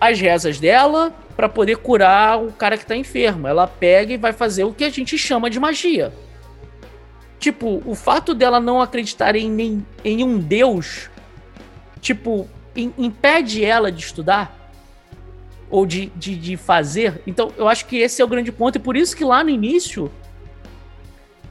[0.00, 3.46] as rezas dela, para poder curar o cara que tá enfermo.
[3.46, 6.12] Ela pega e vai fazer o que a gente chama de magia.
[7.38, 11.10] Tipo, o fato dela não acreditar em, em um deus,
[12.00, 14.56] tipo, in, impede ela de estudar
[15.68, 17.20] ou de, de, de, fazer.
[17.26, 19.50] Então, eu acho que esse é o grande ponto, e por isso que lá no
[19.50, 20.10] início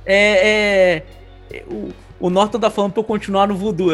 [0.05, 1.03] é,
[1.51, 1.89] é o,
[2.19, 3.89] o Norton tá falando pra eu continuar no voodoo.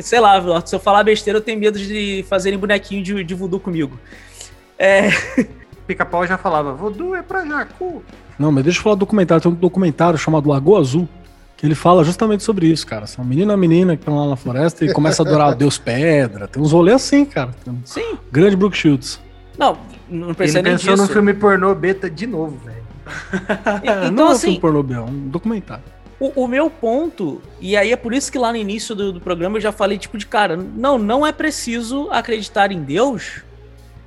[0.00, 3.34] Sei lá, Norton, se eu falar besteira, eu tenho medo de fazerem bonequinho de, de
[3.34, 3.98] voodoo comigo.
[4.78, 5.08] É.
[5.86, 8.02] Pica-pau já falava, voodoo é pra Jacu.
[8.38, 9.42] Não, mas deixa eu falar do documentário.
[9.42, 11.08] Tem um documentário chamado Lagoa Azul,
[11.56, 13.06] que ele fala justamente sobre isso, cara.
[13.06, 15.78] São menino e menina que estão lá na floresta e começa a adorar o Deus
[15.78, 16.46] Pedra.
[16.46, 17.50] Tem uns rolês assim, cara.
[17.64, 18.18] Tem Sim.
[18.30, 19.20] Grande Brook Shields.
[19.56, 19.78] Não,
[20.08, 21.06] não precisa ele pensou disso.
[21.06, 22.76] no filme pornô beta de novo, velho.
[23.82, 25.95] então, não assim, é um filme pornô, é um documentário.
[26.18, 29.20] O, o, meu ponto, e aí é por isso que lá no início do, do
[29.20, 33.42] programa eu já falei, tipo, de cara, não, não é preciso acreditar em Deus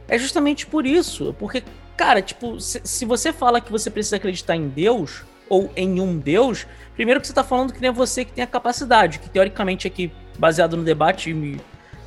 [0.10, 1.34] é justamente por isso.
[1.40, 1.64] Porque,
[1.96, 6.18] cara, tipo, se, se, você fala que você precisa acreditar em Deus, ou em um
[6.18, 9.30] Deus, primeiro que você tá falando que nem é você que tem a capacidade, que
[9.30, 11.60] teoricamente aqui, baseado no debate, me,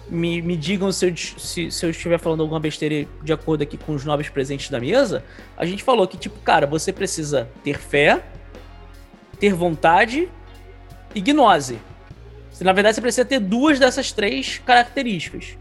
[0.08, 3.76] me, me digam se eu, se, se eu estiver falando alguma besteira de acordo aqui
[3.76, 5.24] com os nobres presentes da mesa,
[5.56, 8.22] a gente falou que, tipo, cara, você precisa ter fé,
[9.42, 10.28] ter vontade
[11.12, 11.76] e gnose.
[12.60, 15.58] Na verdade, você precisa ter duas dessas três características.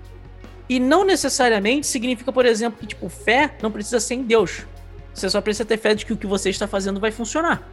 [0.69, 4.67] E não necessariamente significa, por exemplo, que tipo, fé não precisa ser em Deus.
[5.11, 7.67] Você só precisa ter fé de que o que você está fazendo vai funcionar.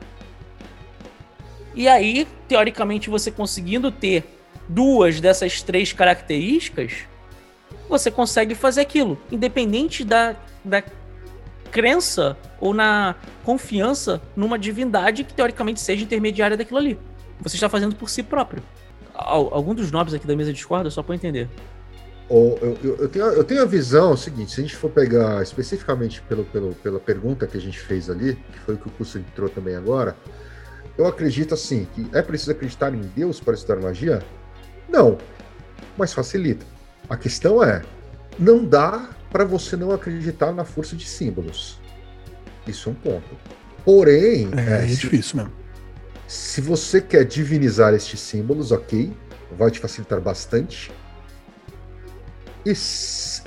[1.74, 4.24] E aí, teoricamente, você conseguindo ter
[4.66, 7.04] duas dessas três características,
[7.86, 10.82] você consegue fazer aquilo, independente da, da
[11.70, 13.14] crença ou na
[13.44, 16.98] confiança numa divindade que teoricamente seja intermediária daquilo ali.
[17.40, 18.62] Você está fazendo por si próprio.
[19.14, 21.48] Algum dos nobres aqui da mesa discorda, só para entender.
[22.30, 24.90] eu, eu, eu, tenho, eu tenho a visão é o seguinte: se a gente for
[24.90, 28.86] pegar especificamente pelo, pelo, pela pergunta que a gente fez ali, que foi o que
[28.86, 30.16] o curso entrou também agora,
[30.96, 34.22] eu acredito assim: que é preciso acreditar em Deus para estudar magia?
[34.88, 35.18] Não,
[35.96, 36.64] mas facilita.
[37.08, 37.82] A questão é:
[38.38, 41.80] não dá para você não acreditar na força de símbolos.
[42.66, 43.36] Isso é um ponto.
[43.84, 44.48] Porém.
[44.56, 45.52] É, é, é difícil mesmo.
[46.26, 49.10] Se você quer divinizar estes símbolos, ok,
[49.56, 50.92] vai te facilitar bastante.
[52.66, 52.72] E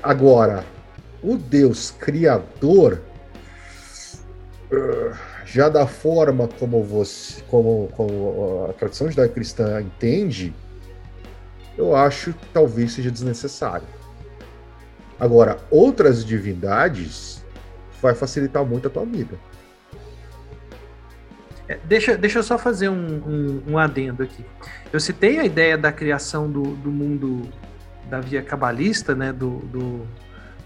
[0.02, 0.66] agora,
[1.22, 3.02] o Deus Criador,
[4.72, 10.52] uh, já da forma como você, como, como a tradição judaico-cristã entende,
[11.78, 13.88] eu acho que talvez seja desnecessário.
[15.22, 17.46] Agora, outras divindades
[18.02, 19.38] vai facilitar muito a tua vida.
[21.70, 24.44] É, deixa, deixa eu só fazer um, um, um, adendo aqui.
[24.92, 27.48] Eu citei a ideia da criação do, do mundo
[28.10, 30.08] da via cabalista, né, do, do,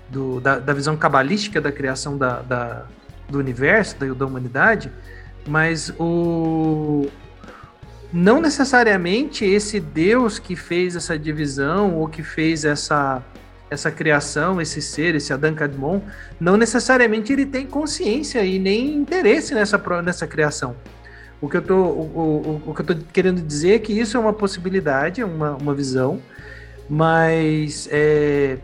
[0.09, 2.85] do da, da, visão cabalística da criação da, da
[3.27, 4.89] do universo, da, da humanidade,
[5.45, 7.09] mas o,
[8.13, 13.21] não necessariamente esse Deus que fez essa divisão ou que fez essa
[13.69, 16.01] essa criação, esse ser, esse Adam Kadmon,
[16.39, 20.75] não necessariamente ele tem consciência e nem interesse nessa, nessa criação.
[21.41, 24.17] O que eu tô, o, o, o que eu tô querendo dizer é que isso
[24.17, 26.21] é uma possibilidade, uma, uma visão,
[26.89, 28.57] mas é,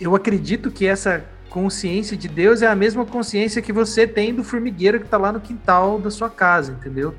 [0.00, 4.42] eu acredito que essa consciência de Deus é a mesma consciência que você tem do
[4.42, 7.14] formigueiro que está lá no quintal da sua casa, entendeu?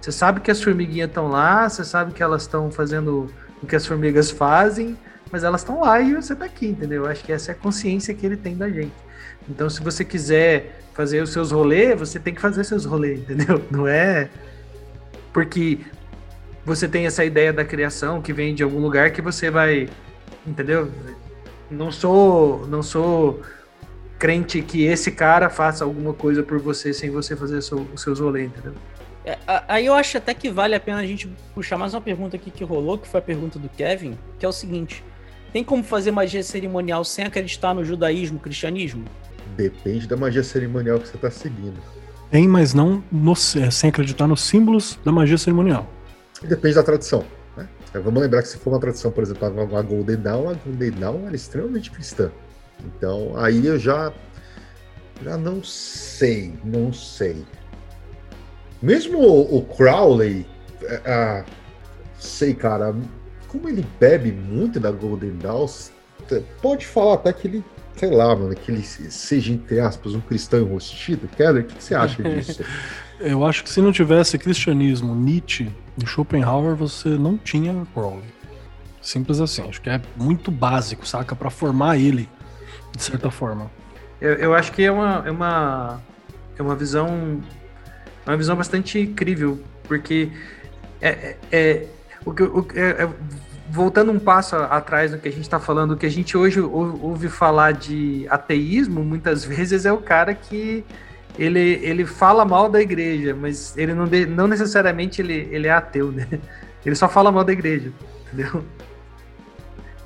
[0.00, 3.30] Você sabe que as formiguinhas estão lá, você sabe que elas estão fazendo
[3.62, 4.96] o que as formigas fazem,
[5.34, 7.02] mas elas estão lá e você está aqui, entendeu?
[7.02, 8.92] Eu acho que essa é a consciência que ele tem da gente.
[9.48, 13.60] Então, se você quiser fazer os seus rolês, você tem que fazer seus rolês, entendeu?
[13.68, 14.30] Não é
[15.32, 15.80] porque
[16.64, 19.88] você tem essa ideia da criação que vem de algum lugar que você vai,
[20.46, 20.88] entendeu?
[21.68, 23.42] Não sou, não sou
[24.20, 28.46] crente que esse cara faça alguma coisa por você sem você fazer os seus rolês,
[28.46, 28.74] entendeu?
[29.24, 29.36] É,
[29.66, 32.52] aí eu acho até que vale a pena a gente puxar mais uma pergunta aqui
[32.52, 35.02] que rolou, que foi a pergunta do Kevin, que é o seguinte:
[35.54, 39.04] tem como fazer magia cerimonial sem acreditar no judaísmo, cristianismo?
[39.56, 41.80] Depende da magia cerimonial que você está seguindo.
[42.28, 45.88] Tem, mas não no, é, sem acreditar nos símbolos da magia cerimonial.
[46.42, 47.24] Depende da tradição.
[47.56, 47.68] Né?
[47.94, 50.90] É, vamos lembrar que se for uma tradição, por exemplo, a Golden Dawn, a Golden
[50.90, 52.32] Dawn era extremamente cristã.
[52.84, 54.12] Então, aí eu já,
[55.22, 57.46] já não sei, não sei.
[58.82, 60.44] Mesmo o, o Crowley,
[60.82, 61.44] é,
[62.18, 62.92] sei, cara,
[63.54, 65.68] como ele bebe muito da Golden Dawn,
[66.60, 67.64] pode falar até que ele,
[67.94, 71.28] sei lá, mano, que ele seja, entre aspas, um cristão enrostido.
[71.28, 72.64] Keller, o que, que você acha disso?
[73.20, 78.24] Eu acho que se não tivesse cristianismo, Nietzsche e Schopenhauer, você não tinha Crowley.
[79.00, 79.62] Simples assim.
[79.68, 81.36] Acho que é muito básico, saca?
[81.36, 82.28] para formar ele,
[82.90, 83.70] de certa forma.
[84.20, 86.02] Eu, eu acho que é uma, é uma,
[86.58, 87.40] é uma visão
[88.26, 90.30] uma visão bastante incrível, porque
[91.00, 91.86] é, é, é
[92.24, 93.08] o que, o, é, é,
[93.70, 96.60] voltando um passo atrás no que a gente está falando, o que a gente hoje
[96.60, 100.84] ouve falar de ateísmo, muitas vezes é o cara que
[101.38, 106.12] ele, ele fala mal da igreja, mas ele não, não necessariamente ele, ele é ateu,
[106.12, 106.26] né?
[106.84, 107.90] Ele só fala mal da igreja,
[108.26, 108.62] entendeu?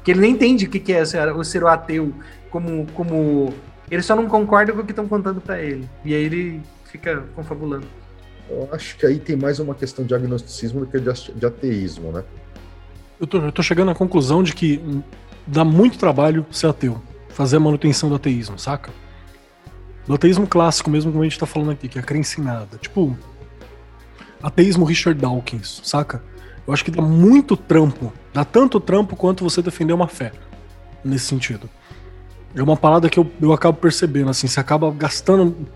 [0.04, 2.14] Que ele nem entende o que, que é o ser o ateu,
[2.52, 3.52] como, como
[3.90, 5.90] ele só não concorda com o que estão contando para ele.
[6.04, 7.88] E aí ele fica confabulando.
[8.48, 12.24] Eu acho que aí tem mais uma questão de agnosticismo do que de ateísmo, né?
[13.20, 14.80] Eu tô, eu tô chegando à conclusão de que
[15.46, 18.90] dá muito trabalho ser ateu, fazer a manutenção do ateísmo, saca?
[20.06, 22.44] Do ateísmo clássico mesmo, como a gente tá falando aqui, que é a crença em
[22.44, 22.78] nada.
[22.78, 23.16] Tipo,
[24.42, 26.22] ateísmo Richard Dawkins, saca?
[26.66, 30.32] Eu acho que dá muito trampo, dá tanto trampo quanto você defender uma fé,
[31.04, 31.68] nesse sentido.
[32.54, 35.66] É uma parada que eu, eu acabo percebendo, assim, você acaba gastando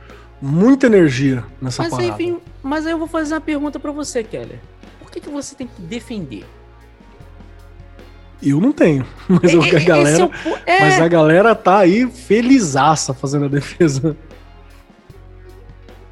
[0.43, 2.14] muita energia nessa mas parada.
[2.19, 4.59] Aí mas aí eu vou fazer uma pergunta para você, Keller.
[5.01, 6.44] Por que, que você tem que defender?
[8.43, 10.31] Eu não tenho, mas, é, eu, a é, galera,
[10.66, 10.81] é...
[10.81, 14.16] mas a galera tá aí felizaça fazendo a defesa.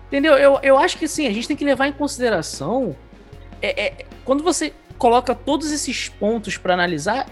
[0.07, 0.35] Entendeu?
[0.35, 2.97] Eu, eu acho que sim, a gente tem que levar em consideração
[3.61, 7.27] é, é quando você coloca todos esses pontos para analisar,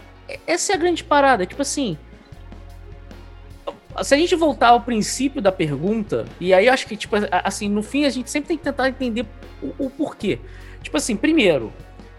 [0.47, 1.47] essa é a grande parada.
[1.47, 1.99] Tipo assim,
[4.03, 7.83] se a gente voltar ao princípio da pergunta, e aí acho que, tipo, assim, no
[7.83, 9.27] fim a gente sempre tem que tentar entender
[9.63, 10.39] o, o porquê.
[10.83, 11.73] Tipo assim, primeiro,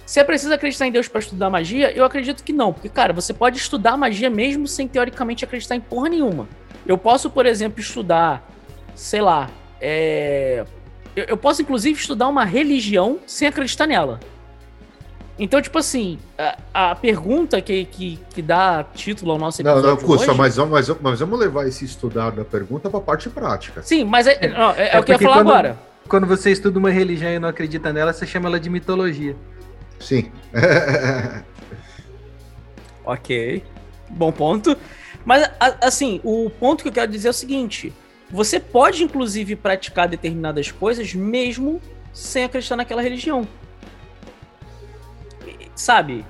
[0.05, 2.73] se é preciso acreditar em Deus para estudar magia, eu acredito que não.
[2.73, 6.47] Porque, cara, você pode estudar magia mesmo sem teoricamente acreditar em porra nenhuma.
[6.85, 8.49] Eu posso, por exemplo, estudar,
[8.95, 9.49] sei lá,
[9.79, 10.65] é...
[11.15, 14.19] eu posso inclusive estudar uma religião sem acreditar nela.
[15.39, 19.81] Então, tipo assim, a, a pergunta que, que, que, dá título ao nosso episódio.
[19.83, 23.29] Não, não, Custa, mas, mas, mas vamos levar esse estudar da pergunta para a parte
[23.29, 23.81] prática.
[23.81, 25.79] Sim, mas é, é, não, é, é o que eu ia falar quando, agora.
[26.09, 29.33] Quando você estuda uma religião e não acredita nela, você chama ela de mitologia.
[29.97, 30.29] Sim.
[33.05, 33.63] ok.
[34.09, 34.77] Bom ponto.
[35.23, 35.49] Mas,
[35.81, 37.93] assim, o ponto que eu quero dizer é o seguinte:
[38.29, 41.81] você pode, inclusive, praticar determinadas coisas mesmo
[42.13, 43.47] sem acreditar naquela religião.
[45.79, 46.25] Sabe?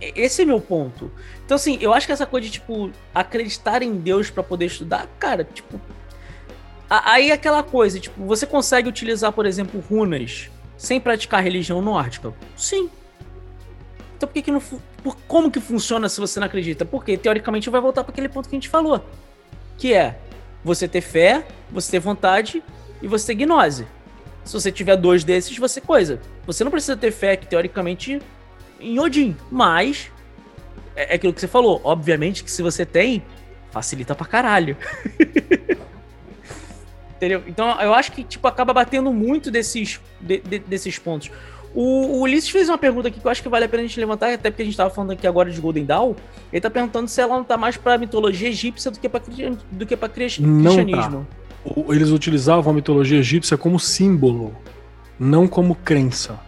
[0.00, 1.08] Esse é meu ponto.
[1.44, 5.06] Então, assim, eu acho que essa coisa de, tipo, acreditar em Deus para poder estudar,
[5.20, 5.80] cara, tipo.
[6.90, 12.34] Aí é aquela coisa, tipo, você consegue utilizar, por exemplo, runas sem praticar religião nórdica?
[12.56, 12.90] Sim.
[14.16, 14.60] Então por que, que não.
[14.60, 16.84] Por, como que funciona se você não acredita?
[16.84, 19.04] Porque, teoricamente, vai voltar para aquele ponto que a gente falou.
[19.76, 20.18] Que é
[20.64, 22.64] você ter fé, você ter vontade
[23.00, 23.86] e você ter gnose.
[24.44, 26.20] Se você tiver dois desses, você coisa.
[26.46, 28.20] Você não precisa ter fé, que teoricamente
[28.80, 29.36] em Odin.
[29.50, 30.10] Mas,
[30.94, 31.80] é, é aquilo que você falou.
[31.84, 33.22] Obviamente que se você tem,
[33.70, 34.76] facilita pra caralho.
[37.16, 37.42] Entendeu?
[37.48, 41.30] Então eu acho que tipo, acaba batendo muito desses, de, de, desses pontos.
[41.74, 43.86] O, o, Ulisses fez uma pergunta aqui que eu acho que vale a pena a
[43.86, 46.10] gente levantar, até porque a gente estava falando aqui agora de Golden Dawn.
[46.10, 49.22] Ele está perguntando se ela não está mais para mitologia egípcia do que para
[49.70, 51.26] do que para cristianismo.
[51.26, 51.92] Tá.
[51.92, 54.54] Eles utilizavam a mitologia egípcia como símbolo,
[55.18, 56.40] não como crença.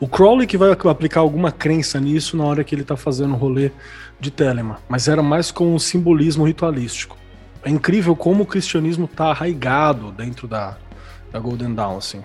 [0.00, 3.36] O Crowley que vai aplicar alguma crença nisso na hora que ele tá fazendo o
[3.36, 3.70] rolê
[4.18, 7.18] de Telema, mas era mais com um simbolismo ritualístico.
[7.62, 10.78] É incrível como o cristianismo tá arraigado dentro da,
[11.30, 12.24] da Golden Dawn, assim.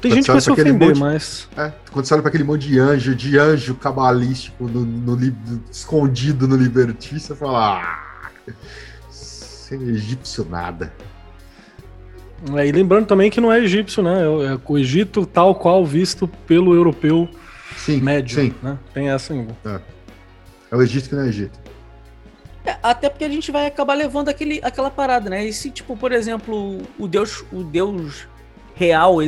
[0.00, 1.48] Tem gente que vai se ofender, monte, mas.
[1.56, 5.62] É, quando você olha para aquele monte de anjo, de anjo cabalístico no, no, no,
[5.70, 7.80] escondido no Liberty, você fala.
[7.82, 8.30] Ah,
[9.10, 10.92] sem egípcio nada.
[12.56, 14.20] É, e lembrando também que não é egípcio, né?
[14.20, 17.28] É, é o Egito tal qual visto pelo europeu
[17.76, 18.34] sim, médio.
[18.36, 18.54] Sim.
[18.62, 18.78] Né?
[18.92, 19.56] Tem essa ainda.
[19.64, 19.80] É.
[20.70, 21.58] é o Egito que não é Egito.
[22.64, 25.44] É, até porque a gente vai acabar levando aquele, aquela parada, né?
[25.44, 28.28] E se, tipo, por exemplo, o Deus, o Deus
[28.74, 29.18] real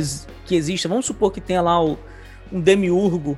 [0.45, 1.97] que existe, vamos supor que tenha lá o,
[2.51, 3.37] um demiurgo,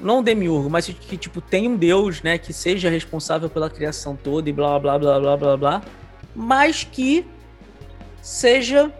[0.00, 4.16] não um demiurgo, mas que, tipo, tem um Deus, né, que seja responsável pela criação
[4.16, 5.82] toda e blá, blá, blá, blá, blá, blá,
[6.34, 7.26] mas que
[8.20, 8.92] seja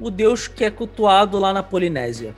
[0.00, 2.34] o deus que é cultuado lá na Polinésia.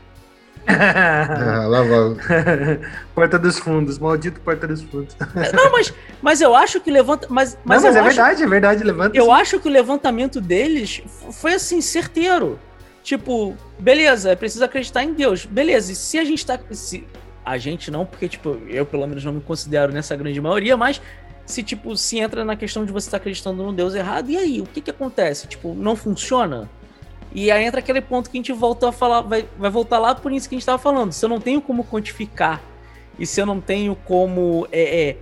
[0.69, 2.81] ah, lá vai.
[3.15, 5.17] porta dos fundos, maldito porta dos fundos.
[5.55, 7.27] Não, mas, mas eu acho que levanta.
[7.31, 9.17] Mas, mas, Não, mas é acho, verdade, é verdade, levanta.
[9.17, 9.31] Eu sim.
[9.31, 11.03] acho que o levantamento deles
[11.33, 12.59] foi assim, certeiro.
[13.03, 15.47] Tipo, beleza, é preciso acreditar em Deus.
[15.47, 16.59] Beleza, e se a gente tá.
[16.73, 17.07] Se,
[17.45, 21.01] a gente não, porque, tipo, eu pelo menos não me considero nessa grande maioria, mas
[21.47, 24.37] se, tipo, se entra na questão de você estar tá acreditando no Deus errado, e
[24.37, 24.61] aí?
[24.61, 25.47] O que que acontece?
[25.47, 26.69] Tipo, não funciona?
[27.33, 30.15] E aí entra aquele ponto que a gente volta a falar, vai, vai voltar lá
[30.15, 31.13] por isso que a gente estava falando.
[31.13, 32.63] Se eu não tenho como quantificar
[33.19, 35.17] e se eu não tenho como é, é,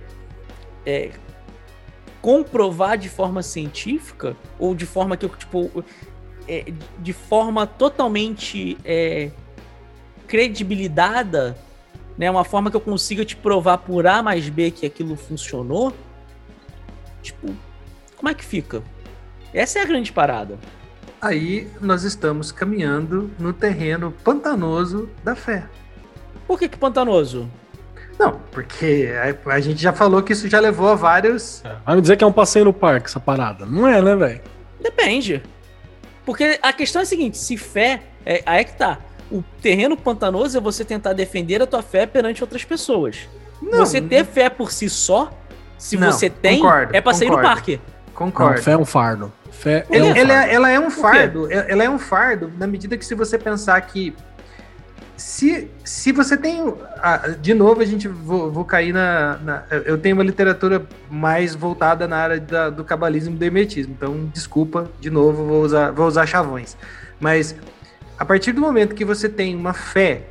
[0.85, 1.11] é,
[2.21, 5.83] comprovar de forma científica ou de forma que eu tipo
[6.47, 9.31] é, de forma totalmente é,
[10.27, 11.57] credibilidada,
[12.17, 15.93] né, uma forma que eu consiga te provar por A mais B que aquilo funcionou,
[17.21, 17.53] tipo,
[18.15, 18.81] como é que fica?
[19.53, 20.57] Essa é a grande parada
[21.21, 25.65] aí nós estamos caminhando no terreno pantanoso da fé.
[26.47, 27.49] Por que, que pantanoso?
[28.17, 29.09] Não, porque
[29.45, 31.63] a, a, gente já falou que isso já levou a vários.
[31.63, 33.65] É, vai me dizer que é um passeio no parque, essa parada.
[33.65, 34.41] Não é, né, velho?
[34.81, 35.43] Depende.
[36.25, 38.01] Porque a questão é a seguinte: se fé.
[38.25, 38.99] É, aí é que tá.
[39.31, 43.29] O terreno pantanoso é você tentar defender a tua fé perante outras pessoas.
[43.61, 45.31] Não, você ter fé por si só,
[45.77, 47.49] se não, você tem, concordo, é passeio concordo.
[47.49, 47.81] no parque.
[48.17, 48.55] Concordo.
[48.55, 49.31] Não, fé é um fardo.
[49.51, 50.51] Fé é um ela, fardo.
[50.51, 51.51] ela é um fardo.
[51.51, 54.15] Ela é um fardo na medida que se você pensar que
[55.15, 56.73] se, se você tem.
[56.97, 61.53] Ah, de novo, a gente vou, vou cair na, na, Eu tenho uma literatura mais
[61.53, 63.93] voltada na área da, do cabalismo e do hermetismo.
[63.95, 66.75] Então, desculpa, de novo, vou usar, vou usar chavões.
[67.19, 67.55] Mas
[68.17, 70.23] a partir do momento que você tem uma fé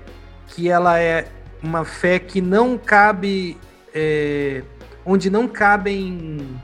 [0.49, 1.29] que ela é
[1.63, 3.57] uma fé que não cabe.
[3.95, 4.63] É,
[5.07, 6.59] onde não cabem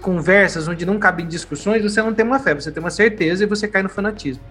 [0.00, 3.46] conversas onde não cabem discussões, você não tem uma fé, você tem uma certeza e
[3.46, 4.42] você cai no fanatismo.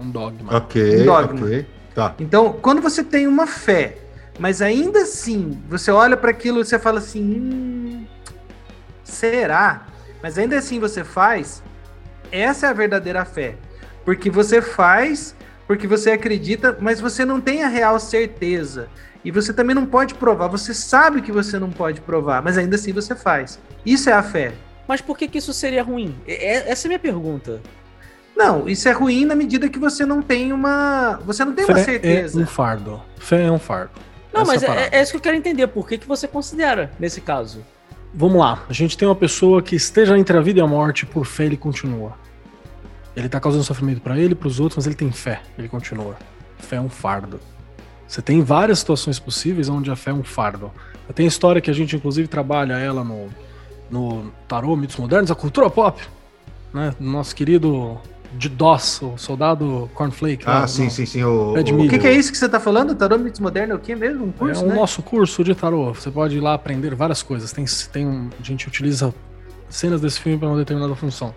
[0.00, 0.56] Um dogma.
[0.56, 1.46] Ok, um dogma.
[1.46, 1.66] ok.
[1.94, 2.14] Tá.
[2.18, 3.96] Então, quando você tem uma fé,
[4.38, 8.06] mas ainda assim, você olha para aquilo e você fala assim, hum,
[9.02, 9.86] será?
[10.22, 11.62] Mas ainda assim você faz,
[12.30, 13.56] essa é a verdadeira fé.
[14.04, 15.34] Porque você faz,
[15.66, 18.88] porque você acredita, mas você não tem a real certeza.
[19.24, 22.76] E você também não pode provar, você sabe que você não pode provar, mas ainda
[22.76, 23.58] assim você faz.
[23.84, 24.52] Isso é a fé.
[24.86, 26.14] Mas por que, que isso seria ruim?
[26.26, 27.60] É, essa é a minha pergunta.
[28.36, 31.18] Não, isso é ruim na medida que você não tem uma.
[31.24, 32.40] Você não tem Fé uma certeza.
[32.40, 33.02] É um fardo.
[33.18, 33.92] Fé é um fardo.
[34.32, 35.66] Não, Essa mas é, é, isso que eu quero entender.
[35.68, 37.64] Por que, que você considera nesse caso?
[38.12, 38.62] Vamos lá.
[38.68, 41.46] A gente tem uma pessoa que esteja entre a vida e a morte, por fé
[41.46, 42.14] ele continua.
[43.16, 46.16] Ele tá causando sofrimento para ele, para os outros, mas ele tem fé, ele continua.
[46.58, 47.40] Fé é um fardo.
[48.06, 50.70] Você tem várias situações possíveis onde a fé é um fardo.
[51.14, 53.28] Tem a história que a gente, inclusive, trabalha ela no,
[53.90, 56.02] no Tarô, Mitos Modernos, a cultura pop.
[56.72, 56.94] Né?
[57.00, 57.98] Nosso querido
[58.32, 60.44] de DOS, o soldado Cornflake.
[60.46, 60.66] Ah, né?
[60.66, 61.22] sim, sim, sim.
[61.24, 62.94] O, o, o que, que, é isso que você está falando?
[62.94, 64.26] Tarô Mitos Modernos é o que mesmo?
[64.26, 64.74] Um curso, É o né?
[64.74, 65.94] nosso curso de tarô.
[65.94, 67.52] Você pode ir lá aprender várias coisas.
[67.52, 69.14] Tem, tem um, a gente utiliza
[69.68, 71.34] cenas desse filme para uma determinada função.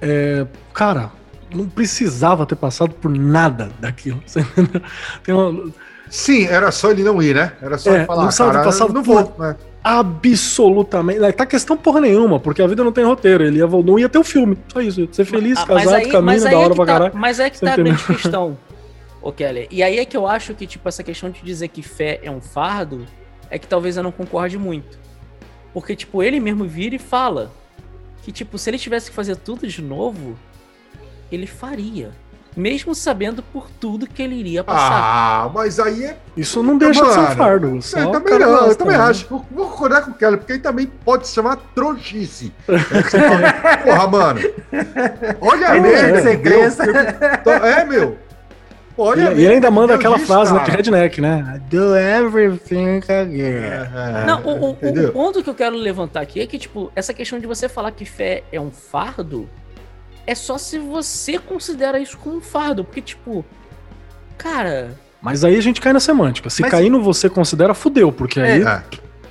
[0.00, 1.10] É, cara,
[1.54, 4.22] não precisava ter passado por nada daquilo.
[5.28, 5.72] uma...
[6.08, 7.52] Sim, era só ele não ir, né?
[7.60, 9.56] Era só é, ele falar, não precisava ter passado não vou, né?
[9.84, 11.20] Absolutamente.
[11.34, 13.44] Tá questão porra nenhuma, porque a vida não tem roteiro.
[13.44, 14.56] Ele ia, não ia ter o um filme.
[14.72, 15.06] Só isso.
[15.12, 17.12] Ser feliz, ah, casado, aí, caminho, da hora é pra tá, caralho.
[17.14, 17.92] Mas é que tá entendeu?
[17.92, 18.58] a grande questão,
[19.20, 19.68] ô Kelly.
[19.70, 22.30] E aí é que eu acho que, tipo, essa questão de dizer que fé é
[22.30, 23.04] um fardo
[23.50, 24.98] é que talvez eu não concorde muito.
[25.74, 27.52] Porque, tipo, ele mesmo vira e fala
[28.22, 30.38] que, tipo, se ele tivesse que fazer tudo de novo,
[31.30, 32.10] ele faria
[32.56, 35.00] mesmo sabendo por tudo que ele iria passar.
[35.02, 36.16] Ah, mas aí é.
[36.36, 37.82] Isso não deixa de ser um fardo.
[37.82, 39.04] Só é, também não, gosta, eu também né?
[39.04, 39.26] acho.
[39.28, 42.52] Vou, vou concordar com o Kelly, porque ele também pode se chamar trouxice.
[42.68, 44.40] É Porra, mano.
[45.40, 46.20] Olha aí, né?
[46.20, 46.84] Você cresça.
[46.84, 48.18] É, meu.
[48.96, 51.60] Olha, e, ele ainda manda aquela frase né, de redneck, né?
[51.68, 54.24] Do everything again.
[54.24, 57.40] Não, o, o, o, ponto que eu quero levantar aqui é que, tipo, essa questão
[57.40, 59.48] de você falar que fé é um fardo
[60.26, 63.44] é só se você considera isso como um fardo, porque, tipo,
[64.38, 64.96] cara.
[65.20, 66.50] Mas aí a gente cai na semântica.
[66.50, 66.70] Se mas...
[66.70, 68.62] cair no você considera, fudeu, porque aí.
[68.62, 68.82] É.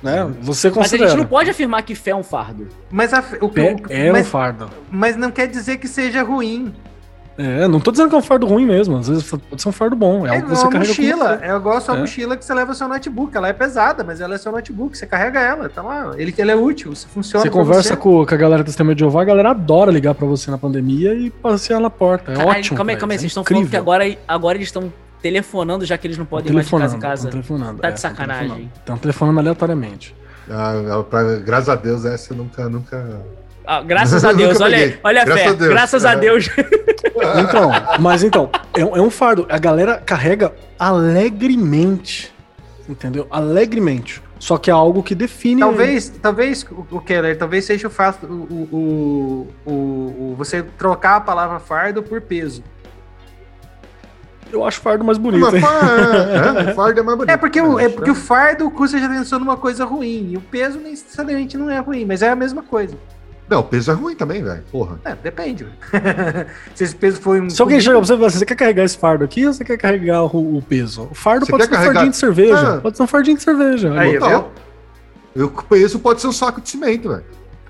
[0.02, 1.04] Né, você considera.
[1.04, 2.68] Mas a gente não pode afirmar que fé é um fardo.
[2.90, 4.70] Mas a, o, fé o, é mas, um fardo.
[4.90, 6.74] Mas não quer dizer que seja ruim.
[7.36, 9.72] É, não tô dizendo que é um fardo ruim mesmo, às vezes pode ser um
[9.72, 10.26] fardo bom.
[10.26, 11.38] É, é algo que você carrega mochila.
[11.42, 12.00] É igual a sua é.
[12.00, 13.36] mochila que você leva seu notebook.
[13.36, 14.96] Ela é pesada, mas ela é seu notebook.
[14.96, 16.12] Você carrega ela, tá lá.
[16.16, 17.44] Ele, ele é útil, você funciona.
[17.44, 17.96] Você conversa você.
[17.96, 20.58] Com, com a galera do sistema de Jeová, a galera adora ligar pra você na
[20.58, 22.30] pandemia e passear na porta.
[22.30, 22.76] É Caralho, ótimo.
[22.76, 23.16] Calma aí, calma aí.
[23.16, 26.52] É vocês estão falando que agora, agora eles estão telefonando, já que eles não podem
[26.52, 27.30] ir mais de casa em casa.
[27.30, 28.46] Telefonando, tá de é, sacanagem.
[28.46, 29.00] Estão telefonando.
[29.00, 30.14] telefonando aleatoriamente.
[30.48, 33.22] Ah, pra, graças a Deus, essa eu nunca, nunca
[33.66, 35.54] ah, graças a Deus, olha, olha a fé.
[35.54, 36.48] Graças a Deus.
[37.38, 37.70] Então,
[38.00, 39.46] mas então, é, é, um fardo.
[39.48, 42.34] A galera carrega alegremente.
[42.88, 43.26] Entendeu?
[43.30, 44.20] Alegremente.
[44.38, 45.60] Só que é algo que define.
[45.60, 51.20] Talvez, talvez o Keller, talvez seja o fato, o, o, o, o, você trocar a
[51.20, 52.62] palavra fardo por peso.
[54.52, 55.40] Eu acho fardo mais bonito.
[55.40, 57.32] Mas, é, é, fardo é mais bonito.
[57.32, 60.32] É porque, o, é porque o fardo custa já atenção numa coisa ruim.
[60.32, 62.96] E o peso necessariamente não é ruim, mas é a mesma coisa.
[63.48, 64.62] Não, o peso é ruim também, velho.
[64.72, 64.98] Porra.
[65.04, 65.66] É, depende.
[66.74, 67.50] Se esse peso for um.
[67.50, 69.52] Se alguém chega pra você e fala assim, você quer carregar esse fardo aqui ou
[69.52, 71.08] você quer carregar o, o peso?
[71.10, 71.90] O fardo você pode ser carregar...
[71.90, 72.76] um fardinho de cerveja.
[72.76, 72.80] Ah.
[72.80, 73.92] Pode ser um fardinho de cerveja.
[74.00, 74.18] Aí,
[75.34, 75.46] viu?
[75.46, 77.24] O peso pode ser um saco de cimento, velho.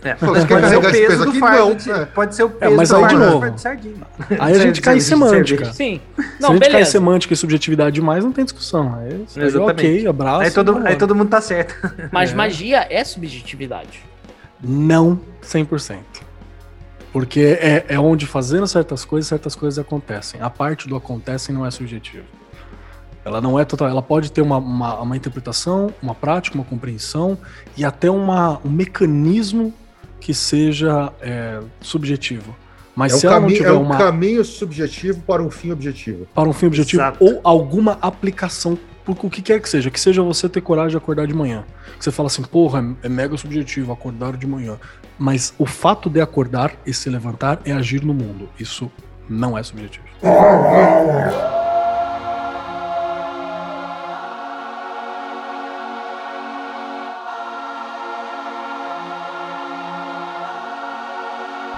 [0.05, 1.41] É, pode, pode ser o peso, peso aqui?
[1.41, 1.97] Fardo, não.
[1.97, 2.05] É.
[2.05, 3.47] Pode ser o peso é, mas aí de novo.
[4.39, 5.73] Aí a gente cai em semântica.
[5.73, 5.99] Sim.
[6.17, 6.71] Não, Se a gente beleza.
[6.73, 8.95] cai em semântica e subjetividade demais, não tem discussão.
[8.99, 10.43] Aí, aí ok, abraço.
[10.43, 11.75] Aí todo, aí todo mundo tá certo.
[12.13, 12.35] Mas é.
[12.35, 14.05] magia é subjetividade.
[14.65, 15.99] Não 100%.
[17.13, 20.41] Porque é, é onde fazendo certas coisas, certas coisas acontecem.
[20.41, 22.25] A parte do acontecem não é subjetiva.
[23.25, 23.89] Ela não é total.
[23.89, 27.39] Ela pode ter uma, uma, uma interpretação, uma prática, uma compreensão
[27.77, 29.73] e até uma, um mecanismo
[30.21, 32.55] que seja é, subjetivo.
[32.95, 33.97] Mas é se ela não tiver é um uma...
[33.99, 36.27] caminho subjetivo para um fim objetivo.
[36.35, 37.25] Para um fim objetivo Exato.
[37.25, 40.97] ou alguma aplicação por o que quer que seja, que seja você ter coragem de
[40.97, 41.65] acordar de manhã.
[41.99, 44.79] Que você fala assim, porra, é, mega subjetivo acordar de manhã.
[45.19, 48.49] Mas o fato de acordar e se levantar é agir no mundo.
[48.59, 48.91] Isso
[49.29, 50.05] não é subjetivo.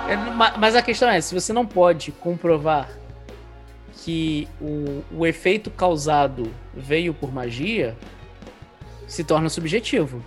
[0.09, 0.17] É,
[0.57, 2.89] mas a questão é, se você não pode comprovar
[4.07, 7.97] que o, o efeito causado veio por magia,
[9.05, 10.23] se torna subjetivo.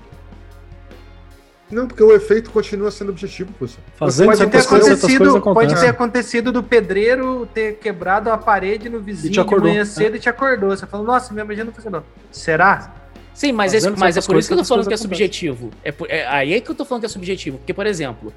[1.72, 3.82] Não, porque o efeito continua sendo objetivo, professor.
[3.96, 9.46] Fazendo pode ter acontecido, pode ter acontecido do pedreiro ter quebrado a parede no vizinho
[9.46, 10.18] de manhã cedo é.
[10.18, 10.72] e te acordou.
[10.72, 12.04] Você falou, nossa, minha magia não funcionou.
[12.30, 12.94] Será?
[13.34, 15.72] Sim, mas, esse, mas é por isso que eu tô falando que é subjetivo.
[15.86, 17.60] É, por, é aí é que eu tô falando que é subjetivo.
[17.60, 18.34] Porque, por exemplo,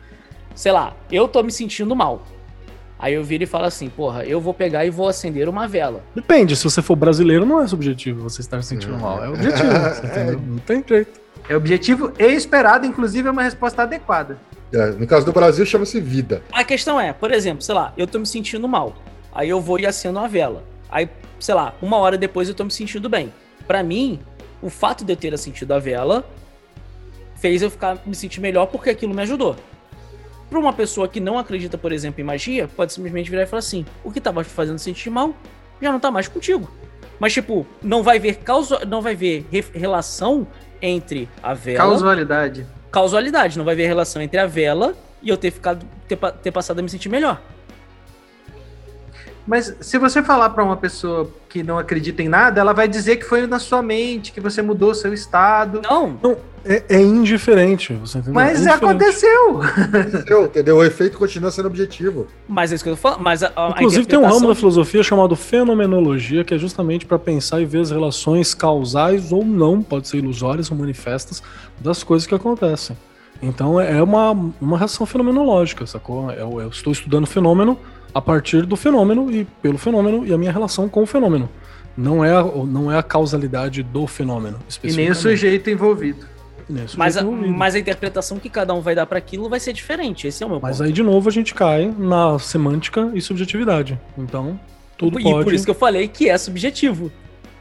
[0.55, 2.25] sei lá, eu tô me sentindo mal.
[3.03, 6.05] Aí eu viro e falo assim, porra, eu vou pegar e vou acender uma vela.
[6.15, 9.25] Depende, se você for brasileiro, não é subjetivo você estar se sentindo mal.
[9.25, 9.73] É objetivo,
[10.07, 10.31] é.
[10.31, 11.21] Não tem jeito.
[11.49, 14.39] É objetivo e esperado, inclusive é uma resposta adequada.
[14.73, 16.45] É, no caso do Brasil, chama-se vida.
[16.53, 18.95] A questão é, por exemplo, sei lá, eu tô me sentindo mal.
[19.35, 20.63] Aí eu vou e acendo uma vela.
[20.89, 21.11] Aí,
[21.41, 23.35] sei lá, uma hora depois eu tô me sentindo bem.
[23.67, 24.21] Para mim,
[24.63, 26.25] o fato de eu ter sentido a vela
[27.35, 29.57] fez eu ficar me sentir melhor porque aquilo me ajudou.
[30.53, 33.61] Para uma pessoa que não acredita, por exemplo, em magia, pode simplesmente virar e falar
[33.61, 35.35] assim: o que estava te fazendo sentir mal
[35.81, 36.71] já não está mais contigo.
[37.19, 40.47] Mas, tipo, não vai ver causa, não vai ver relação
[40.83, 41.79] entre a vela.
[41.79, 42.67] Causalidade.
[42.91, 46.81] Causalidade, não vai ver relação entre a vela e eu ter ficado ter, ter passado
[46.81, 47.41] a me sentir melhor.
[49.47, 53.17] Mas se você falar para uma pessoa que não acredita em nada, ela vai dizer
[53.17, 55.81] que foi na sua mente, que você mudou seu estado.
[55.83, 57.93] Não, não é, é indiferente.
[57.95, 58.35] Você entendeu?
[58.35, 59.61] Mas é aconteceu.
[59.63, 60.45] aconteceu.
[60.45, 60.77] Entendeu?
[60.77, 62.27] O efeito continua sendo objetivo.
[62.49, 63.21] Mas é isso que eu tô falando.
[63.21, 67.19] Mas a, a Inclusive, tem um ramo da filosofia chamado fenomenologia, que é justamente para
[67.19, 71.43] pensar e ver as relações causais ou não, pode ser ilusórias ou manifestas,
[71.81, 72.97] das coisas que acontecem.
[73.43, 76.31] Então é uma, uma reação fenomenológica, sacou?
[76.31, 77.77] Eu, eu estou estudando fenômeno
[78.15, 81.49] a partir do fenômeno e pelo fenômeno e a minha relação com o fenômeno.
[81.97, 84.59] Não é a, não é a causalidade do fenômeno.
[84.83, 86.27] E nem o sujeito envolvido.
[86.97, 90.27] Mas a, mas a interpretação que cada um vai dar para aquilo vai ser diferente.
[90.27, 94.01] Esse é o meu Mas aí, de novo, a gente cai na semântica e subjetividade.
[94.17, 94.59] Então,
[94.97, 95.41] tudo e pode...
[95.41, 97.13] E por isso que eu falei que é subjetivo.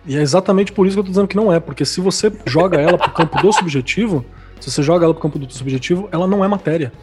[0.06, 1.60] E é exatamente por isso que eu tô dizendo que não é.
[1.60, 4.26] Porque se você joga ela pro campo do subjetivo,
[4.60, 6.94] se você joga ela pro campo do subjetivo, ela não é matéria.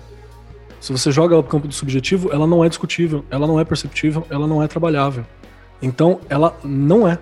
[0.81, 3.65] Se você joga ela pro campo do subjetivo, ela não é discutível, ela não é
[3.65, 5.25] perceptível, ela não é trabalhável.
[5.83, 7.19] Então, ela não é.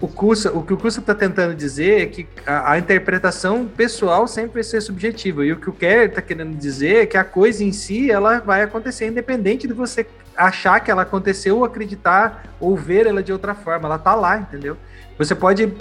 [0.00, 4.54] O, o que o curso está tentando dizer é que a, a, interpretação pessoal sempre
[4.54, 5.44] vai ser subjetiva.
[5.44, 8.38] E o que o Kerr está querendo dizer é que a coisa em si ela
[8.38, 10.06] vai acontecer independente de você
[10.36, 13.88] achar que ela aconteceu ou acreditar ou ver ela de outra forma.
[13.88, 14.76] Ela está lá, entendeu?
[15.18, 15.74] Você pode.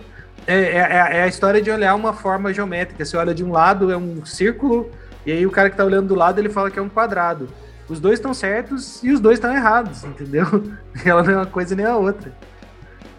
[0.48, 0.78] É, é,
[1.18, 3.06] é, a história de olhar uma forma geométrica.
[3.06, 4.90] Você olha de um lado, é um círculo
[5.28, 7.50] e aí o cara que tá olhando do lado, ele fala que é um quadrado.
[7.90, 10.46] Os dois estão certos e os dois estão errados, entendeu?
[11.04, 12.32] Ela não é uma coisa nem a outra.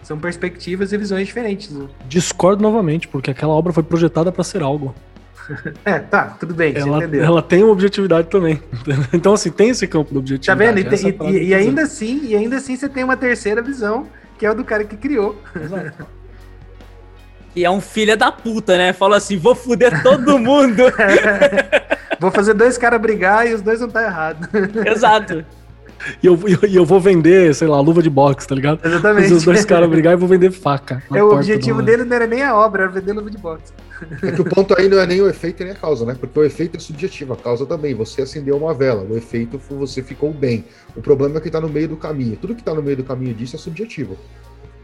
[0.03, 1.71] São perspectivas e visões diferentes.
[1.71, 1.87] Né?
[2.09, 4.95] Discordo novamente, porque aquela obra foi projetada para ser algo.
[5.85, 8.63] É, tá, tudo bem, ela, ela tem uma objetividade também.
[9.13, 10.59] Então, assim, tem esse campo da objetividade.
[10.59, 11.31] Tá vendo?
[11.31, 14.07] E, e, e ainda assim, e ainda assim você tem uma terceira visão,
[14.39, 15.39] que é o do cara que criou.
[15.55, 16.07] Exato.
[17.57, 18.93] E é um filho da puta, né?
[18.93, 20.85] Fala assim, vou fuder todo mundo.
[22.19, 24.49] Vou fazer dois caras brigar e os dois não tá errado.
[24.87, 25.45] Exato.
[26.23, 28.81] E eu, eu, eu, vou vender, sei lá, luva de boxe, tá ligado?
[28.85, 29.25] Exatamente.
[29.25, 31.03] Fazer os dois caras brigar e vou vender faca.
[31.13, 33.73] É, o objetivo dele não era nem a obra, era vender luva de boxe.
[34.23, 36.17] É que o ponto aí não é nem o efeito nem a causa, né?
[36.19, 37.95] Porque o efeito é subjetivo, a causa também.
[37.97, 40.65] Você acendeu uma vela, o efeito foi você ficou bem.
[40.95, 42.37] O problema é que tá no meio do caminho.
[42.37, 44.17] Tudo que tá no meio do caminho disso é subjetivo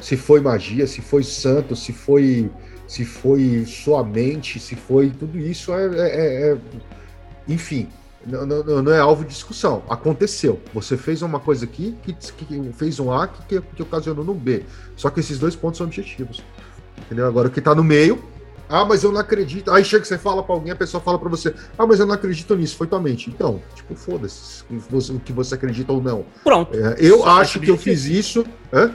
[0.05, 2.51] se foi magia, se foi santo, se foi
[2.87, 6.59] se foi sua mente, se foi tudo isso é, é, é
[7.49, 7.89] enfim,
[8.27, 9.83] não, não, não, é alvo de discussão.
[9.89, 10.61] Aconteceu.
[10.73, 14.65] Você fez uma coisa aqui que, que fez um A que, que, ocasionou no B.
[14.97, 16.43] Só que esses dois pontos são objetivos.
[16.99, 17.27] Entendeu?
[17.27, 18.23] Agora o que está no meio.
[18.67, 19.71] Ah, mas eu não acredito.
[19.71, 22.07] Aí chega que você fala para alguém, a pessoa fala para você: Ah, mas eu
[22.07, 22.77] não acredito nisso.
[22.77, 23.29] Foi tua mente.
[23.29, 26.25] Então, tipo, foda-se o que você acredita ou não.
[26.43, 26.75] Pronto.
[26.75, 28.45] É, eu acho que eu fiz isso.
[28.73, 28.93] Hã?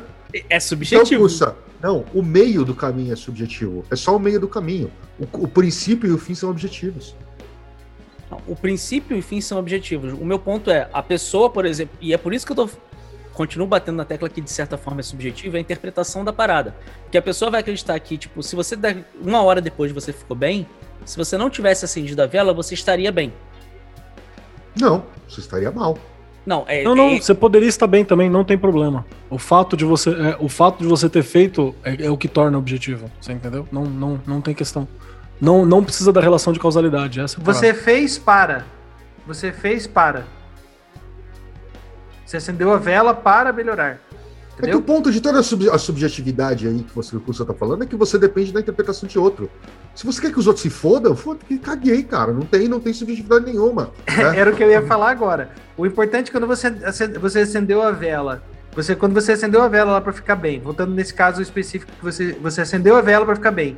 [0.49, 1.27] É subjetivo.
[1.27, 3.85] Então, não, o meio do caminho é subjetivo.
[3.89, 4.91] É só o meio do caminho.
[5.19, 7.15] O, o princípio e o fim são objetivos.
[8.47, 10.13] O princípio e o fim são objetivos.
[10.13, 12.69] O meu ponto é, a pessoa, por exemplo, e é por isso que eu tô
[13.33, 16.75] continuo batendo na tecla que de certa forma é subjetiva, é a interpretação da parada.
[17.09, 20.35] Que a pessoa vai acreditar que, tipo, se você der uma hora depois você ficou
[20.35, 20.67] bem,
[21.05, 23.31] se você não tivesse acendido a vela, você estaria bem.
[24.77, 25.97] Não, você estaria mal.
[26.45, 27.21] Não, é, não, não, é...
[27.21, 29.05] você poderia estar bem também, não tem problema.
[29.29, 32.27] O fato de você, é, o fato de você ter feito é, é, o que
[32.27, 33.67] torna objetivo, você entendeu?
[33.71, 34.87] Não, não, não tem questão.
[35.39, 37.19] Não, não precisa da relação de causalidade.
[37.19, 38.65] Essa é você fez para.
[39.25, 40.25] Você fez para.
[42.25, 43.99] Você acendeu a vela para melhorar.
[44.53, 44.69] Entendeu?
[44.69, 47.45] É que o ponto de toda a, sub a subjetividade aí que você, que você
[47.45, 49.49] tá falando é que você depende da interpretação de outro.
[49.95, 52.33] Se você quer que os outros se fodam, foda que caguei, cara.
[52.33, 53.91] Não tem, não tem subjetividade nenhuma.
[54.05, 54.35] Né?
[54.37, 55.49] Era o que eu ia falar agora.
[55.77, 56.69] O importante é quando você,
[57.19, 58.43] você acendeu a vela,
[58.75, 62.03] você quando você acendeu a vela lá para ficar bem, voltando nesse caso específico que
[62.03, 63.77] você, você acendeu a vela para ficar bem.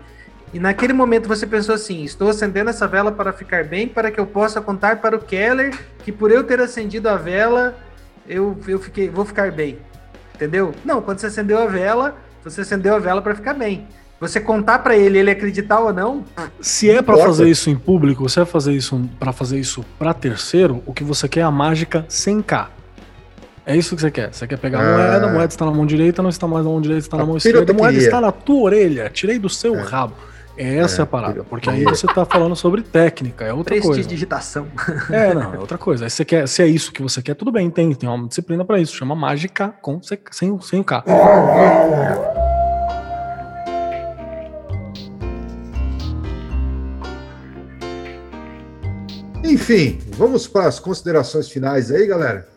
[0.54, 4.20] E naquele momento você pensou assim: estou acendendo essa vela para ficar bem, para que
[4.20, 7.76] eu possa contar para o Keller que por eu ter acendido a vela,
[8.28, 9.78] eu, eu fiquei, vou ficar bem.
[10.36, 10.74] Entendeu?
[10.84, 13.88] Não, quando você acendeu a vela, você acendeu a vela para ficar bem.
[14.20, 16.24] Você contar para ele, ele acreditar ou não.
[16.60, 20.14] Se é para fazer isso em público, se é fazer isso para fazer isso para
[20.14, 22.70] terceiro, o que você quer é a mágica sem K.
[23.66, 24.32] É isso que você quer.
[24.32, 26.72] Você quer pegar a moeda, a moeda está na mão direita, não está mais na
[26.72, 29.76] mão direita, está na mão esquerda, a moeda está na tua orelha, tirei do seu
[29.76, 29.82] é.
[29.82, 30.14] rabo.
[30.58, 31.44] É essa é, a parada.
[31.44, 34.04] Porque aí você está falando sobre técnica, é outra coisa.
[34.04, 34.68] digitação.
[35.12, 36.06] É, não, é outra coisa.
[36.06, 38.64] Aí você quer, se é isso que você quer, tudo bem, tem, tem uma disciplina
[38.64, 38.96] para isso.
[38.96, 41.04] Chama mágica com, sem, sem o K.
[49.44, 52.51] Enfim, vamos para as considerações finais aí, galera.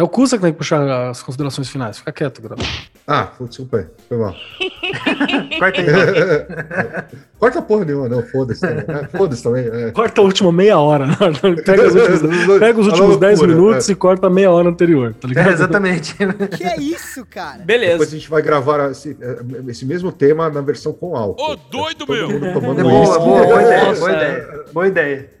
[0.00, 1.98] É o Cusa que tem que puxar as considerações finais.
[1.98, 2.56] Fica quieto, Grau.
[3.06, 3.86] Ah, desculpa aí.
[4.08, 4.34] Foi mal.
[5.58, 5.86] Corta aí.
[7.38, 8.22] Corta porra nenhuma, não.
[8.22, 8.84] Foda-se também.
[8.88, 9.66] É, foda-se também.
[9.66, 9.90] É.
[9.90, 11.06] Corta a última meia hora.
[11.66, 13.92] Pega os últimos, pega os últimos 10 minutos é.
[13.92, 15.50] e corta a meia hora anterior, tá ligado?
[15.50, 16.16] É, exatamente.
[16.56, 17.62] que é isso, cara?
[17.62, 17.92] Beleza.
[17.92, 19.14] Depois a gente vai gravar esse,
[19.68, 21.42] esse mesmo tema na versão com álcool.
[21.42, 22.40] Ô, doido, meu!
[22.40, 24.64] Boa, boa, boa, ideia, boa ideia.
[24.72, 25.39] Boa ideia.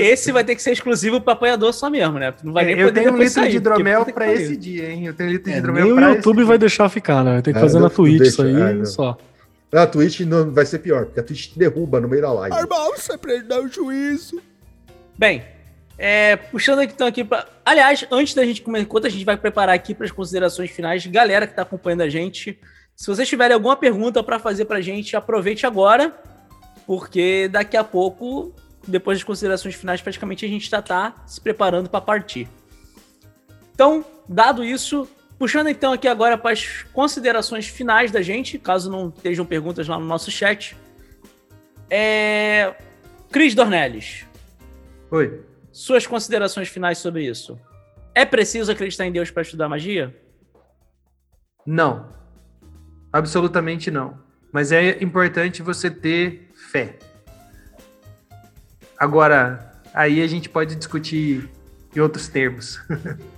[0.00, 2.32] Esse vai ter que ser exclusivo para apoiador só mesmo, né?
[2.42, 5.06] Não vai nem eu tenho um litro sair, de hidromel para esse dia, hein?
[5.06, 7.42] Eu tenho um litro de é, hidromel Nem o YouTube vai deixar ficar, né?
[7.42, 9.18] Ter que é, fazer na Twitch deixa, isso aí é, só.
[9.72, 12.56] Na Twitch não vai ser pior, porque a Twitch derruba no meio da live.
[12.56, 14.40] Irmão, você dar o juízo.
[15.18, 15.42] Bem,
[15.98, 17.46] é, puxando aqui, então aqui para.
[17.64, 21.06] Aliás, antes da gente começar, enquanto a gente vai preparar aqui para as considerações finais,
[21.06, 22.58] galera que está acompanhando a gente,
[22.96, 26.12] se vocês tiverem alguma pergunta para fazer para a gente, aproveite agora,
[26.86, 28.54] porque daqui a pouco
[28.86, 32.48] depois das considerações finais, praticamente a gente já está se preparando para partir.
[33.74, 35.08] Então, dado isso,
[35.38, 39.98] puxando então aqui agora para as considerações finais da gente, caso não estejam perguntas lá
[39.98, 40.76] no nosso chat.
[41.90, 42.74] É...
[43.30, 44.26] Cris Dornelles.
[45.10, 45.42] Oi.
[45.72, 47.58] Suas considerações finais sobre isso.
[48.14, 50.14] É preciso acreditar em Deus para estudar magia?
[51.66, 52.08] Não.
[53.12, 54.18] Absolutamente não.
[54.52, 56.96] Mas é importante você ter fé.
[58.98, 61.48] Agora, aí a gente pode discutir
[61.94, 62.80] em outros termos.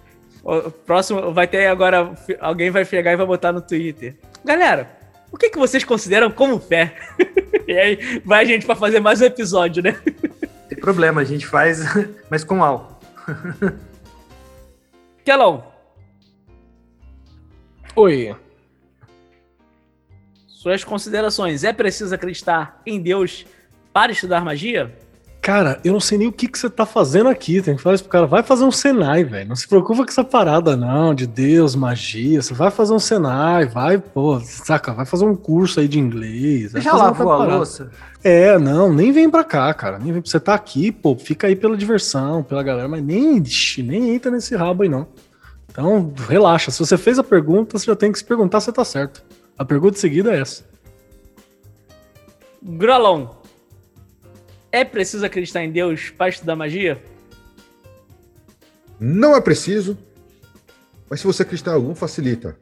[0.48, 2.14] O próximo vai ter agora.
[2.38, 4.14] Alguém vai pegar e vai botar no Twitter.
[4.44, 4.88] Galera,
[5.32, 6.94] o que, que vocês consideram como fé?
[7.66, 10.00] e aí vai a gente para fazer mais um episódio, né?
[10.68, 11.80] Tem problema, a gente faz,
[12.30, 12.96] mas com álcool.
[15.24, 15.66] Kelão.
[17.96, 18.36] Oi.
[20.46, 21.64] Suas considerações.
[21.64, 23.44] É preciso acreditar em Deus
[23.92, 24.96] para estudar magia?
[25.46, 27.62] Cara, eu não sei nem o que, que você tá fazendo aqui.
[27.62, 28.26] Tem que falar isso pro cara.
[28.26, 29.48] Vai fazer um Senai, velho.
[29.48, 32.42] Não se preocupa com essa parada, não, de Deus, magia.
[32.42, 34.92] Você vai fazer um Senai, vai, pô, saca?
[34.92, 36.72] Vai fazer um curso aí de inglês.
[36.72, 37.92] Já lavou a louça?
[38.24, 40.00] É, não, nem vem pra cá, cara.
[40.00, 43.40] Nem vem, você tá aqui, pô, fica aí pela diversão, pela galera, mas nem,
[43.84, 45.06] nem entra nesse rabo aí, não.
[45.70, 46.72] Então, relaxa.
[46.72, 49.22] Se você fez a pergunta, você já tem que se perguntar se tá certo.
[49.56, 50.64] A pergunta seguida é essa.
[52.60, 53.36] Grolão,
[54.72, 57.02] é preciso acreditar em Deus para estudar magia?
[58.98, 59.98] Não é preciso,
[61.08, 62.56] mas se você acreditar em algum, facilita.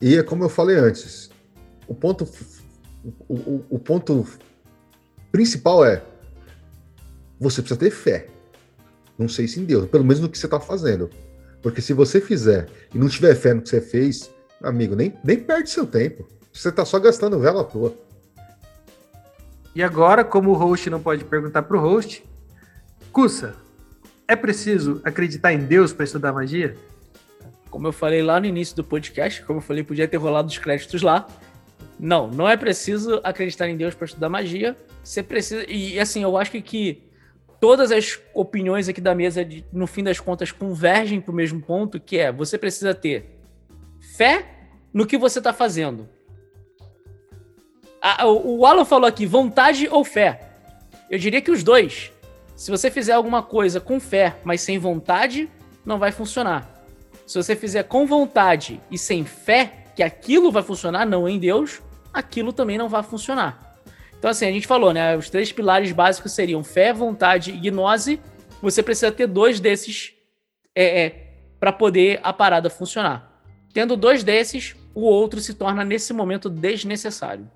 [0.00, 1.30] E é como eu falei antes,
[1.86, 2.28] o ponto,
[3.28, 4.26] o, o, o ponto
[5.30, 6.02] principal é
[7.38, 8.28] você precisa ter fé.
[9.18, 11.10] Não sei se em Deus, pelo menos no que você está fazendo.
[11.62, 14.30] Porque se você fizer e não tiver fé no que você fez,
[14.62, 16.26] amigo, nem, nem perde seu tempo.
[16.52, 17.94] Você está só gastando vela à toa.
[19.74, 22.24] E agora, como o host não pode perguntar para o host,
[23.12, 23.54] Cussa,
[24.26, 26.76] é preciso acreditar em Deus para estudar magia?
[27.70, 30.58] Como eu falei lá no início do podcast, como eu falei, podia ter rolado os
[30.58, 31.26] créditos lá.
[31.98, 34.76] Não, não é preciso acreditar em Deus para estudar magia.
[35.02, 35.64] Você precisa.
[35.68, 37.02] E assim, eu acho que, que
[37.60, 42.00] todas as opiniões aqui da mesa, no fim das contas, convergem para o mesmo ponto,
[42.00, 43.38] que é você precisa ter
[44.16, 44.46] fé
[44.92, 46.08] no que você está fazendo.
[48.00, 50.48] A, o Alan falou aqui, vontade ou fé?
[51.10, 52.10] Eu diria que os dois.
[52.56, 55.50] Se você fizer alguma coisa com fé, mas sem vontade,
[55.84, 56.84] não vai funcionar.
[57.26, 61.82] Se você fizer com vontade e sem fé que aquilo vai funcionar, não em Deus,
[62.12, 63.78] aquilo também não vai funcionar.
[64.18, 65.16] Então, assim, a gente falou, né?
[65.16, 68.20] Os três pilares básicos seriam fé, vontade e gnose.
[68.60, 70.12] Você precisa ter dois desses
[70.74, 73.42] é, é para poder a parada funcionar.
[73.72, 77.50] Tendo dois desses, o outro se torna, nesse momento, desnecessário.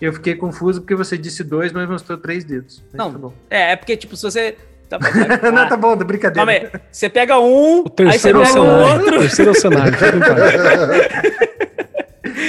[0.00, 2.84] Eu fiquei confuso porque você disse dois, mas mostrou três dedos.
[2.92, 4.56] Não, tá é, é porque, tipo, se você.
[4.88, 6.46] Tá, tá, não, tá bom, da brincadeira.
[6.46, 6.70] Calma aí.
[6.92, 9.16] Você pega um, o aí você pega o outro.
[9.16, 9.92] O terceiro é o cenário.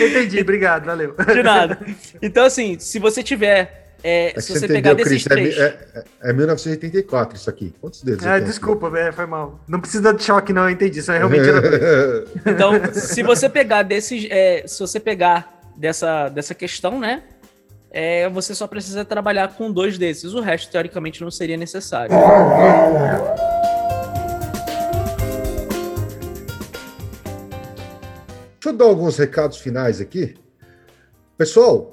[0.06, 1.16] Entendi, obrigado, valeu.
[1.34, 1.80] De nada.
[2.22, 3.86] Então, assim, se você tiver.
[4.04, 5.58] É, é se você, você pegar desses Chris, três.
[5.58, 7.74] É, é, é 1984 isso aqui.
[7.82, 8.24] Quantos dedos?
[8.28, 9.60] Ah, desculpa, é, foi mal.
[9.68, 11.00] Não precisa de choque, não, eu entendi.
[11.00, 11.48] Isso é realmente
[12.46, 14.28] Então, se você pegar desses.
[14.30, 17.24] É, se você pegar dessa, dessa questão, né?
[17.90, 20.34] É, você só precisa trabalhar com dois desses.
[20.34, 22.12] O resto, teoricamente, não seria necessário.
[28.54, 30.36] Deixa eu dar alguns recados finais aqui.
[31.38, 31.92] Pessoal,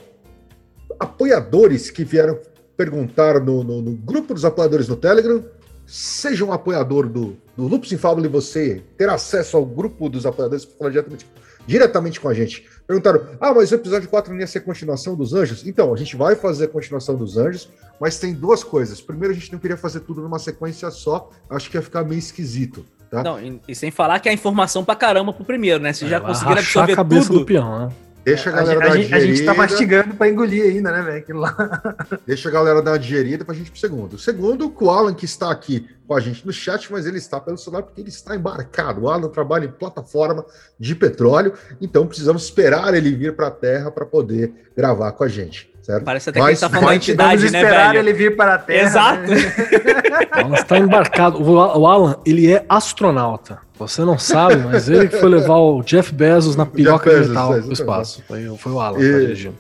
[0.99, 2.39] apoiadores que vieram
[2.77, 5.45] perguntar no, no, no grupo dos apoiadores no Telegram,
[5.87, 10.65] seja um apoiador do, do Lupus Infábulo e você ter acesso ao grupo dos apoiadores
[10.65, 11.27] para falar diretamente
[11.67, 12.67] diretamente com a gente.
[12.87, 15.67] Perguntaram: ah, mas o episódio 4 não ia ser continuação dos Anjos?
[15.67, 17.69] Então, a gente vai fazer a continuação dos Anjos,
[18.01, 19.01] mas tem duas coisas.
[19.01, 22.19] Primeiro, a gente não queria fazer tudo numa sequência só, acho que ia ficar meio
[22.19, 22.85] esquisito.
[23.11, 23.23] Tá?
[23.23, 25.93] Não, e, e sem falar que a informação pra caramba pro primeiro, né?
[25.93, 27.39] Vocês é, já conseguiram absorver a cabeça tudo.
[27.41, 27.93] Do peão, né?
[28.25, 31.03] Deixa a galera a, dar a, gente, a gente tá mastigando pra engolir ainda, né,
[31.03, 31.19] velho?
[31.19, 31.55] Aquilo lá.
[32.27, 34.15] Deixa a galera dar uma digerida pra gente pro segundo.
[34.15, 37.39] O segundo, o Alan, que está aqui com a gente no chat, mas ele está
[37.39, 39.03] pelo celular porque ele está embarcado.
[39.03, 40.45] O Alan trabalha em plataforma
[40.79, 45.29] de petróleo, então precisamos esperar ele vir para a Terra para poder gravar com a
[45.29, 45.74] gente.
[45.85, 46.03] Certo?
[46.03, 47.99] Parece até mas, que ele tá falando da entidade, né, esperar velho?
[47.99, 48.89] ele vir para a Terra.
[48.89, 49.31] Exato.
[49.31, 49.37] Né?
[50.35, 51.43] o Alan está embarcado.
[51.43, 53.59] O Alan, ele é astronauta.
[53.79, 57.55] Você não sabe, mas ele que foi levar o Jeff Bezos na piroca Bezos, digital
[57.55, 58.25] é, espaço.
[58.27, 59.53] Foi, foi o Alan e,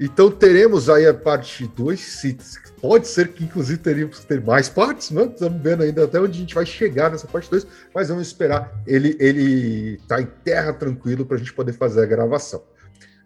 [0.00, 2.36] Então teremos aí a parte 2,
[2.80, 5.24] pode ser que inclusive teríamos ter mais partes, né?
[5.24, 8.72] Estamos vendo ainda até onde a gente vai chegar nessa parte 2, mas vamos esperar
[8.86, 12.62] ele ele tá em terra tranquilo para a gente poder fazer a gravação.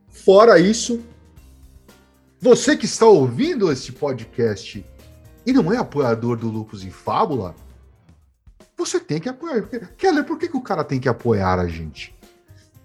[0.08, 1.00] Fora isso,
[2.42, 4.84] você que está ouvindo esse podcast
[5.46, 7.54] e não é apoiador do Lupus em Fábula,
[8.76, 9.62] você tem que apoiar.
[9.96, 12.12] Keller, por que, que o cara tem que apoiar a gente?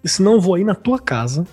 [0.04, 1.44] Senão eu vou aí na tua casa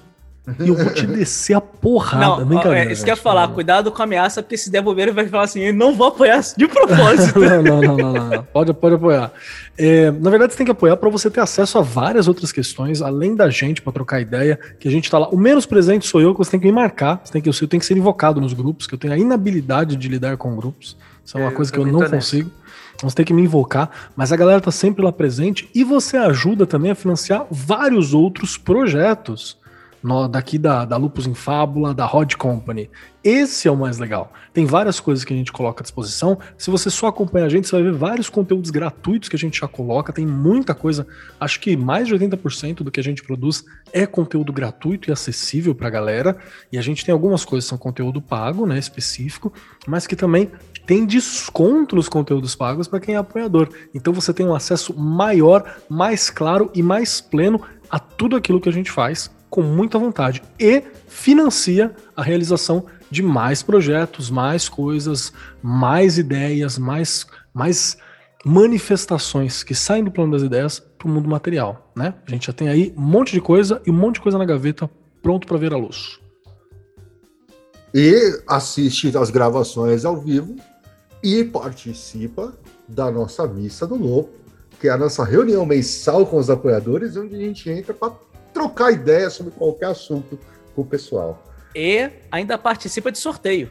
[0.59, 2.45] e eu vou te descer a porrada.
[2.45, 5.11] Não, é, isso que eu ia falar, cuidado com a ameaça, porque se der bobeira
[5.11, 7.39] vai falar assim, eu não vou apoiar de propósito.
[7.41, 9.31] não, não, não, não, não, Pode, pode apoiar.
[9.75, 13.01] É, na verdade, você tem que apoiar para você ter acesso a várias outras questões,
[13.01, 15.29] além da gente, para trocar ideia, que a gente tá lá.
[15.29, 17.67] O menos presente sou eu, que você tem que me marcar, você tem que, eu
[17.67, 20.95] tenho que ser invocado nos grupos, que eu tenho a inabilidade de lidar com grupos.
[21.25, 22.51] Isso é uma é, coisa que eu não consigo.
[23.01, 26.65] Você tem que me invocar, mas a galera tá sempre lá presente e você ajuda
[26.65, 29.57] também a financiar vários outros projetos
[30.05, 32.91] no, daqui da, da Lupus em Fábula, da Rod Company.
[33.23, 34.31] Esse é o mais legal.
[34.53, 36.37] Tem várias coisas que a gente coloca à disposição.
[36.55, 39.59] Se você só acompanha a gente, você vai ver vários conteúdos gratuitos que a gente
[39.59, 40.13] já coloca.
[40.13, 41.07] Tem muita coisa.
[41.39, 45.73] Acho que mais de 80% do que a gente produz é conteúdo gratuito e acessível
[45.73, 46.37] para a galera.
[46.71, 49.51] E a gente tem algumas coisas que são conteúdo pago, né, específico,
[49.87, 50.51] mas que também
[50.85, 53.69] tem desconto nos conteúdos pagos para quem é apoiador.
[53.91, 57.59] Então você tem um acesso maior, mais claro e mais pleno
[57.89, 63.23] a tudo aquilo que a gente faz com muita vontade e financia a realização de
[63.23, 65.31] mais projetos, mais coisas,
[65.63, 67.97] mais ideias, mais, mais
[68.43, 72.15] manifestações que saem do plano das ideias para o mundo material, né?
[72.27, 74.43] A gente já tem aí um monte de coisa e um monte de coisa na
[74.43, 74.89] gaveta
[75.21, 76.19] pronto para ver a luz.
[77.93, 80.57] E assiste as gravações ao vivo
[81.23, 82.53] e participa
[82.89, 84.31] da nossa missa do Lobo,
[84.81, 88.11] que é a nossa reunião mensal com os apoiadores, onde a gente entra para
[88.55, 90.39] trocar ideia sobre qualquer assunto
[90.73, 91.43] com o pessoal.
[91.75, 93.69] E ainda participa de sorteio.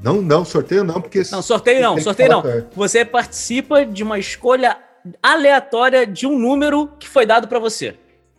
[0.00, 1.22] Não, não, sorteio não, porque.
[1.30, 2.42] Não, sorteio não, sorteio não.
[2.74, 4.78] Você participa de uma escolha
[5.22, 7.96] aleatória de um número que foi dado para você.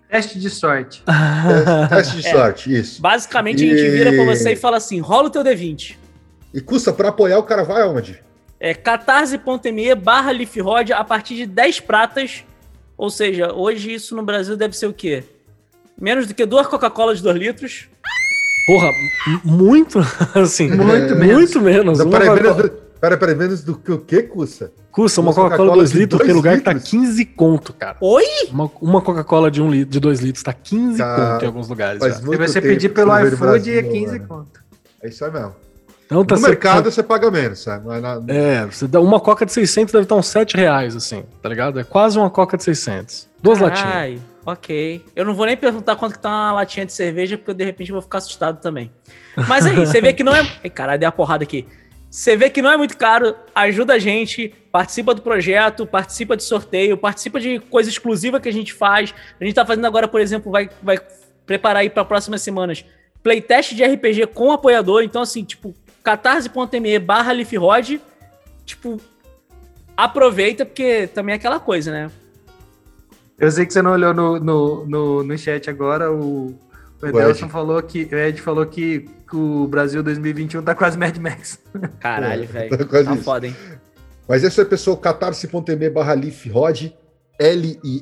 [0.09, 1.03] Teste de sorte.
[1.05, 3.01] teste, teste de é, sorte, isso.
[3.01, 3.71] Basicamente, e...
[3.71, 5.97] a gente vira para você e fala assim: rola o teu D20.
[6.53, 8.23] E custa para apoiar o cara vai aonde?
[8.59, 10.31] é catarse.me barra
[10.95, 12.43] a partir de 10 pratas.
[12.97, 15.23] Ou seja, hoje isso no Brasil deve ser o quê?
[15.99, 17.87] Menos do que duas Coca-Cola de 2 litros.
[18.67, 18.89] Porra,
[19.43, 19.99] muito,
[20.35, 21.35] assim, muito é, menos.
[21.35, 21.99] Muito menos.
[21.99, 22.69] Não, peraí, menos do,
[22.99, 24.71] peraí, peraí, menos do que o que custa?
[24.91, 26.73] Custa uma Coca-Cola de 2 litros, tem lugar litros?
[26.73, 27.97] que tá 15 conto, cara.
[28.01, 28.23] Oi?
[28.49, 31.47] Uma, uma Coca-Cola de 1 um litro, de 2 litros tá 15 cara, conto em
[31.47, 32.03] alguns lugares.
[32.15, 34.63] Se você pedir pelo iFood é 15 conto.
[35.01, 35.53] É isso aí mesmo.
[36.05, 37.87] Então, tá no mercado você paga menos, sabe?
[37.99, 38.21] Na...
[38.27, 41.79] É, você dá uma coca de 600 deve estar uns 7 reais, assim, tá ligado?
[41.79, 43.27] É quase uma coca de 600.
[43.45, 44.21] Duas Carai, latinhas.
[44.45, 45.05] ok.
[45.15, 47.89] Eu não vou nem perguntar quanto que tá uma latinha de cerveja, porque de repente
[47.89, 48.91] eu vou ficar assustado também.
[49.47, 50.41] Mas aí, você vê que não é...
[50.63, 51.67] Ai, caralho, dei uma porrada aqui.
[52.09, 56.43] Você vê que não é muito caro, ajuda a gente, participa do projeto, participa de
[56.43, 59.13] sorteio, participa de coisa exclusiva que a gente faz.
[59.39, 60.97] A gente tá fazendo agora, por exemplo, vai, vai
[61.45, 62.85] preparar aí para próximas semanas
[63.21, 65.03] playtest de RPG com apoiador.
[65.03, 65.73] Então, assim, tipo,
[66.03, 67.33] catarse.me barra
[68.65, 69.01] tipo,
[69.97, 72.11] aproveita, porque também é aquela coisa, né?
[73.37, 76.57] Eu sei que você não olhou no, no, no, no chat agora, o,
[77.01, 81.59] o Edelson falou que, o Ed falou que o Brasil 2021 tá quase Mad Max.
[81.99, 82.77] Caralho, é, velho.
[82.77, 83.55] Tá, tá foda, hein?
[84.27, 86.95] Mas essa é a pessoa, catarse.me barra Leafrod,
[87.37, 87.93] L-I-F-H-O-D.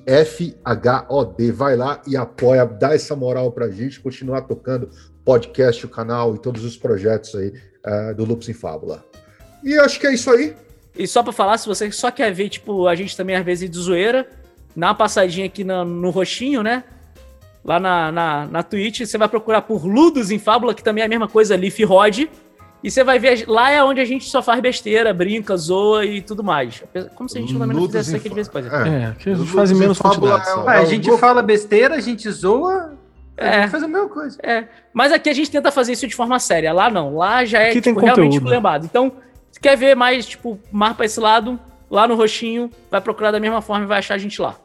[1.52, 4.90] Vai lá e apoia, dá essa moral pra gente, continuar tocando
[5.26, 7.52] podcast, o canal e todos os projetos aí
[7.86, 9.04] uh, do Lupus em Fábula.
[9.64, 10.56] E acho que é isso aí.
[10.96, 13.68] E só para falar, se você só quer ver, tipo, a gente também às vezes
[13.70, 14.28] de zoeira,
[14.76, 16.84] dá uma passadinha aqui no, no roxinho, né?
[17.64, 21.06] Lá na, na, na Twitch, você vai procurar por Ludos em Fábula, que também é
[21.06, 22.26] a mesma coisa, Leaf Rod.
[22.84, 26.22] E você vai ver, lá é onde a gente só faz besteira, brinca, zoa e
[26.22, 26.84] tudo mais.
[27.16, 28.68] Como se a gente também não fizesse isso aqui de vez em quando.
[28.68, 30.50] É, é que a gente faz menos quantidade.
[30.68, 31.18] É, a gente vou...
[31.18, 32.92] fala besteira, a gente zoa,
[33.38, 34.38] a é, gente faz a mesma coisa.
[34.44, 34.66] É.
[34.92, 36.74] Mas aqui a gente tenta fazer isso de forma séria.
[36.74, 37.16] Lá não.
[37.16, 38.84] Lá já é aqui tipo, realmente lembrado.
[38.84, 39.14] Então,
[39.50, 41.58] se quer ver mais, tipo, mar pra esse lado,
[41.94, 44.58] lá no roxinho, vai procurar da mesma forma e vai achar a gente lá.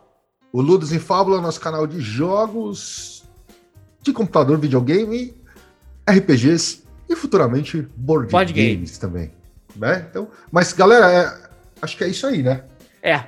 [0.51, 3.23] O Ludos em Fábula, nosso canal de jogos
[4.01, 5.37] de computador, videogame,
[6.09, 9.31] RPGs e futuramente board, board games, games também.
[9.77, 10.07] Né?
[10.09, 11.49] Então, mas, galera, é,
[11.83, 12.65] acho que é isso aí, né?
[13.03, 13.25] É.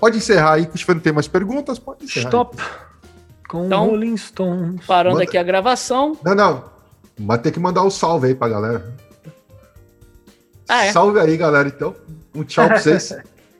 [0.00, 2.26] Pode encerrar aí, que não tem mais perguntas, pode encerrar.
[2.26, 2.60] Stop.
[2.60, 2.66] Aí.
[3.48, 4.84] Com então, Rolling Stones.
[4.84, 5.24] Parando Manda...
[5.24, 6.18] aqui a gravação.
[6.24, 6.64] Não, não.
[7.16, 8.94] Mas tem que mandar um salve aí pra galera.
[10.68, 10.92] Ah, é?
[10.92, 11.94] Salve aí, galera, então.
[12.38, 13.16] Um tchau pra vocês.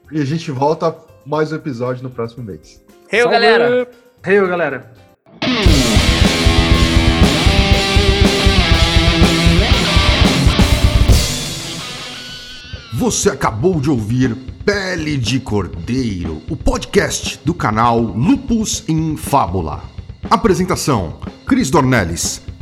[0.09, 0.95] e a gente volta
[1.25, 2.81] mais um episódio no próximo mês.
[3.09, 3.89] Reu, galera!
[4.23, 4.89] Reu, galera!
[12.93, 14.33] Você acabou de ouvir
[14.63, 19.83] Pele de Cordeiro, o podcast do canal Lupus em Fábula.
[20.29, 21.69] Apresentação: Cris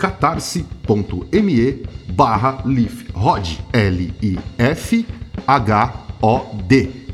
[0.00, 1.82] catarse.me
[2.14, 5.00] barra lifrod L-I-F-H-O-D.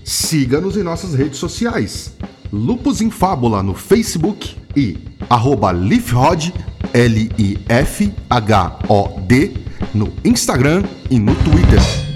[0.05, 2.15] Siga-nos em nossas redes sociais.
[2.53, 4.97] Lupus em Fábula no Facebook e
[5.29, 6.55] arroba Lifrod,
[6.93, 8.15] L-I-F-H-O-D,
[9.93, 12.16] no Instagram e no Twitter.